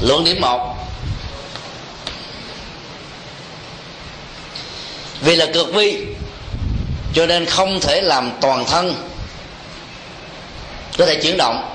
Luận 0.00 0.24
điểm 0.24 0.40
một. 0.40 0.76
Vì 5.20 5.36
là 5.36 5.46
cực 5.54 5.74
vi 5.74 6.06
cho 7.14 7.26
nên 7.26 7.46
không 7.46 7.80
thể 7.80 8.00
làm 8.00 8.30
toàn 8.40 8.64
thân. 8.64 8.94
Có 10.98 11.06
thể 11.06 11.20
chuyển 11.22 11.36
động. 11.36 11.68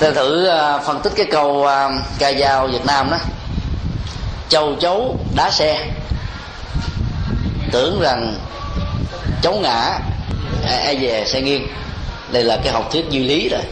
Ta 0.00 0.10
thử 0.10 0.46
à, 0.46 0.78
phân 0.78 1.00
tích 1.02 1.12
cái 1.16 1.26
câu 1.30 1.66
à, 1.66 1.88
ca 2.18 2.32
dao 2.32 2.66
việt 2.66 2.86
nam 2.86 3.10
đó. 3.10 3.18
Châu 4.48 4.76
chấu 4.80 5.18
đá 5.36 5.50
xe 5.50 5.86
tưởng 7.72 8.00
rằng 8.00 8.34
cháu 9.42 9.54
ngã 9.62 9.98
à, 10.64 10.76
ai 10.84 10.96
về 10.96 11.24
xe 11.26 11.40
nghiêng. 11.40 11.66
Đây 12.32 12.44
là 12.44 12.56
cái 12.64 12.72
học 12.72 12.88
thuyết 12.92 13.04
duy 13.10 13.24
lý 13.24 13.48
rồi. 13.48 13.62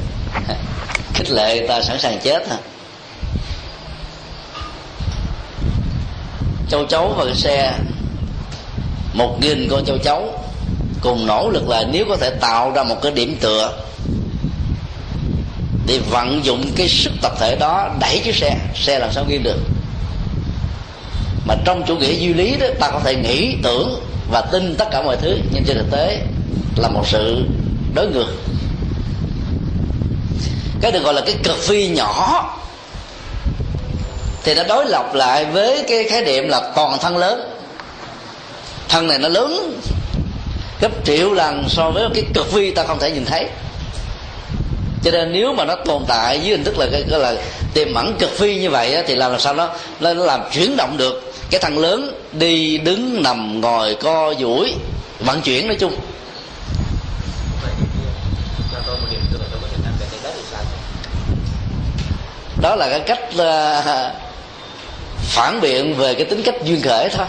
Khích 1.15 1.31
lệ 1.31 1.59
người 1.59 1.69
ta 1.69 1.83
sẵn 1.83 1.99
sàng 1.99 2.19
chết 2.23 2.49
hả? 2.49 2.57
Châu 6.71 6.87
chấu 6.87 7.15
và 7.17 7.25
cái 7.25 7.35
xe, 7.35 7.73
một 9.13 9.39
nghìn 9.41 9.69
con 9.71 9.85
châu 9.85 9.99
chấu, 9.99 10.41
cùng 11.01 11.27
nỗ 11.27 11.51
lực 11.51 11.69
là 11.69 11.85
nếu 11.93 12.05
có 12.09 12.17
thể 12.17 12.31
tạo 12.31 12.71
ra 12.71 12.83
một 12.83 12.97
cái 13.03 13.13
điểm 13.13 13.37
tựa 13.41 13.73
để 15.87 16.01
vận 16.11 16.45
dụng 16.45 16.73
cái 16.77 16.89
sức 16.89 17.13
tập 17.23 17.33
thể 17.41 17.57
đó, 17.57 17.91
đẩy 18.01 18.21
chiếc 18.25 18.35
xe 18.35 18.57
xe 18.75 18.99
làm 18.99 19.13
sao 19.13 19.25
nghiêng 19.29 19.43
được? 19.43 19.59
Mà 21.49 21.55
trong 21.65 21.83
chủ 21.87 21.97
nghĩa 21.97 22.13
duy 22.13 22.35
lý 22.35 22.57
đó 22.57 22.67
ta 22.81 22.91
có 22.91 23.01
thể 23.05 23.15
nghĩ 23.15 23.57
tưởng 23.63 24.01
và 24.31 24.41
tin 24.41 24.75
tất 24.79 24.85
cả 24.91 25.03
mọi 25.03 25.17
thứ. 25.17 25.37
Nhưng 25.53 25.65
trên 25.65 25.77
thực 25.77 25.91
tế 25.91 26.21
là 26.77 26.89
một 26.89 27.03
sự 27.07 27.43
đối 27.95 28.07
ngược. 28.07 28.29
Cái 30.81 30.93
được 30.93 31.03
gọi 31.03 31.15
là 31.15 31.21
cái 31.27 31.35
cực 31.43 31.59
phi 31.59 31.89
nhỏ 31.89 32.45
thì 34.45 34.55
nó 34.55 34.63
đối 34.69 34.87
lập 34.87 35.15
lại 35.15 35.45
với 35.45 35.85
cái 35.89 36.05
khái 36.05 36.23
niệm 36.23 36.49
là 36.49 36.73
toàn 36.77 36.99
thân 37.01 37.17
lớn. 37.17 37.55
Thân 38.89 39.07
này 39.07 39.19
nó 39.19 39.29
lớn 39.29 39.81
gấp 40.81 41.05
triệu 41.05 41.33
lần 41.33 41.65
so 41.69 41.91
với 41.91 42.09
cái 42.15 42.25
cực 42.35 42.53
phi 42.53 42.71
ta 42.71 42.85
không 42.85 42.99
thể 42.99 43.11
nhìn 43.11 43.25
thấy. 43.25 43.47
Cho 45.05 45.11
nên 45.11 45.33
nếu 45.33 45.53
mà 45.53 45.65
nó 45.65 45.75
tồn 45.85 46.03
tại 46.09 46.41
dưới 46.41 46.51
hình 46.51 46.65
thức 46.65 46.79
là 46.79 46.87
cái, 46.93 47.05
cái 47.11 47.19
là 47.19 47.35
tiềm 47.75 47.95
ẩn 47.95 48.17
cực 48.19 48.31
phi 48.39 48.55
như 48.55 48.71
vậy 48.71 48.95
á, 48.95 49.03
thì 49.07 49.15
làm 49.15 49.41
sao 49.41 49.55
nó 49.55 49.69
nó 50.01 50.15
làm 50.15 50.41
chuyển 50.53 50.77
động 50.77 50.97
được 50.97 51.28
cái 51.51 51.61
thằng 51.61 51.79
lớn 51.79 52.23
đi 52.33 52.79
đứng 52.79 53.23
nằm 53.23 53.61
ngồi 53.61 53.95
co 53.95 54.35
duỗi 54.41 54.75
vận 55.21 55.41
chuyển 55.41 55.67
nói 55.67 55.77
chung. 55.81 55.97
Đó 62.63 62.77
là 62.77 62.89
cái 62.91 63.01
cách 63.01 63.21
uh, 63.35 64.13
phản 65.23 65.61
biện 65.61 65.95
về 65.95 66.15
cái 66.15 66.25
tính 66.25 66.43
cách 66.43 66.55
duyên 66.65 66.83
khởi 66.83 67.09
thôi. 67.09 67.27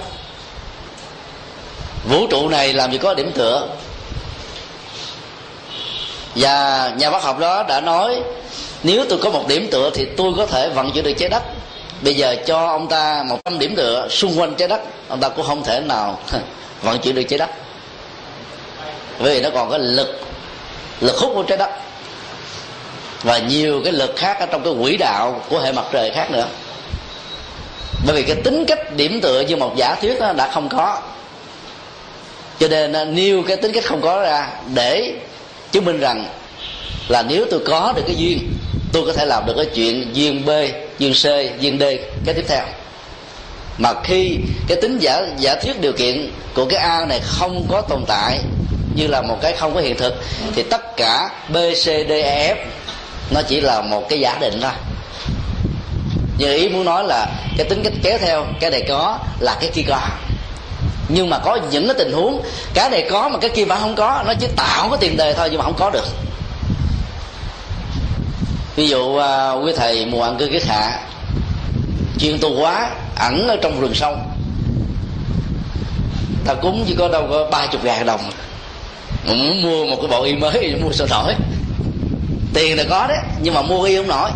Vũ 2.09 2.27
trụ 2.27 2.49
này 2.49 2.73
làm 2.73 2.91
gì 2.91 2.97
có 2.97 3.13
điểm 3.13 3.31
tựa. 3.31 3.67
Và 6.35 6.91
nhà 6.97 7.09
bác 7.09 7.23
học 7.23 7.39
đó 7.39 7.63
đã 7.63 7.81
nói 7.81 8.21
nếu 8.83 9.05
tôi 9.09 9.19
có 9.21 9.29
một 9.29 9.47
điểm 9.47 9.67
tựa 9.71 9.91
thì 9.93 10.05
tôi 10.17 10.33
có 10.37 10.45
thể 10.45 10.69
vận 10.69 10.91
chuyển 10.91 11.03
được 11.03 11.13
trái 11.17 11.29
đất 11.29 11.43
bây 12.01 12.13
giờ 12.13 12.35
cho 12.45 12.65
ông 12.65 12.87
ta 12.89 13.23
một 13.23 13.39
trăm 13.45 13.59
điểm 13.59 13.75
tựa 13.75 14.07
xung 14.09 14.39
quanh 14.39 14.55
trái 14.55 14.67
đất, 14.67 14.81
ông 15.07 15.19
ta 15.19 15.29
cũng 15.29 15.45
không 15.45 15.63
thể 15.63 15.79
nào 15.79 16.19
vận 16.81 16.99
chuyển 16.99 17.15
được 17.15 17.23
trái 17.23 17.39
đất. 17.39 17.49
Bởi 19.19 19.33
vì 19.33 19.41
nó 19.41 19.49
còn 19.53 19.69
có 19.69 19.77
lực 19.77 20.19
lực 21.01 21.17
hút 21.17 21.31
của 21.35 21.43
trái 21.43 21.57
đất 21.57 21.69
và 23.23 23.37
nhiều 23.37 23.81
cái 23.83 23.93
lực 23.93 24.13
khác 24.15 24.37
ở 24.39 24.45
trong 24.45 24.63
cái 24.63 24.73
quỹ 24.81 24.97
đạo 24.97 25.41
của 25.49 25.59
hệ 25.59 25.71
mặt 25.71 25.85
trời 25.91 26.11
khác 26.15 26.31
nữa. 26.31 26.47
Bởi 28.05 28.15
vì 28.15 28.23
cái 28.23 28.35
tính 28.43 28.65
cách 28.65 28.95
điểm 28.95 29.21
tựa 29.21 29.41
như 29.41 29.55
một 29.55 29.73
giả 29.75 29.95
thuyết 30.01 30.19
đó 30.19 30.33
đã 30.33 30.51
không 30.51 30.69
có. 30.69 31.01
Cho 32.59 32.67
nên 32.67 33.15
nêu 33.15 33.43
cái 33.47 33.57
tính 33.57 33.71
cách 33.71 33.83
không 33.85 34.01
có 34.01 34.21
ra 34.21 34.49
để 34.73 35.13
chứng 35.71 35.85
minh 35.85 35.99
rằng 35.99 36.25
là 37.07 37.23
nếu 37.23 37.45
tôi 37.51 37.59
có 37.67 37.93
được 37.95 38.01
cái 38.07 38.15
duyên 38.15 38.53
tôi 38.91 39.03
có 39.05 39.13
thể 39.13 39.25
làm 39.25 39.45
được 39.45 39.53
cái 39.57 39.65
chuyện 39.75 40.09
duyên 40.13 40.45
b, 40.45 40.49
duyên 40.99 41.13
c, 41.13 41.23
duyên 41.61 41.79
d, 41.79 41.83
cái 42.25 42.35
tiếp 42.35 42.45
theo. 42.47 42.63
Mà 43.77 43.93
khi 44.03 44.37
cái 44.67 44.77
tính 44.81 44.97
giả 44.99 45.21
giả 45.37 45.55
thuyết 45.55 45.81
điều 45.81 45.93
kiện 45.93 46.31
của 46.53 46.65
cái 46.65 46.79
a 46.79 47.05
này 47.05 47.19
không 47.23 47.65
có 47.69 47.81
tồn 47.81 48.03
tại, 48.07 48.39
như 48.95 49.07
là 49.07 49.21
một 49.21 49.37
cái 49.41 49.53
không 49.53 49.75
có 49.75 49.81
hiện 49.81 49.97
thực, 49.97 50.15
thì 50.55 50.63
tất 50.63 50.97
cả 50.97 51.29
b, 51.49 51.55
c, 51.55 51.85
d 51.85 52.11
e 52.11 52.53
f, 52.53 52.55
nó 53.31 53.41
chỉ 53.41 53.61
là 53.61 53.81
một 53.81 54.09
cái 54.09 54.19
giả 54.19 54.37
định 54.41 54.59
thôi. 54.61 54.71
Như 56.37 56.53
ý 56.53 56.69
muốn 56.69 56.85
nói 56.85 57.03
là 57.03 57.27
cái 57.57 57.69
tính 57.69 57.83
cách 57.83 57.93
kéo 58.03 58.17
theo, 58.17 58.45
cái 58.59 58.71
này 58.71 58.85
có 58.87 59.19
là 59.39 59.57
cái 59.61 59.69
kia 59.73 59.83
có. 59.87 59.99
Nhưng 61.07 61.29
mà 61.29 61.39
có 61.39 61.59
những 61.71 61.85
cái 61.87 61.95
tình 61.97 62.11
huống, 62.11 62.41
cái 62.73 62.89
này 62.89 63.07
có 63.11 63.29
mà 63.29 63.39
cái 63.39 63.49
kia 63.49 63.65
vẫn 63.65 63.79
không 63.79 63.95
có, 63.95 64.23
nó 64.27 64.33
chỉ 64.39 64.47
tạo 64.55 64.89
cái 64.89 64.97
tiền 65.01 65.17
đề 65.17 65.33
thôi, 65.33 65.47
nhưng 65.51 65.57
mà 65.57 65.63
không 65.63 65.77
có 65.77 65.89
được 65.89 66.05
ví 68.79 68.87
dụ 68.87 68.99
uh, 68.99 69.23
quý 69.65 69.71
thầy 69.75 70.05
mùa 70.05 70.23
ăn 70.23 70.37
cư 70.37 70.47
kiết 70.47 70.63
hạ 70.65 70.99
chuyên 72.19 72.39
tu 72.41 72.59
quá 72.59 72.91
ẩn 73.15 73.47
ở 73.47 73.57
trong 73.61 73.81
rừng 73.81 73.93
sâu. 73.93 74.17
Ta 76.45 76.53
cúng 76.53 76.83
chỉ 76.87 76.95
có 76.97 77.07
đâu 77.07 77.27
có 77.29 77.47
ba 77.51 77.67
chục 77.67 77.83
ngàn 77.83 78.05
đồng. 78.05 78.21
Muốn 79.27 79.61
mua 79.61 79.85
một 79.85 79.95
cái 80.01 80.07
bộ 80.07 80.23
y 80.23 80.35
mới 80.35 80.75
mua 80.83 80.91
sao 80.91 81.07
nổi 81.09 81.33
tiền 82.53 82.77
là 82.77 82.83
có 82.89 83.07
đấy 83.07 83.17
nhưng 83.41 83.53
mà 83.53 83.61
mua 83.61 83.83
y 83.83 83.95
không 83.95 84.07
nổi. 84.07 84.29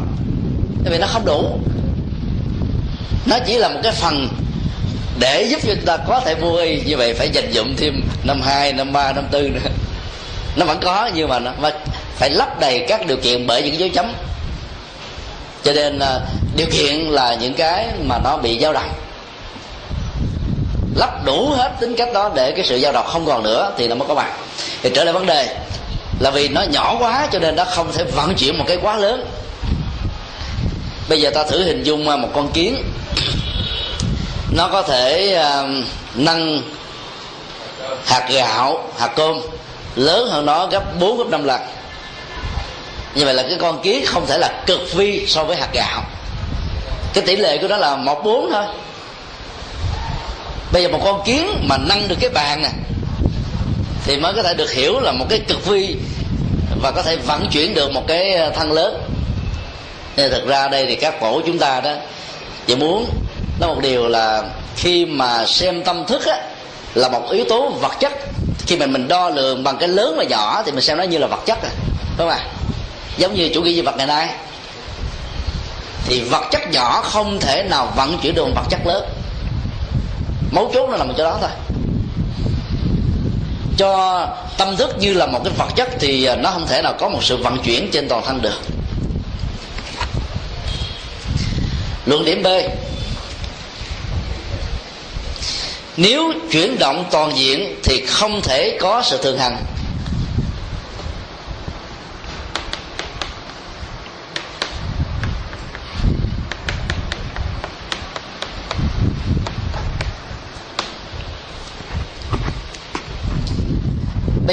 Tại 0.83 0.93
vì 0.93 0.97
nó 0.97 1.07
không 1.07 1.25
đủ. 1.25 1.59
Nó 3.25 3.37
chỉ 3.47 3.57
là 3.57 3.69
một 3.69 3.79
cái 3.83 3.91
phần 3.91 4.27
để 5.19 5.43
giúp 5.43 5.59
cho 5.67 5.73
ta 5.85 5.97
có 5.97 6.19
thể 6.19 6.35
mua 6.35 6.55
y. 6.55 6.81
Như 6.81 6.97
vậy 6.97 7.13
phải 7.13 7.29
dành 7.29 7.51
dụng 7.51 7.75
thêm 7.77 8.01
năm 8.23 8.41
hai 8.41 8.73
năm 8.73 8.93
ba 8.93 9.13
năm 9.13 9.23
tư 9.31 9.49
nữa. 9.49 9.69
Nó 10.55 10.65
vẫn 10.65 10.79
có 10.83 11.09
nhưng 11.15 11.29
mà 11.29 11.39
nó 11.39 11.51
phải 12.15 12.29
lắp 12.29 12.59
đầy 12.59 12.85
các 12.87 13.07
điều 13.07 13.17
kiện 13.17 13.47
bởi 13.47 13.61
những 13.61 13.79
dấu 13.79 13.89
chấm 13.93 14.13
cho 15.63 15.73
nên 15.73 15.99
à, 15.99 16.19
điều 16.55 16.67
kiện 16.71 16.95
là 16.95 17.35
những 17.35 17.53
cái 17.53 17.87
mà 18.03 18.19
nó 18.23 18.37
bị 18.37 18.59
dao 18.59 18.73
động. 18.73 18.93
Lắp 20.95 21.25
đủ 21.25 21.49
hết 21.49 21.71
tính 21.79 21.95
cách 21.95 22.13
đó 22.13 22.31
để 22.35 22.51
cái 22.51 22.65
sự 22.65 22.79
dao 22.79 22.91
động 22.91 23.05
không 23.09 23.25
còn 23.25 23.43
nữa 23.43 23.71
thì 23.77 23.87
nó 23.87 23.95
mới 23.95 24.07
có 24.07 24.15
bạn 24.15 24.31
thì 24.81 24.89
trở 24.95 25.03
lại 25.03 25.13
vấn 25.13 25.25
đề 25.25 25.55
là 26.19 26.31
vì 26.31 26.47
nó 26.47 26.61
nhỏ 26.61 26.95
quá 26.99 27.27
cho 27.31 27.39
nên 27.39 27.55
nó 27.55 27.63
không 27.63 27.91
thể 27.93 28.03
vận 28.03 28.35
chuyển 28.35 28.57
một 28.57 28.65
cái 28.67 28.77
quá 28.81 28.97
lớn. 28.97 29.25
Bây 31.09 31.21
giờ 31.21 31.29
ta 31.29 31.43
thử 31.43 31.63
hình 31.63 31.83
dung 31.83 32.09
à, 32.09 32.15
một 32.15 32.29
con 32.33 32.51
kiến. 32.51 32.83
Nó 34.55 34.67
có 34.67 34.81
thể 34.81 35.37
uh, 35.41 35.85
nâng 36.15 36.61
hạt 38.05 38.29
gạo 38.29 38.89
hạt 38.97 39.07
cơm 39.15 39.41
lớn 39.95 40.29
hơn 40.29 40.45
nó 40.45 40.67
gấp 40.67 40.99
4 40.99 41.17
gấp 41.17 41.27
5 41.27 41.43
lần 41.43 41.61
như 43.15 43.25
vậy 43.25 43.33
là 43.33 43.43
cái 43.43 43.57
con 43.61 43.81
kiến 43.81 44.05
không 44.05 44.27
thể 44.27 44.37
là 44.37 44.63
cực 44.65 44.93
vi 44.93 45.25
so 45.27 45.43
với 45.43 45.57
hạt 45.57 45.69
gạo. 45.73 46.03
Cái 47.13 47.23
tỷ 47.27 47.35
lệ 47.35 47.57
của 47.57 47.67
nó 47.67 47.77
là 47.77 47.95
một 47.95 48.23
bốn 48.23 48.51
thôi. 48.51 48.63
Bây 50.71 50.83
giờ 50.83 50.89
một 50.89 51.01
con 51.03 51.21
kiến 51.25 51.47
mà 51.69 51.77
nâng 51.77 52.07
được 52.07 52.15
cái 52.19 52.29
bàn 52.29 52.61
nè 52.61 52.69
thì 54.05 54.17
mới 54.17 54.33
có 54.33 54.43
thể 54.43 54.53
được 54.53 54.71
hiểu 54.71 54.99
là 54.99 55.11
một 55.11 55.25
cái 55.29 55.39
cực 55.39 55.65
vi 55.65 55.95
và 56.81 56.91
có 56.91 57.03
thể 57.03 57.15
vận 57.15 57.47
chuyển 57.51 57.73
được 57.73 57.91
một 57.91 58.03
cái 58.07 58.33
ờ, 58.33 58.49
thân 58.49 58.71
lớn. 58.71 59.03
Nên 60.17 60.31
thực 60.31 60.47
ra 60.47 60.67
đây 60.67 60.85
thì 60.85 60.95
các 60.95 61.15
cổ 61.21 61.41
chúng 61.45 61.59
ta 61.59 61.81
đó 61.81 61.91
chỉ 62.67 62.75
muốn 62.75 63.09
nó 63.59 63.67
một 63.67 63.79
điều 63.81 64.07
là 64.07 64.43
khi 64.75 65.05
mà 65.05 65.45
xem 65.45 65.83
tâm 65.83 66.05
thức 66.07 66.25
á, 66.25 66.41
là 66.93 67.09
một 67.09 67.31
yếu 67.31 67.45
tố 67.49 67.69
vật 67.69 67.93
chất. 67.99 68.13
Khi 68.67 68.77
mà 68.77 68.85
mình 68.85 69.07
đo 69.07 69.29
lường 69.29 69.63
bằng 69.63 69.77
cái 69.77 69.89
lớn 69.89 70.15
và 70.17 70.23
nhỏ 70.23 70.63
thì 70.65 70.71
mình 70.71 70.83
xem 70.83 70.97
nó 70.97 71.03
như 71.03 71.17
là 71.17 71.27
vật 71.27 71.41
chất 71.45 71.61
rồi 71.61 71.71
đúng 72.17 72.29
không 72.29 72.29
ạ? 72.29 72.45
Giống 73.17 73.35
như 73.35 73.49
chủ 73.53 73.61
nghĩa 73.61 73.71
duy 73.71 73.81
vật 73.81 73.95
ngày 73.97 74.07
nay. 74.07 74.29
Thì 76.05 76.21
vật 76.21 76.43
chất 76.51 76.61
nhỏ 76.71 77.01
không 77.01 77.39
thể 77.39 77.63
nào 77.63 77.93
vận 77.95 78.17
chuyển 78.21 78.35
được 78.35 78.47
vật 78.55 78.65
chất 78.69 78.79
lớn. 78.85 79.05
Mấu 80.51 80.71
chốt 80.73 80.89
nó 80.89 80.97
nằm 80.97 81.07
ở 81.07 81.13
chỗ 81.17 81.23
đó 81.23 81.37
thôi. 81.41 81.49
Cho 83.77 84.27
tâm 84.57 84.77
thức 84.77 84.95
như 84.99 85.13
là 85.13 85.25
một 85.25 85.41
cái 85.43 85.53
vật 85.57 85.69
chất 85.75 85.89
thì 85.99 86.25
à, 86.25 86.35
nó 86.35 86.51
không 86.51 86.67
thể 86.67 86.81
nào 86.81 86.95
có 86.99 87.09
một 87.09 87.23
sự 87.23 87.37
vận 87.37 87.57
chuyển 87.63 87.89
trên 87.91 88.09
toàn 88.09 88.23
thân 88.25 88.41
được. 88.41 88.59
Luận 92.05 92.25
điểm 92.25 92.43
b. 92.43 92.47
Nếu 95.97 96.33
chuyển 96.51 96.79
động 96.79 97.05
toàn 97.11 97.37
diện 97.37 97.79
thì 97.83 98.05
không 98.05 98.41
thể 98.41 98.77
có 98.81 99.01
sự 99.05 99.23
thường 99.23 99.37
hằng. 99.37 99.57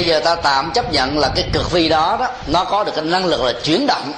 Bây 0.01 0.09
giờ 0.09 0.19
ta 0.19 0.35
tạm 0.35 0.71
chấp 0.71 0.91
nhận 0.91 1.19
là 1.19 1.29
cái 1.35 1.45
cực 1.53 1.71
vi 1.71 1.89
đó 1.89 2.17
đó, 2.19 2.27
nó 2.47 2.63
có 2.63 2.83
được 2.83 2.91
cái 2.95 3.05
năng 3.05 3.25
lực 3.25 3.41
là 3.41 3.53
chuyển 3.63 3.87
động. 3.87 4.13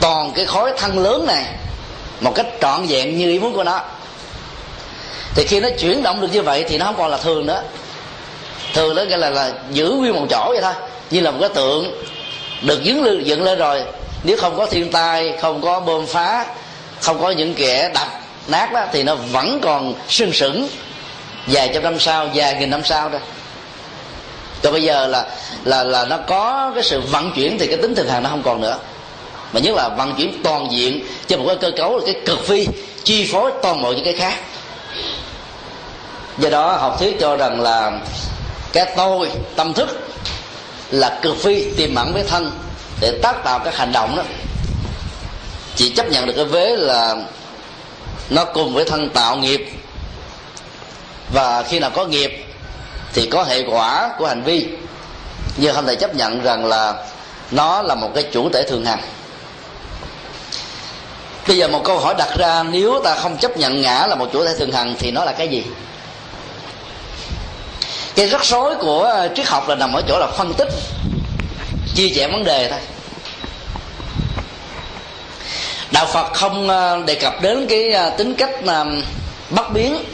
Toàn 0.00 0.32
cái 0.34 0.44
khối 0.44 0.72
thân 0.78 0.98
lớn 0.98 1.26
này, 1.26 1.44
một 2.20 2.32
cách 2.34 2.46
trọn 2.60 2.86
vẹn 2.86 3.18
như 3.18 3.30
ý 3.30 3.38
muốn 3.38 3.52
của 3.52 3.64
nó. 3.64 3.80
Thì 5.34 5.46
khi 5.46 5.60
nó 5.60 5.68
chuyển 5.78 6.02
động 6.02 6.20
được 6.20 6.28
như 6.32 6.42
vậy 6.42 6.64
thì 6.68 6.78
nó 6.78 6.84
không 6.84 6.96
còn 6.98 7.10
là 7.10 7.16
thường 7.16 7.46
nữa. 7.46 7.62
Thường 8.74 8.94
đó 8.94 9.04
gọi 9.04 9.18
là 9.18 9.30
là 9.30 9.52
giữ 9.70 9.90
nguyên 9.90 10.12
một 10.12 10.26
chỗ 10.30 10.46
vậy 10.48 10.62
thôi, 10.62 10.72
như 11.10 11.20
là 11.20 11.30
một 11.30 11.38
cái 11.40 11.48
tượng 11.48 12.04
được 12.62 12.82
dựng 12.82 13.04
lên 13.04 13.24
dựng 13.24 13.42
lên 13.42 13.58
rồi. 13.58 13.82
Nếu 14.22 14.36
không 14.36 14.56
có 14.56 14.66
thiên 14.66 14.90
tai, 14.90 15.34
không 15.40 15.62
có 15.62 15.80
bơm 15.80 16.06
phá, 16.06 16.46
không 17.00 17.20
có 17.20 17.30
những 17.30 17.54
kẻ 17.54 17.90
đập 17.94 18.08
nát 18.48 18.72
đó, 18.72 18.84
thì 18.92 19.02
nó 19.02 19.14
vẫn 19.14 19.60
còn 19.62 19.94
sưng 20.08 20.32
sững 20.32 20.68
vài 21.46 21.70
trăm 21.74 21.82
năm 21.82 21.98
sau, 21.98 22.28
vài 22.34 22.54
nghìn 22.54 22.70
năm 22.70 22.84
sau 22.84 23.10
thôi 23.10 23.20
cho 24.64 24.70
bây 24.70 24.82
giờ 24.82 25.06
là 25.06 25.26
là 25.64 25.84
là 25.84 26.04
nó 26.04 26.16
có 26.26 26.72
cái 26.74 26.84
sự 26.84 27.00
vận 27.00 27.32
chuyển 27.32 27.58
thì 27.58 27.66
cái 27.66 27.76
tính 27.76 27.94
thường 27.94 28.08
hành 28.08 28.22
nó 28.22 28.30
không 28.30 28.42
còn 28.42 28.60
nữa. 28.60 28.78
Mà 29.52 29.60
nhất 29.60 29.74
là 29.74 29.88
vận 29.88 30.14
chuyển 30.14 30.42
toàn 30.42 30.72
diện 30.72 31.06
cho 31.26 31.36
một 31.36 31.44
cái 31.46 31.56
cơ 31.56 31.70
cấu 31.76 31.98
là 31.98 32.04
cái 32.06 32.22
cực 32.26 32.46
phi, 32.46 32.66
chi 33.04 33.28
phối 33.32 33.52
toàn 33.62 33.82
bộ 33.82 33.92
những 33.92 34.04
cái 34.04 34.14
khác. 34.14 34.34
Do 36.38 36.50
đó 36.50 36.72
học 36.72 36.96
thuyết 37.00 37.16
cho 37.20 37.36
rằng 37.36 37.60
là 37.60 38.00
cái 38.72 38.92
tôi, 38.96 39.30
tâm 39.56 39.72
thức 39.72 40.08
là 40.90 41.18
cực 41.22 41.36
phi, 41.36 41.70
tiềm 41.76 41.94
ẩn 41.94 42.12
với 42.12 42.22
thân 42.22 42.50
để 43.00 43.18
tác 43.22 43.44
tạo 43.44 43.58
các 43.58 43.76
hành 43.76 43.92
động 43.92 44.16
đó. 44.16 44.22
Chỉ 45.76 45.90
chấp 45.90 46.08
nhận 46.10 46.26
được 46.26 46.32
cái 46.36 46.44
vế 46.44 46.76
là 46.76 47.16
nó 48.30 48.44
cùng 48.44 48.74
với 48.74 48.84
thân 48.84 49.10
tạo 49.10 49.36
nghiệp. 49.36 49.70
Và 51.32 51.62
khi 51.62 51.78
nào 51.78 51.90
có 51.90 52.04
nghiệp 52.04 52.43
thì 53.14 53.26
có 53.26 53.42
hệ 53.42 53.62
quả 53.62 54.10
của 54.18 54.26
hành 54.26 54.42
vi. 54.42 54.68
Nhưng 55.56 55.74
không 55.74 55.86
thể 55.86 55.96
chấp 55.96 56.14
nhận 56.14 56.42
rằng 56.42 56.64
là 56.66 56.94
nó 57.50 57.82
là 57.82 57.94
một 57.94 58.10
cái 58.14 58.24
chủ 58.32 58.48
thể 58.52 58.62
thường 58.62 58.84
hằng. 58.84 59.02
Bây 61.48 61.56
giờ 61.56 61.68
một 61.68 61.82
câu 61.84 61.98
hỏi 61.98 62.14
đặt 62.18 62.28
ra, 62.38 62.62
nếu 62.62 63.00
ta 63.04 63.14
không 63.14 63.36
chấp 63.36 63.56
nhận 63.56 63.82
ngã 63.82 64.06
là 64.06 64.14
một 64.14 64.28
chủ 64.32 64.44
thể 64.44 64.54
thường 64.58 64.72
hằng 64.72 64.94
thì 64.98 65.10
nó 65.10 65.24
là 65.24 65.32
cái 65.32 65.48
gì? 65.48 65.64
Cái 68.14 68.28
rắc 68.28 68.44
rối 68.44 68.74
của 68.74 69.28
triết 69.36 69.46
học 69.46 69.68
là 69.68 69.74
nằm 69.74 69.92
ở 69.92 70.02
chỗ 70.08 70.18
là 70.18 70.26
phân 70.26 70.54
tích, 70.54 70.68
chia 71.94 72.08
sẻ 72.08 72.28
vấn 72.28 72.44
đề 72.44 72.68
thôi. 72.70 72.80
Đạo 75.90 76.06
phật 76.06 76.34
không 76.34 76.68
ờ, 76.68 77.02
đề 77.06 77.14
cập 77.14 77.42
đến 77.42 77.66
cái 77.68 77.90
ờ, 77.90 78.10
tính 78.10 78.34
cách 78.34 78.50
ờ, 78.66 78.86
bất 79.50 79.72
biến 79.72 80.04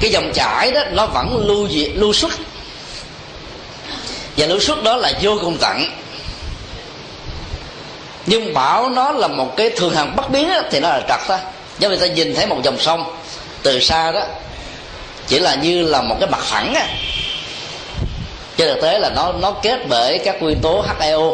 cái 0.00 0.10
dòng 0.10 0.32
chảy 0.34 0.70
đó 0.70 0.80
nó 0.92 1.06
vẫn 1.06 1.46
lưu 1.46 1.68
diệt 1.68 1.90
lưu 1.94 2.12
xuất. 2.12 2.32
Và 4.36 4.46
lưu 4.46 4.60
xuất 4.60 4.82
đó 4.82 4.96
là 4.96 5.12
vô 5.22 5.38
cùng 5.40 5.56
tận. 5.60 5.84
Nhưng 8.26 8.54
bảo 8.54 8.90
nó 8.90 9.12
là 9.12 9.28
một 9.28 9.56
cái 9.56 9.70
thường 9.70 9.94
hằng 9.94 10.16
bất 10.16 10.30
biến 10.30 10.48
đó, 10.48 10.60
thì 10.70 10.80
nó 10.80 10.88
là 10.88 11.00
trật 11.08 11.20
thôi. 11.28 11.38
Giống 11.78 11.92
như 11.92 11.98
ta 11.98 12.06
nhìn 12.06 12.34
thấy 12.34 12.46
một 12.46 12.56
dòng 12.62 12.78
sông 12.78 13.16
từ 13.62 13.80
xa 13.80 14.12
đó 14.12 14.22
chỉ 15.28 15.38
là 15.38 15.54
như 15.54 15.82
là 15.82 16.02
một 16.02 16.16
cái 16.20 16.30
mặt 16.30 16.40
phẳng 16.42 16.74
á. 16.74 16.86
Trên 18.56 18.74
thực 18.74 18.82
tế 18.82 18.98
là 18.98 19.10
nó 19.10 19.32
nó 19.32 19.50
kết 19.50 19.78
bởi 19.88 20.18
các 20.18 20.42
nguyên 20.42 20.60
tố 20.62 20.84
HEO 21.00 21.32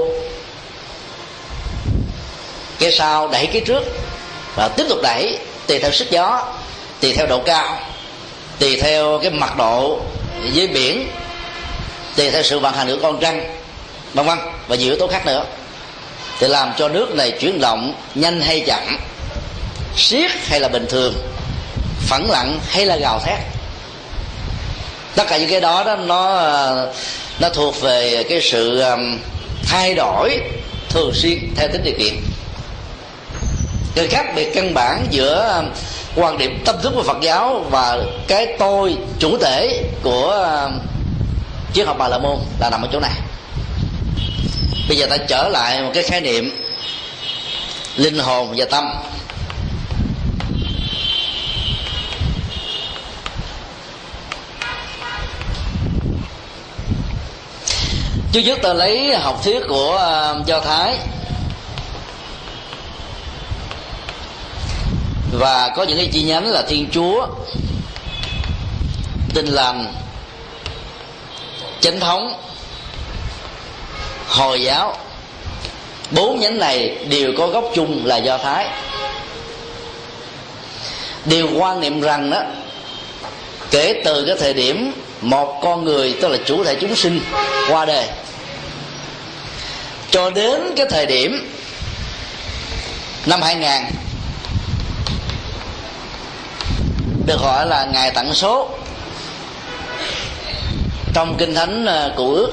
cái 2.78 2.92
sau 2.92 3.28
đẩy 3.28 3.46
cái 3.46 3.62
trước 3.66 3.84
và 4.56 4.68
tiếp 4.68 4.84
tục 4.88 4.98
đẩy 5.02 5.38
tùy 5.66 5.78
theo 5.78 5.92
sức 5.92 6.10
gió 6.10 6.54
tùy 7.00 7.12
theo 7.12 7.26
độ 7.26 7.38
cao 7.38 7.78
tùy 8.58 8.76
theo 8.80 9.18
cái 9.22 9.30
mặt 9.30 9.56
độ 9.56 10.00
dưới 10.52 10.66
biển, 10.66 11.08
tùy 12.16 12.30
theo 12.30 12.42
sự 12.42 12.58
vận 12.58 12.74
hành 12.74 12.88
của 12.88 12.98
con 13.02 13.20
trăng, 13.20 13.56
vân 14.14 14.26
vân, 14.26 14.38
và 14.68 14.76
nhiều 14.76 14.88
yếu 14.88 14.98
tố 14.98 15.06
khác 15.06 15.26
nữa. 15.26 15.44
Thì 16.38 16.48
làm 16.48 16.72
cho 16.78 16.88
nước 16.88 17.14
này 17.14 17.30
chuyển 17.30 17.60
động 17.60 17.94
nhanh 18.14 18.40
hay 18.40 18.60
chậm, 18.66 18.98
siết 19.96 20.30
hay 20.48 20.60
là 20.60 20.68
bình 20.68 20.86
thường, 20.88 21.14
phẳng 22.00 22.30
lặng 22.30 22.58
hay 22.68 22.86
là 22.86 22.96
gào 22.96 23.20
thét. 23.24 23.38
Tất 25.14 25.24
cả 25.28 25.36
những 25.38 25.50
cái 25.50 25.60
đó 25.60 25.84
đó, 25.84 25.96
nó 25.96 26.42
nó 27.38 27.48
thuộc 27.48 27.80
về 27.80 28.24
cái 28.28 28.40
sự 28.42 28.80
um, 28.80 29.18
thay 29.64 29.94
đổi 29.94 30.40
thường 30.88 31.10
xuyên 31.14 31.54
theo 31.56 31.68
tính 31.72 31.84
điều 31.84 31.94
kiện 31.98 32.14
cái 33.96 34.08
khác 34.08 34.26
biệt 34.34 34.50
căn 34.54 34.74
bản 34.74 35.06
giữa 35.10 35.54
um, 35.56 35.70
quan 36.16 36.38
điểm 36.38 36.62
tâm 36.64 36.76
thức 36.82 36.92
của 36.94 37.02
Phật 37.02 37.16
giáo 37.22 37.64
và 37.70 37.98
cái 38.28 38.46
tôi 38.58 38.96
chủ 39.18 39.38
thể 39.38 39.84
của 40.02 40.30
um, 40.30 40.78
triết 41.72 41.86
học 41.86 41.96
Bà 41.98 42.08
La 42.08 42.18
Môn 42.18 42.36
là 42.60 42.70
nằm 42.70 42.82
ở 42.82 42.88
chỗ 42.92 43.00
này. 43.00 43.12
Bây 44.88 44.96
giờ 44.96 45.06
ta 45.10 45.16
trở 45.16 45.48
lại 45.48 45.82
một 45.82 45.90
cái 45.94 46.02
khái 46.02 46.20
niệm 46.20 46.66
linh 47.96 48.18
hồn 48.18 48.54
và 48.56 48.64
tâm. 48.70 48.90
Trước 58.32 58.58
ta 58.62 58.72
lấy 58.72 59.14
học 59.14 59.40
thuyết 59.44 59.62
của 59.68 59.96
um, 59.96 60.44
do 60.44 60.60
thái. 60.60 60.96
Và 65.32 65.72
có 65.76 65.82
những 65.82 65.96
cái 65.96 66.08
chi 66.12 66.22
nhánh 66.22 66.46
là 66.46 66.62
thiên 66.62 66.88
chúa 66.92 67.26
tinh 69.34 69.46
lành, 69.46 69.94
chánh 71.80 72.00
thống, 72.00 72.32
hồi 74.28 74.62
giáo. 74.62 74.96
Bốn 76.10 76.40
nhánh 76.40 76.58
này 76.58 76.98
đều 77.08 77.32
có 77.38 77.46
gốc 77.46 77.64
chung 77.74 78.06
là 78.06 78.16
do 78.16 78.38
thái. 78.38 78.68
Đều 81.24 81.48
quan 81.56 81.80
niệm 81.80 82.00
rằng 82.00 82.30
đó, 82.30 82.42
kể 83.70 84.02
từ 84.04 84.24
cái 84.26 84.36
thời 84.40 84.54
điểm 84.54 84.92
một 85.20 85.60
con 85.62 85.84
người, 85.84 86.16
tức 86.20 86.28
là 86.28 86.38
chủ 86.46 86.64
thể 86.64 86.76
chúng 86.80 86.96
sinh, 86.96 87.20
qua 87.70 87.84
đời, 87.84 88.06
cho 90.10 90.30
đến 90.30 90.60
cái 90.76 90.86
thời 90.90 91.06
điểm 91.06 91.50
năm 93.26 93.42
2000 93.42 94.05
được 97.26 97.40
gọi 97.40 97.66
là 97.66 97.84
ngày 97.84 98.10
tặng 98.10 98.34
số. 98.34 98.68
Trong 101.14 101.36
kinh 101.38 101.54
thánh 101.54 101.86
ờ, 101.86 102.12
cụ 102.16 102.34
ước 102.34 102.52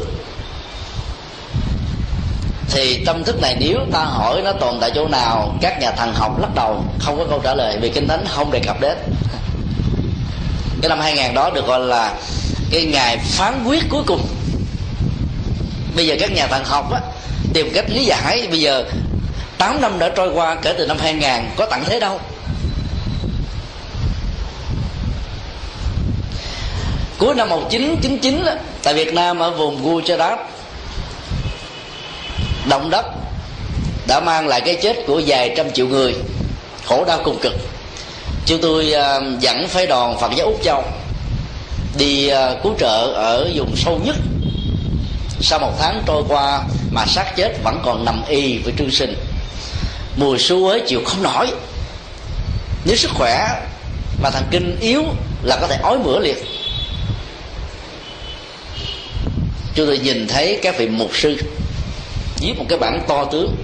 thì 2.69 3.03
tâm 3.05 3.23
thức 3.23 3.41
này 3.41 3.55
nếu 3.59 3.77
ta 3.91 3.99
hỏi 3.99 4.41
nó 4.43 4.51
tồn 4.51 4.79
tại 4.81 4.91
chỗ 4.95 5.07
nào 5.07 5.55
các 5.61 5.79
nhà 5.81 5.91
thần 5.91 6.13
học 6.13 6.41
lắc 6.41 6.55
đầu 6.55 6.83
không 6.99 7.17
có 7.17 7.25
câu 7.29 7.39
trả 7.43 7.55
lời 7.55 7.77
vì 7.81 7.89
kinh 7.89 8.07
thánh 8.07 8.25
không 8.27 8.51
đề 8.51 8.59
cập 8.59 8.81
đến. 8.81 8.97
Cái 10.81 10.89
năm 10.89 10.99
2000 10.99 11.33
đó 11.33 11.49
được 11.49 11.67
gọi 11.67 11.79
là 11.79 12.13
cái 12.71 12.85
ngày 12.85 13.17
phán 13.17 13.63
quyết 13.65 13.83
cuối 13.89 14.03
cùng. 14.07 14.27
Bây 15.95 16.07
giờ 16.07 16.15
các 16.19 16.31
nhà 16.31 16.47
thần 16.47 16.65
học 16.65 16.91
á, 16.93 16.99
tìm 17.53 17.71
cách 17.73 17.85
lý 17.89 18.05
giải 18.05 18.47
bây 18.49 18.59
giờ 18.59 18.83
8 19.57 19.81
năm 19.81 19.99
đã 19.99 20.09
trôi 20.09 20.31
qua 20.33 20.55
kể 20.55 20.73
từ 20.77 20.87
năm 20.87 20.97
2000 20.99 21.49
có 21.55 21.65
tặng 21.65 21.83
thế 21.85 21.99
đâu. 21.99 22.19
Cuối 27.17 27.35
năm 27.35 27.49
1999 27.49 28.45
tại 28.83 28.93
Việt 28.93 29.13
Nam 29.13 29.39
ở 29.39 29.51
vùng 29.51 29.85
Gujarat 29.85 30.37
động 32.69 32.89
đất 32.89 33.05
đã 34.07 34.19
mang 34.19 34.47
lại 34.47 34.61
cái 34.61 34.77
chết 34.81 34.97
của 35.07 35.21
vài 35.27 35.53
trăm 35.57 35.71
triệu 35.71 35.87
người 35.87 36.15
khổ 36.85 37.05
đau 37.05 37.21
cùng 37.23 37.39
cực. 37.41 37.53
Chúng 38.45 38.61
tôi 38.61 38.93
uh, 38.93 39.39
dẫn 39.39 39.67
phái 39.67 39.87
đoàn 39.87 40.19
Phật 40.19 40.31
giáo 40.35 40.47
Úc 40.47 40.63
Châu 40.63 40.83
đi 41.97 42.31
uh, 42.31 42.63
cứu 42.63 42.73
trợ 42.79 43.13
ở 43.15 43.49
vùng 43.55 43.75
sâu 43.75 43.99
nhất. 44.05 44.15
Sau 45.41 45.59
một 45.59 45.73
tháng 45.79 46.03
trôi 46.07 46.23
qua 46.27 46.63
mà 46.91 47.05
xác 47.05 47.35
chết 47.35 47.57
vẫn 47.63 47.81
còn 47.85 48.05
nằm 48.05 48.23
y 48.27 48.57
với 48.57 48.73
trương 48.77 48.91
sinh. 48.91 49.15
Mùi 50.15 50.39
su 50.39 50.67
ấy 50.67 50.81
chịu 50.87 51.01
không 51.05 51.23
nổi. 51.23 51.47
Nếu 52.85 52.95
sức 52.95 53.11
khỏe 53.13 53.61
mà 54.21 54.29
thần 54.29 54.43
kinh 54.51 54.77
yếu 54.79 55.03
là 55.43 55.57
có 55.61 55.67
thể 55.67 55.79
ói 55.83 55.97
mửa 55.97 56.19
liệt 56.19 56.43
chúng 59.75 59.87
tôi 59.87 59.97
nhìn 59.97 60.27
thấy 60.27 60.59
các 60.61 60.77
vị 60.77 60.87
mục 60.87 61.17
sư 61.17 61.35
viết 62.41 62.53
một 62.57 62.65
cái 62.69 62.79
bản 62.79 63.01
to 63.07 63.25
tướng. 63.25 63.55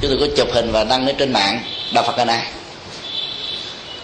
Chúng 0.00 0.10
tôi 0.10 0.18
có 0.20 0.34
chụp 0.36 0.48
hình 0.52 0.72
và 0.72 0.84
đăng 0.84 1.06
ở 1.06 1.12
trên 1.18 1.32
mạng, 1.32 1.60
đạo 1.92 2.04
phật 2.06 2.26
này 2.26 2.46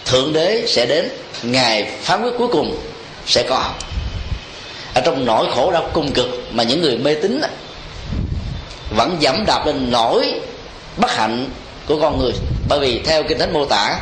thượng 0.05 0.33
đế 0.33 0.63
sẽ 0.67 0.85
đến 0.85 1.09
ngày 1.43 1.91
phán 2.01 2.23
quyết 2.23 2.31
cuối 2.37 2.47
cùng 2.47 2.77
sẽ 3.25 3.43
có. 3.49 3.69
Ở 4.93 5.01
trong 5.01 5.25
nỗi 5.25 5.47
khổ 5.55 5.71
đau 5.71 5.89
cung 5.93 6.11
cực 6.11 6.27
mà 6.51 6.63
những 6.63 6.81
người 6.81 6.97
mê 6.97 7.15
tín 7.15 7.41
vẫn 8.95 9.17
dẫm 9.19 9.43
đạp 9.47 9.65
lên 9.65 9.91
nỗi 9.91 10.33
bất 10.97 11.11
hạnh 11.15 11.49
của 11.87 11.99
con 12.01 12.19
người. 12.19 12.31
Bởi 12.69 12.79
vì 12.79 13.01
theo 13.05 13.23
kinh 13.23 13.39
thánh 13.39 13.53
mô 13.53 13.65
tả, 13.65 13.99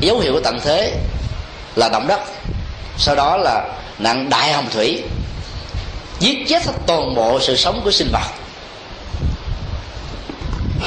dấu 0.00 0.20
hiệu 0.20 0.32
của 0.32 0.40
tận 0.40 0.60
thế 0.64 0.92
là 1.76 1.88
động 1.88 2.06
đất. 2.06 2.20
Sau 2.98 3.14
đó 3.14 3.36
là 3.36 3.68
nạn 3.98 4.30
đại 4.30 4.52
hồng 4.52 4.66
thủy 4.70 5.02
giết 6.22 6.38
chết 6.48 6.62
toàn 6.86 7.14
bộ 7.14 7.40
sự 7.40 7.56
sống 7.56 7.80
của 7.84 7.90
sinh 7.90 8.08
vật. 8.12 8.28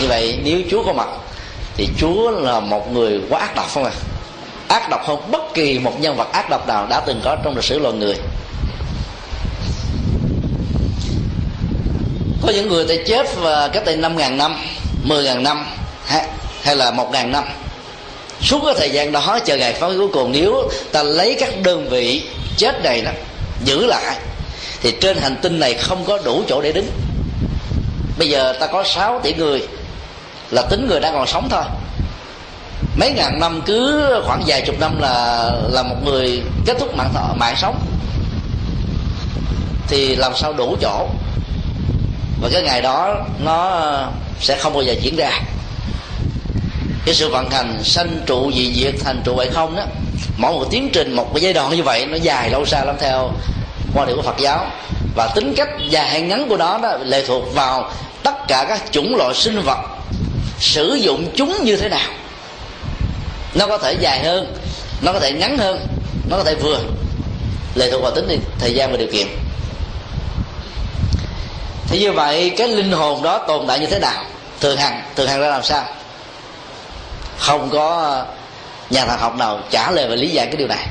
Như 0.02 0.08
vậy, 0.08 0.40
nếu 0.44 0.62
chúa 0.72 0.84
có 0.84 0.94
mặt, 0.94 1.08
thì 1.78 1.90
chúa 2.00 2.32
là 2.32 2.60
một 2.60 2.92
người 2.92 3.22
quá 3.30 3.40
ác 3.40 3.56
độc 3.56 3.70
không 3.74 3.84
à? 3.84 3.92
Ác 4.68 4.90
độc 4.90 5.08
hơn 5.08 5.32
bất 5.32 5.54
kỳ 5.54 5.80
một 5.80 6.00
nhân 6.00 6.16
vật 6.16 6.32
ác 6.32 6.50
độc 6.50 6.68
nào 6.68 6.88
đã 6.90 7.00
từng 7.00 7.22
có 7.24 7.38
trong 7.44 7.56
lịch 7.56 7.64
sử 7.64 7.80
loài 7.80 7.94
người. 7.94 8.16
Có 12.42 12.52
những 12.56 12.70
người 12.70 12.88
ta 12.88 12.94
chết 13.08 13.36
và 13.36 13.68
cách 13.68 13.86
đây 13.86 13.98
năm 13.98 14.18
ngàn 14.18 14.38
năm, 14.38 14.56
mười 15.04 15.24
ngàn 15.24 15.44
năm, 15.44 15.66
hay 16.62 16.76
là 16.76 16.92
một 16.92 17.10
ngàn 17.12 17.32
năm. 17.32 17.44
Suốt 18.42 18.60
cái 18.66 18.74
thời 18.78 18.90
gian 18.90 19.12
đó, 19.12 19.40
chờ 19.46 19.58
ngày 19.58 19.74
phán 19.74 19.98
cuối 19.98 20.08
cùng, 20.14 20.32
nếu 20.32 20.70
ta 20.92 21.04
lấy 21.04 21.36
các 21.40 21.62
đơn 21.64 21.90
vị 21.90 22.24
chết 22.58 22.84
này 22.84 23.02
đó, 23.02 23.12
giữ 23.64 23.86
lại 23.86 24.16
thì 24.86 24.94
trên 25.02 25.18
hành 25.18 25.36
tinh 25.42 25.60
này 25.60 25.74
không 25.74 26.06
có 26.06 26.20
đủ 26.26 26.44
chỗ 26.48 26.62
để 26.62 26.72
đứng. 26.72 26.92
Bây 28.18 28.30
giờ 28.30 28.54
ta 28.60 28.68
có 28.68 28.84
6 28.84 29.20
tỷ 29.24 29.34
người, 29.34 29.68
là 30.52 30.62
tính 30.62 30.88
người 30.88 31.00
đang 31.00 31.14
còn 31.14 31.28
sống 31.28 31.48
thôi. 31.52 31.64
Mấy 32.96 33.12
ngàn 33.12 33.40
năm 33.40 33.62
cứ 33.66 34.06
khoảng 34.26 34.44
vài 34.48 34.62
chục 34.62 34.80
năm 34.80 35.02
là 35.02 35.52
là 35.72 35.84
một 35.84 35.96
người 36.06 36.42
kết 36.66 36.78
thúc 36.80 36.96
mạng 36.96 37.10
thọ, 37.14 37.34
mạng 37.36 37.56
sống. 37.58 37.86
Thì 39.88 40.16
làm 40.16 40.36
sao 40.36 40.54
đủ 40.54 40.76
chỗ? 40.82 41.08
Và 42.42 42.50
cái 42.54 42.62
ngày 42.62 42.82
đó 42.82 43.26
nó 43.40 43.92
sẽ 44.40 44.58
không 44.60 44.74
bao 44.74 44.84
giờ 44.84 44.94
diễn 45.02 45.16
ra. 45.16 45.32
Cái 47.06 47.16
sự 47.16 47.30
vận 47.30 47.50
hành 47.50 47.84
sanh 47.84 48.20
trụ 48.26 48.52
dị 48.56 48.74
diệt 48.74 48.94
thành 49.04 49.22
trụ 49.26 49.36
vậy 49.36 49.50
không 49.54 49.76
đó. 49.76 49.84
Mỗi 50.38 50.52
một 50.52 50.66
tiến 50.72 50.90
trình, 50.94 51.14
một 51.14 51.30
cái 51.34 51.42
giai 51.42 51.54
đoạn 51.54 51.76
như 51.76 51.84
vậy, 51.84 52.06
nó 52.06 52.18
dài 52.18 52.50
lâu 52.50 52.66
xa 52.66 52.84
lắm 52.86 52.96
theo 53.00 53.32
quan 53.94 54.08
điểm 54.08 54.18
của 54.18 54.24
Phật 54.24 54.38
giáo. 54.38 54.68
Và 55.16 55.28
tính 55.36 55.54
cách 55.58 55.70
dài 55.90 56.22
ngắn 56.22 56.50
của 56.50 56.58
nó 56.58 56.78
đó 56.78 56.98
lệ 57.04 57.24
thuộc 57.28 57.56
vào 57.56 57.92
tất 58.24 58.36
cả 58.48 58.66
các 58.70 58.82
chủng 58.92 59.16
loại 59.16 59.34
sinh 59.34 59.62
vật 59.62 59.80
sử 60.60 60.94
dụng 60.94 61.32
chúng 61.36 61.64
như 61.64 61.78
thế 61.78 61.90
nào. 61.90 62.10
Nó 63.54 63.68
có 63.68 63.78
thể 63.78 63.94
dài 63.94 64.24
hơn, 64.24 64.56
nó 65.02 65.14
có 65.14 65.20
thể 65.20 65.32
ngắn 65.32 65.58
hơn, 65.58 65.88
nó 66.30 66.38
có 66.38 66.44
thể 66.44 66.56
vừa. 66.56 66.80
Lệ 67.76 67.92
thuộc 67.92 68.02
vào 68.02 68.12
tính 68.12 68.40
thời 68.60 68.74
gian 68.74 68.92
và 68.92 68.98
điều 68.98 69.08
kiện. 69.12 69.28
Thì 71.88 72.00
như 72.00 72.12
vậy, 72.12 72.54
cái 72.58 72.68
linh 72.68 72.92
hồn 72.92 73.24
đó 73.24 73.38
tồn 73.48 73.68
tại 73.68 73.80
như 73.80 73.86
thế 73.86 74.00
nào? 74.00 74.24
Thường 74.60 74.78
hằng 74.78 75.04
thường 75.16 75.28
hằng 75.28 75.40
ra 75.40 75.48
làm 75.48 75.64
sao? 75.64 75.84
Không 77.38 77.70
có 77.70 78.02
ờ, 78.02 78.26
nhà 78.90 79.06
thần 79.06 79.20
học 79.20 79.36
nào 79.36 79.60
trả 79.70 79.92
lời 79.92 80.08
và 80.08 80.16
lý 80.16 80.30
giải 80.30 80.46
cái 80.46 80.56
điều 80.56 80.68
này 80.68 80.88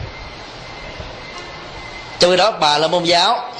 trong 2.20 2.30
khi 2.30 2.36
đó 2.36 2.50
bà 2.50 2.78
là 2.78 2.88
môn 2.88 3.04
giáo. 3.04 3.52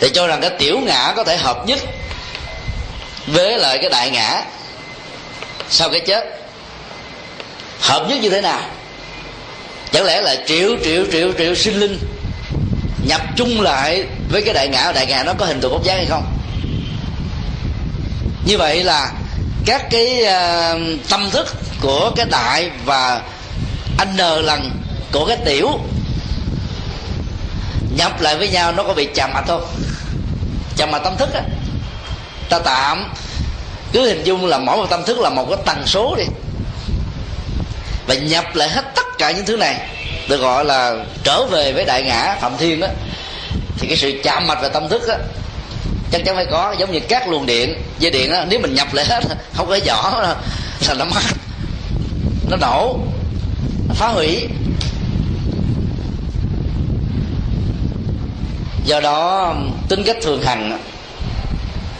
Thì 0.00 0.10
cho 0.14 0.26
rằng 0.26 0.40
cái 0.40 0.50
tiểu 0.58 0.80
ngã 0.80 1.12
có 1.16 1.24
thể 1.24 1.36
hợp 1.36 1.66
nhất 1.66 1.78
với 3.26 3.58
lại 3.58 3.78
cái 3.80 3.90
đại 3.90 4.10
ngã. 4.10 4.42
Sau 5.70 5.90
cái 5.90 6.00
chết 6.00 6.24
hợp 7.80 8.06
nhất 8.08 8.18
như 8.20 8.30
thế 8.30 8.40
nào? 8.40 8.60
Chẳng 9.92 10.04
lẽ 10.04 10.20
là 10.20 10.36
triệu 10.46 10.76
triệu 10.84 11.04
triệu 11.12 11.32
triệu 11.38 11.54
sinh 11.54 11.80
linh 11.80 11.98
nhập 13.06 13.20
chung 13.36 13.60
lại 13.60 14.06
với 14.30 14.42
cái 14.42 14.54
đại 14.54 14.68
ngã 14.68 14.92
đại 14.94 15.06
ngã 15.06 15.22
nó 15.22 15.32
có 15.38 15.46
hình 15.46 15.60
thù 15.60 15.68
bốc 15.68 15.84
dáng 15.84 15.96
hay 15.96 16.06
không? 16.06 16.24
Như 18.46 18.58
vậy 18.58 18.84
là 18.84 19.12
các 19.66 19.90
cái 19.90 20.22
uh, 20.22 21.08
tâm 21.08 21.30
thức 21.30 21.56
của 21.80 22.12
cái 22.16 22.26
đại 22.30 22.70
và 22.84 23.20
n 24.04 24.16
lần 24.16 24.79
của 25.12 25.26
cái 25.26 25.36
tiểu, 25.44 25.68
nhập 27.96 28.20
lại 28.20 28.36
với 28.36 28.48
nhau 28.48 28.72
nó 28.72 28.82
có 28.82 28.94
bị 28.94 29.08
chạm 29.14 29.30
mặt 29.34 29.44
không? 29.48 29.66
Chạm 30.76 30.90
mặt 30.90 31.00
tâm 31.04 31.16
thức 31.16 31.34
á. 31.34 31.42
Ta 32.48 32.58
tạm, 32.58 33.12
cứ 33.92 34.08
hình 34.08 34.24
dung 34.24 34.46
là 34.46 34.58
mỗi 34.58 34.76
một 34.76 34.86
tâm 34.90 35.04
thức 35.04 35.18
là 35.18 35.30
một 35.30 35.46
cái 35.50 35.58
tần 35.66 35.86
số 35.86 36.14
đi. 36.18 36.24
Và 38.06 38.14
nhập 38.14 38.44
lại 38.54 38.68
hết 38.68 38.84
tất 38.94 39.06
cả 39.18 39.30
những 39.30 39.46
thứ 39.46 39.56
này, 39.56 39.88
được 40.28 40.40
gọi 40.40 40.64
là 40.64 41.04
trở 41.24 41.46
về 41.46 41.72
với 41.72 41.84
đại 41.84 42.02
ngã 42.02 42.36
phạm 42.40 42.56
thiên 42.58 42.80
đó 42.80 42.86
thì 43.78 43.88
cái 43.88 43.96
sự 43.96 44.20
chạm 44.22 44.46
mạch 44.46 44.62
về 44.62 44.68
tâm 44.68 44.88
thức 44.88 45.08
á, 45.08 45.16
chắc 46.12 46.24
chắn 46.24 46.36
phải 46.36 46.46
có, 46.50 46.74
giống 46.78 46.92
như 46.92 47.00
các 47.08 47.28
luồng 47.28 47.46
điện, 47.46 47.82
dây 47.98 48.10
điện 48.10 48.32
á, 48.32 48.46
nếu 48.48 48.60
mình 48.60 48.74
nhập 48.74 48.94
lại 48.94 49.04
hết, 49.08 49.20
không 49.54 49.68
có 49.68 49.78
vỏ 49.86 50.20
là 50.20 50.94
nó 50.94 51.04
mất, 51.04 51.20
nó 52.50 52.56
nổ 52.56 52.98
nó 53.88 53.94
phá 53.94 54.08
hủy. 54.08 54.48
Do 58.90 59.00
đó, 59.00 59.54
tính 59.88 60.02
cách 60.06 60.16
thường 60.22 60.42
hằng, 60.42 60.78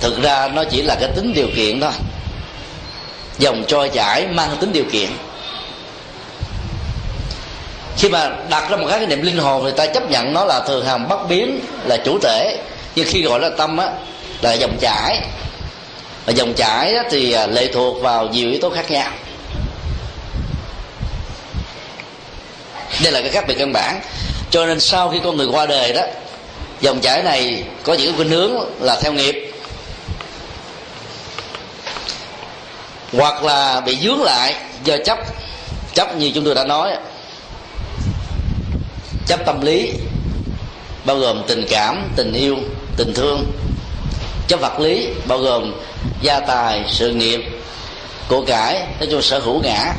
thực 0.01 0.23
ra 0.23 0.49
nó 0.49 0.65
chỉ 0.65 0.83
là 0.83 0.97
cái 1.01 1.11
tính 1.17 1.33
điều 1.35 1.49
kiện 1.57 1.81
thôi. 1.81 1.91
Dòng 3.39 3.65
trôi 3.69 3.89
chảy 3.89 4.27
mang 4.27 4.57
tính 4.61 4.73
điều 4.73 4.85
kiện. 4.93 5.11
Khi 7.97 8.09
mà 8.09 8.31
đặt 8.49 8.71
ra 8.71 8.77
một 8.77 8.87
cái 8.91 9.07
niệm 9.07 9.23
linh 9.23 9.39
hồn 9.39 9.63
thì 9.65 9.71
ta 9.77 9.87
chấp 9.87 10.11
nhận 10.11 10.33
nó 10.33 10.45
là 10.45 10.61
thường 10.61 10.87
hằng, 10.87 11.09
bất 11.09 11.29
biến, 11.29 11.61
là 11.85 11.97
chủ 12.05 12.19
thể. 12.23 12.59
Nhưng 12.95 13.07
khi 13.09 13.23
gọi 13.23 13.41
là 13.41 13.51
tâm 13.59 13.77
á, 13.77 13.89
là 14.43 14.53
dòng 14.53 14.77
chảy. 14.81 15.21
Và 16.27 16.33
dòng 16.33 16.55
chảy 16.55 16.95
thì 17.11 17.33
à, 17.33 17.47
lệ 17.47 17.71
thuộc 17.73 18.03
vào 18.03 18.29
nhiều 18.29 18.51
yếu 18.51 18.61
tố 18.61 18.71
khác 18.71 18.91
nhau. 18.91 19.11
Đây 23.03 23.13
là 23.13 23.21
cái 23.21 23.31
khác 23.31 23.45
biệt 23.49 23.55
căn 23.59 23.73
bản. 23.73 24.01
Cho 24.51 24.67
nên 24.67 24.81
sau 24.81 25.09
khi 25.11 25.21
con 25.25 25.37
người 25.37 25.47
qua 25.47 25.67
đời 25.67 25.93
đó 25.93 26.03
dòng 26.81 27.01
chảy 27.01 27.23
này 27.23 27.65
có 27.85 27.95
những 27.95 28.17
khuynh 28.17 28.31
hướng 28.31 28.55
là 28.81 29.01
theo 29.01 29.13
nghiệp. 29.13 29.53
Hoặc 33.13 33.45
là 33.45 33.81
bị 33.81 33.99
dướng 34.03 34.23
lại 34.23 34.55
do 34.85 34.97
chấp 35.05 35.19
chấp 35.95 36.17
như 36.17 36.31
chúng 36.35 36.45
tôi 36.45 36.55
đã 36.55 36.65
nói. 36.65 36.97
Chấp 39.27 39.47
tâm 39.47 39.61
lý, 39.61 39.93
bao 41.05 41.17
gồm 41.17 41.43
tình 41.49 41.67
cảm, 41.71 42.11
tình 42.17 42.33
yêu, 42.33 42.57
tình 42.97 43.15
thương. 43.15 43.53
Chấp 44.49 44.61
vật 44.61 44.81
lý, 44.81 45.09
bao 45.27 45.39
gồm 45.39 45.75
gia 46.23 46.41
tài, 46.41 46.85
sự 46.89 47.11
nghiệp, 47.11 47.41
của 48.29 48.45
cải, 48.47 48.75
nói 48.75 49.09
chung 49.11 49.23
sở 49.23 49.39
hữu 49.39 49.61
ngã. 49.63 49.95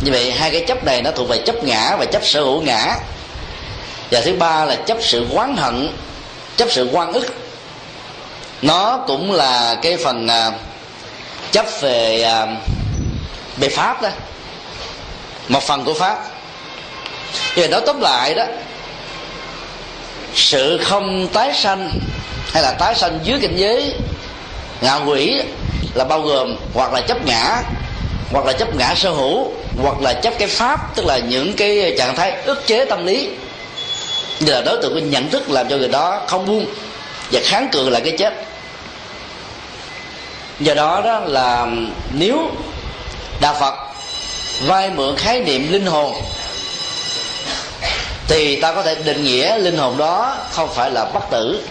Như 0.00 0.12
vậy, 0.12 0.32
hai 0.32 0.50
cái 0.50 0.64
chấp 0.68 0.84
này 0.84 1.02
nó 1.02 1.10
thuộc 1.10 1.28
về 1.28 1.38
chấp 1.46 1.64
ngã 1.64 1.96
và 1.98 2.04
chấp 2.04 2.24
sở 2.24 2.40
hữu 2.40 2.62
ngã 2.62 2.96
và 4.12 4.20
thứ 4.20 4.32
ba 4.32 4.64
là 4.64 4.76
chấp 4.76 4.98
sự 5.00 5.26
quán 5.32 5.56
hận 5.56 5.88
chấp 6.56 6.70
sự 6.70 6.88
quan 6.92 7.12
ức. 7.12 7.26
Nó 8.62 9.04
cũng 9.06 9.32
là 9.32 9.76
cái 9.82 9.96
phần 9.96 10.28
à, 10.28 10.50
chấp 11.52 11.66
về 11.80 12.26
uh, 12.42 12.48
về 13.56 13.68
pháp 13.68 14.02
đó. 14.02 14.08
Một 15.48 15.62
phần 15.62 15.84
của 15.84 15.94
pháp. 15.94 16.24
Vì 17.54 17.68
nói 17.68 17.80
tóm 17.86 18.00
lại 18.00 18.34
đó 18.34 18.44
sự 20.34 20.78
không 20.84 21.28
tái 21.32 21.54
sanh 21.54 21.90
hay 22.52 22.62
là 22.62 22.72
tái 22.72 22.94
sanh 22.94 23.18
dưới 23.22 23.38
cảnh 23.42 23.56
giới 23.56 23.94
ngạ 24.80 24.94
quỷ 24.94 25.42
là 25.94 26.04
bao 26.04 26.20
gồm 26.20 26.56
hoặc 26.74 26.92
là 26.92 27.00
chấp 27.00 27.26
ngã 27.26 27.62
hoặc 28.32 28.46
là 28.46 28.52
chấp 28.52 28.76
ngã 28.76 28.94
sở 28.94 29.10
hữu 29.10 29.52
hoặc 29.82 30.00
là 30.00 30.12
chấp 30.12 30.34
cái 30.38 30.48
pháp 30.48 30.96
tức 30.96 31.06
là 31.06 31.18
những 31.18 31.52
cái 31.56 31.94
trạng 31.98 32.16
thái 32.16 32.32
ức 32.44 32.66
chế 32.66 32.84
tâm 32.84 33.06
lý 33.06 33.30
như 34.44 34.52
là 34.52 34.62
đối 34.62 34.82
tượng 34.82 34.94
của 34.94 35.00
nhận 35.00 35.30
thức 35.30 35.50
làm 35.50 35.68
cho 35.68 35.76
người 35.76 35.88
đó 35.88 36.20
không 36.26 36.46
buông 36.46 36.66
và 37.32 37.40
kháng 37.44 37.68
cự 37.72 37.88
lại 37.88 38.02
cái 38.04 38.16
chết. 38.18 38.34
Do 40.60 40.74
đó 40.74 41.00
đó 41.04 41.20
là 41.20 41.66
nếu 42.12 42.50
đạo 43.40 43.56
phật 43.60 43.74
vay 44.66 44.90
mượn 44.90 45.16
khái 45.16 45.40
niệm 45.40 45.72
linh 45.72 45.86
hồn, 45.86 46.22
thì 48.28 48.60
ta 48.60 48.72
có 48.72 48.82
thể 48.82 48.94
định 48.94 49.24
nghĩa 49.24 49.58
linh 49.58 49.78
hồn 49.78 49.98
đó 49.98 50.36
không 50.50 50.74
phải 50.74 50.90
là 50.90 51.04
bất 51.04 51.30
tử, 51.30 51.62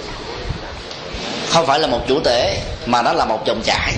không 1.49 1.65
phải 1.65 1.79
là 1.79 1.87
một 1.87 2.01
chủ 2.07 2.19
thể, 2.23 2.61
mà 2.85 3.01
nó 3.01 3.13
là 3.13 3.25
một 3.25 3.45
dòng 3.45 3.61
chảy. 3.65 3.93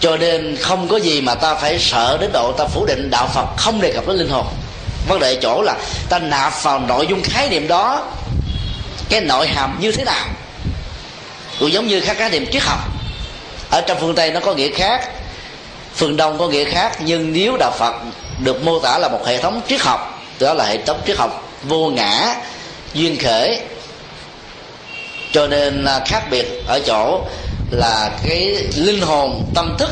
Cho 0.00 0.16
nên 0.16 0.56
không 0.56 0.88
có 0.88 0.96
gì 0.96 1.20
mà 1.20 1.34
ta 1.34 1.54
phải 1.54 1.78
sợ 1.78 2.18
đến 2.20 2.30
độ 2.32 2.52
ta 2.52 2.64
phủ 2.64 2.86
định 2.86 3.10
đạo 3.10 3.28
phật 3.34 3.46
không 3.56 3.80
đề 3.80 3.92
cập 3.92 4.06
đến 4.06 4.16
linh 4.16 4.28
hồn 4.28 4.46
vấn 5.08 5.20
đề 5.20 5.38
chỗ 5.42 5.62
là 5.62 5.76
ta 6.08 6.18
nạp 6.18 6.62
vào 6.62 6.78
nội 6.78 7.06
dung 7.06 7.22
khái 7.22 7.48
niệm 7.48 7.68
đó, 7.68 8.06
cái 9.08 9.20
nội 9.20 9.48
hàm 9.48 9.78
như 9.80 9.92
thế 9.92 10.04
nào? 10.04 10.26
Cũng 11.60 11.72
giống 11.72 11.86
như 11.86 12.00
các 12.00 12.16
khái 12.16 12.30
niệm 12.30 12.46
triết 12.52 12.62
học. 12.62 12.78
Ở 13.70 13.80
trong 13.80 13.98
phương 14.00 14.14
tây 14.14 14.30
nó 14.30 14.40
có 14.40 14.54
nghĩa 14.54 14.70
khác, 14.70 15.08
phương 15.94 16.16
đông 16.16 16.38
có 16.38 16.48
nghĩa 16.48 16.64
khác, 16.64 16.96
nhưng 17.00 17.32
nếu 17.32 17.56
đạo 17.56 17.72
phật 17.78 17.94
được 18.38 18.62
mô 18.62 18.78
tả 18.80 18.98
là 18.98 19.08
một 19.08 19.26
hệ 19.26 19.42
thống 19.42 19.60
triết 19.68 19.80
học, 19.80 20.22
đó 20.40 20.54
là 20.54 20.64
hệ 20.64 20.78
thống 20.86 21.00
triết 21.06 21.16
học 21.16 21.48
vô 21.62 21.90
ngã, 21.90 22.36
duyên 22.94 23.18
khởi 23.18 23.60
cho 25.32 25.46
nên 25.46 25.84
à, 25.84 26.00
khác 26.06 26.22
biệt 26.30 26.46
ở 26.66 26.80
chỗ 26.86 27.20
là 27.70 28.10
cái 28.26 28.56
linh 28.76 29.00
hồn, 29.00 29.46
tâm 29.54 29.76
thức 29.78 29.90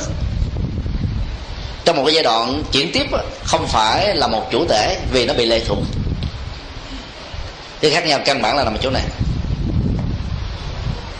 trong 1.85 1.97
một 1.97 2.03
cái 2.07 2.14
giai 2.14 2.24
đoạn 2.24 2.62
chuyển 2.72 2.93
tiếp 2.93 3.07
không 3.45 3.66
phải 3.68 4.16
là 4.16 4.26
một 4.26 4.49
chủ 4.51 4.64
thể 4.68 4.99
vì 5.12 5.26
nó 5.26 5.35
bị 5.35 5.47
lệ 5.47 5.61
thuộc. 5.66 5.78
Cái 7.80 7.91
khác 7.91 8.07
nhau 8.07 8.20
căn 8.24 8.43
bản 8.43 8.57
là 8.57 8.64
nằm 8.64 8.74
ở 8.74 8.78
chỗ 8.83 8.91
này. 8.91 9.03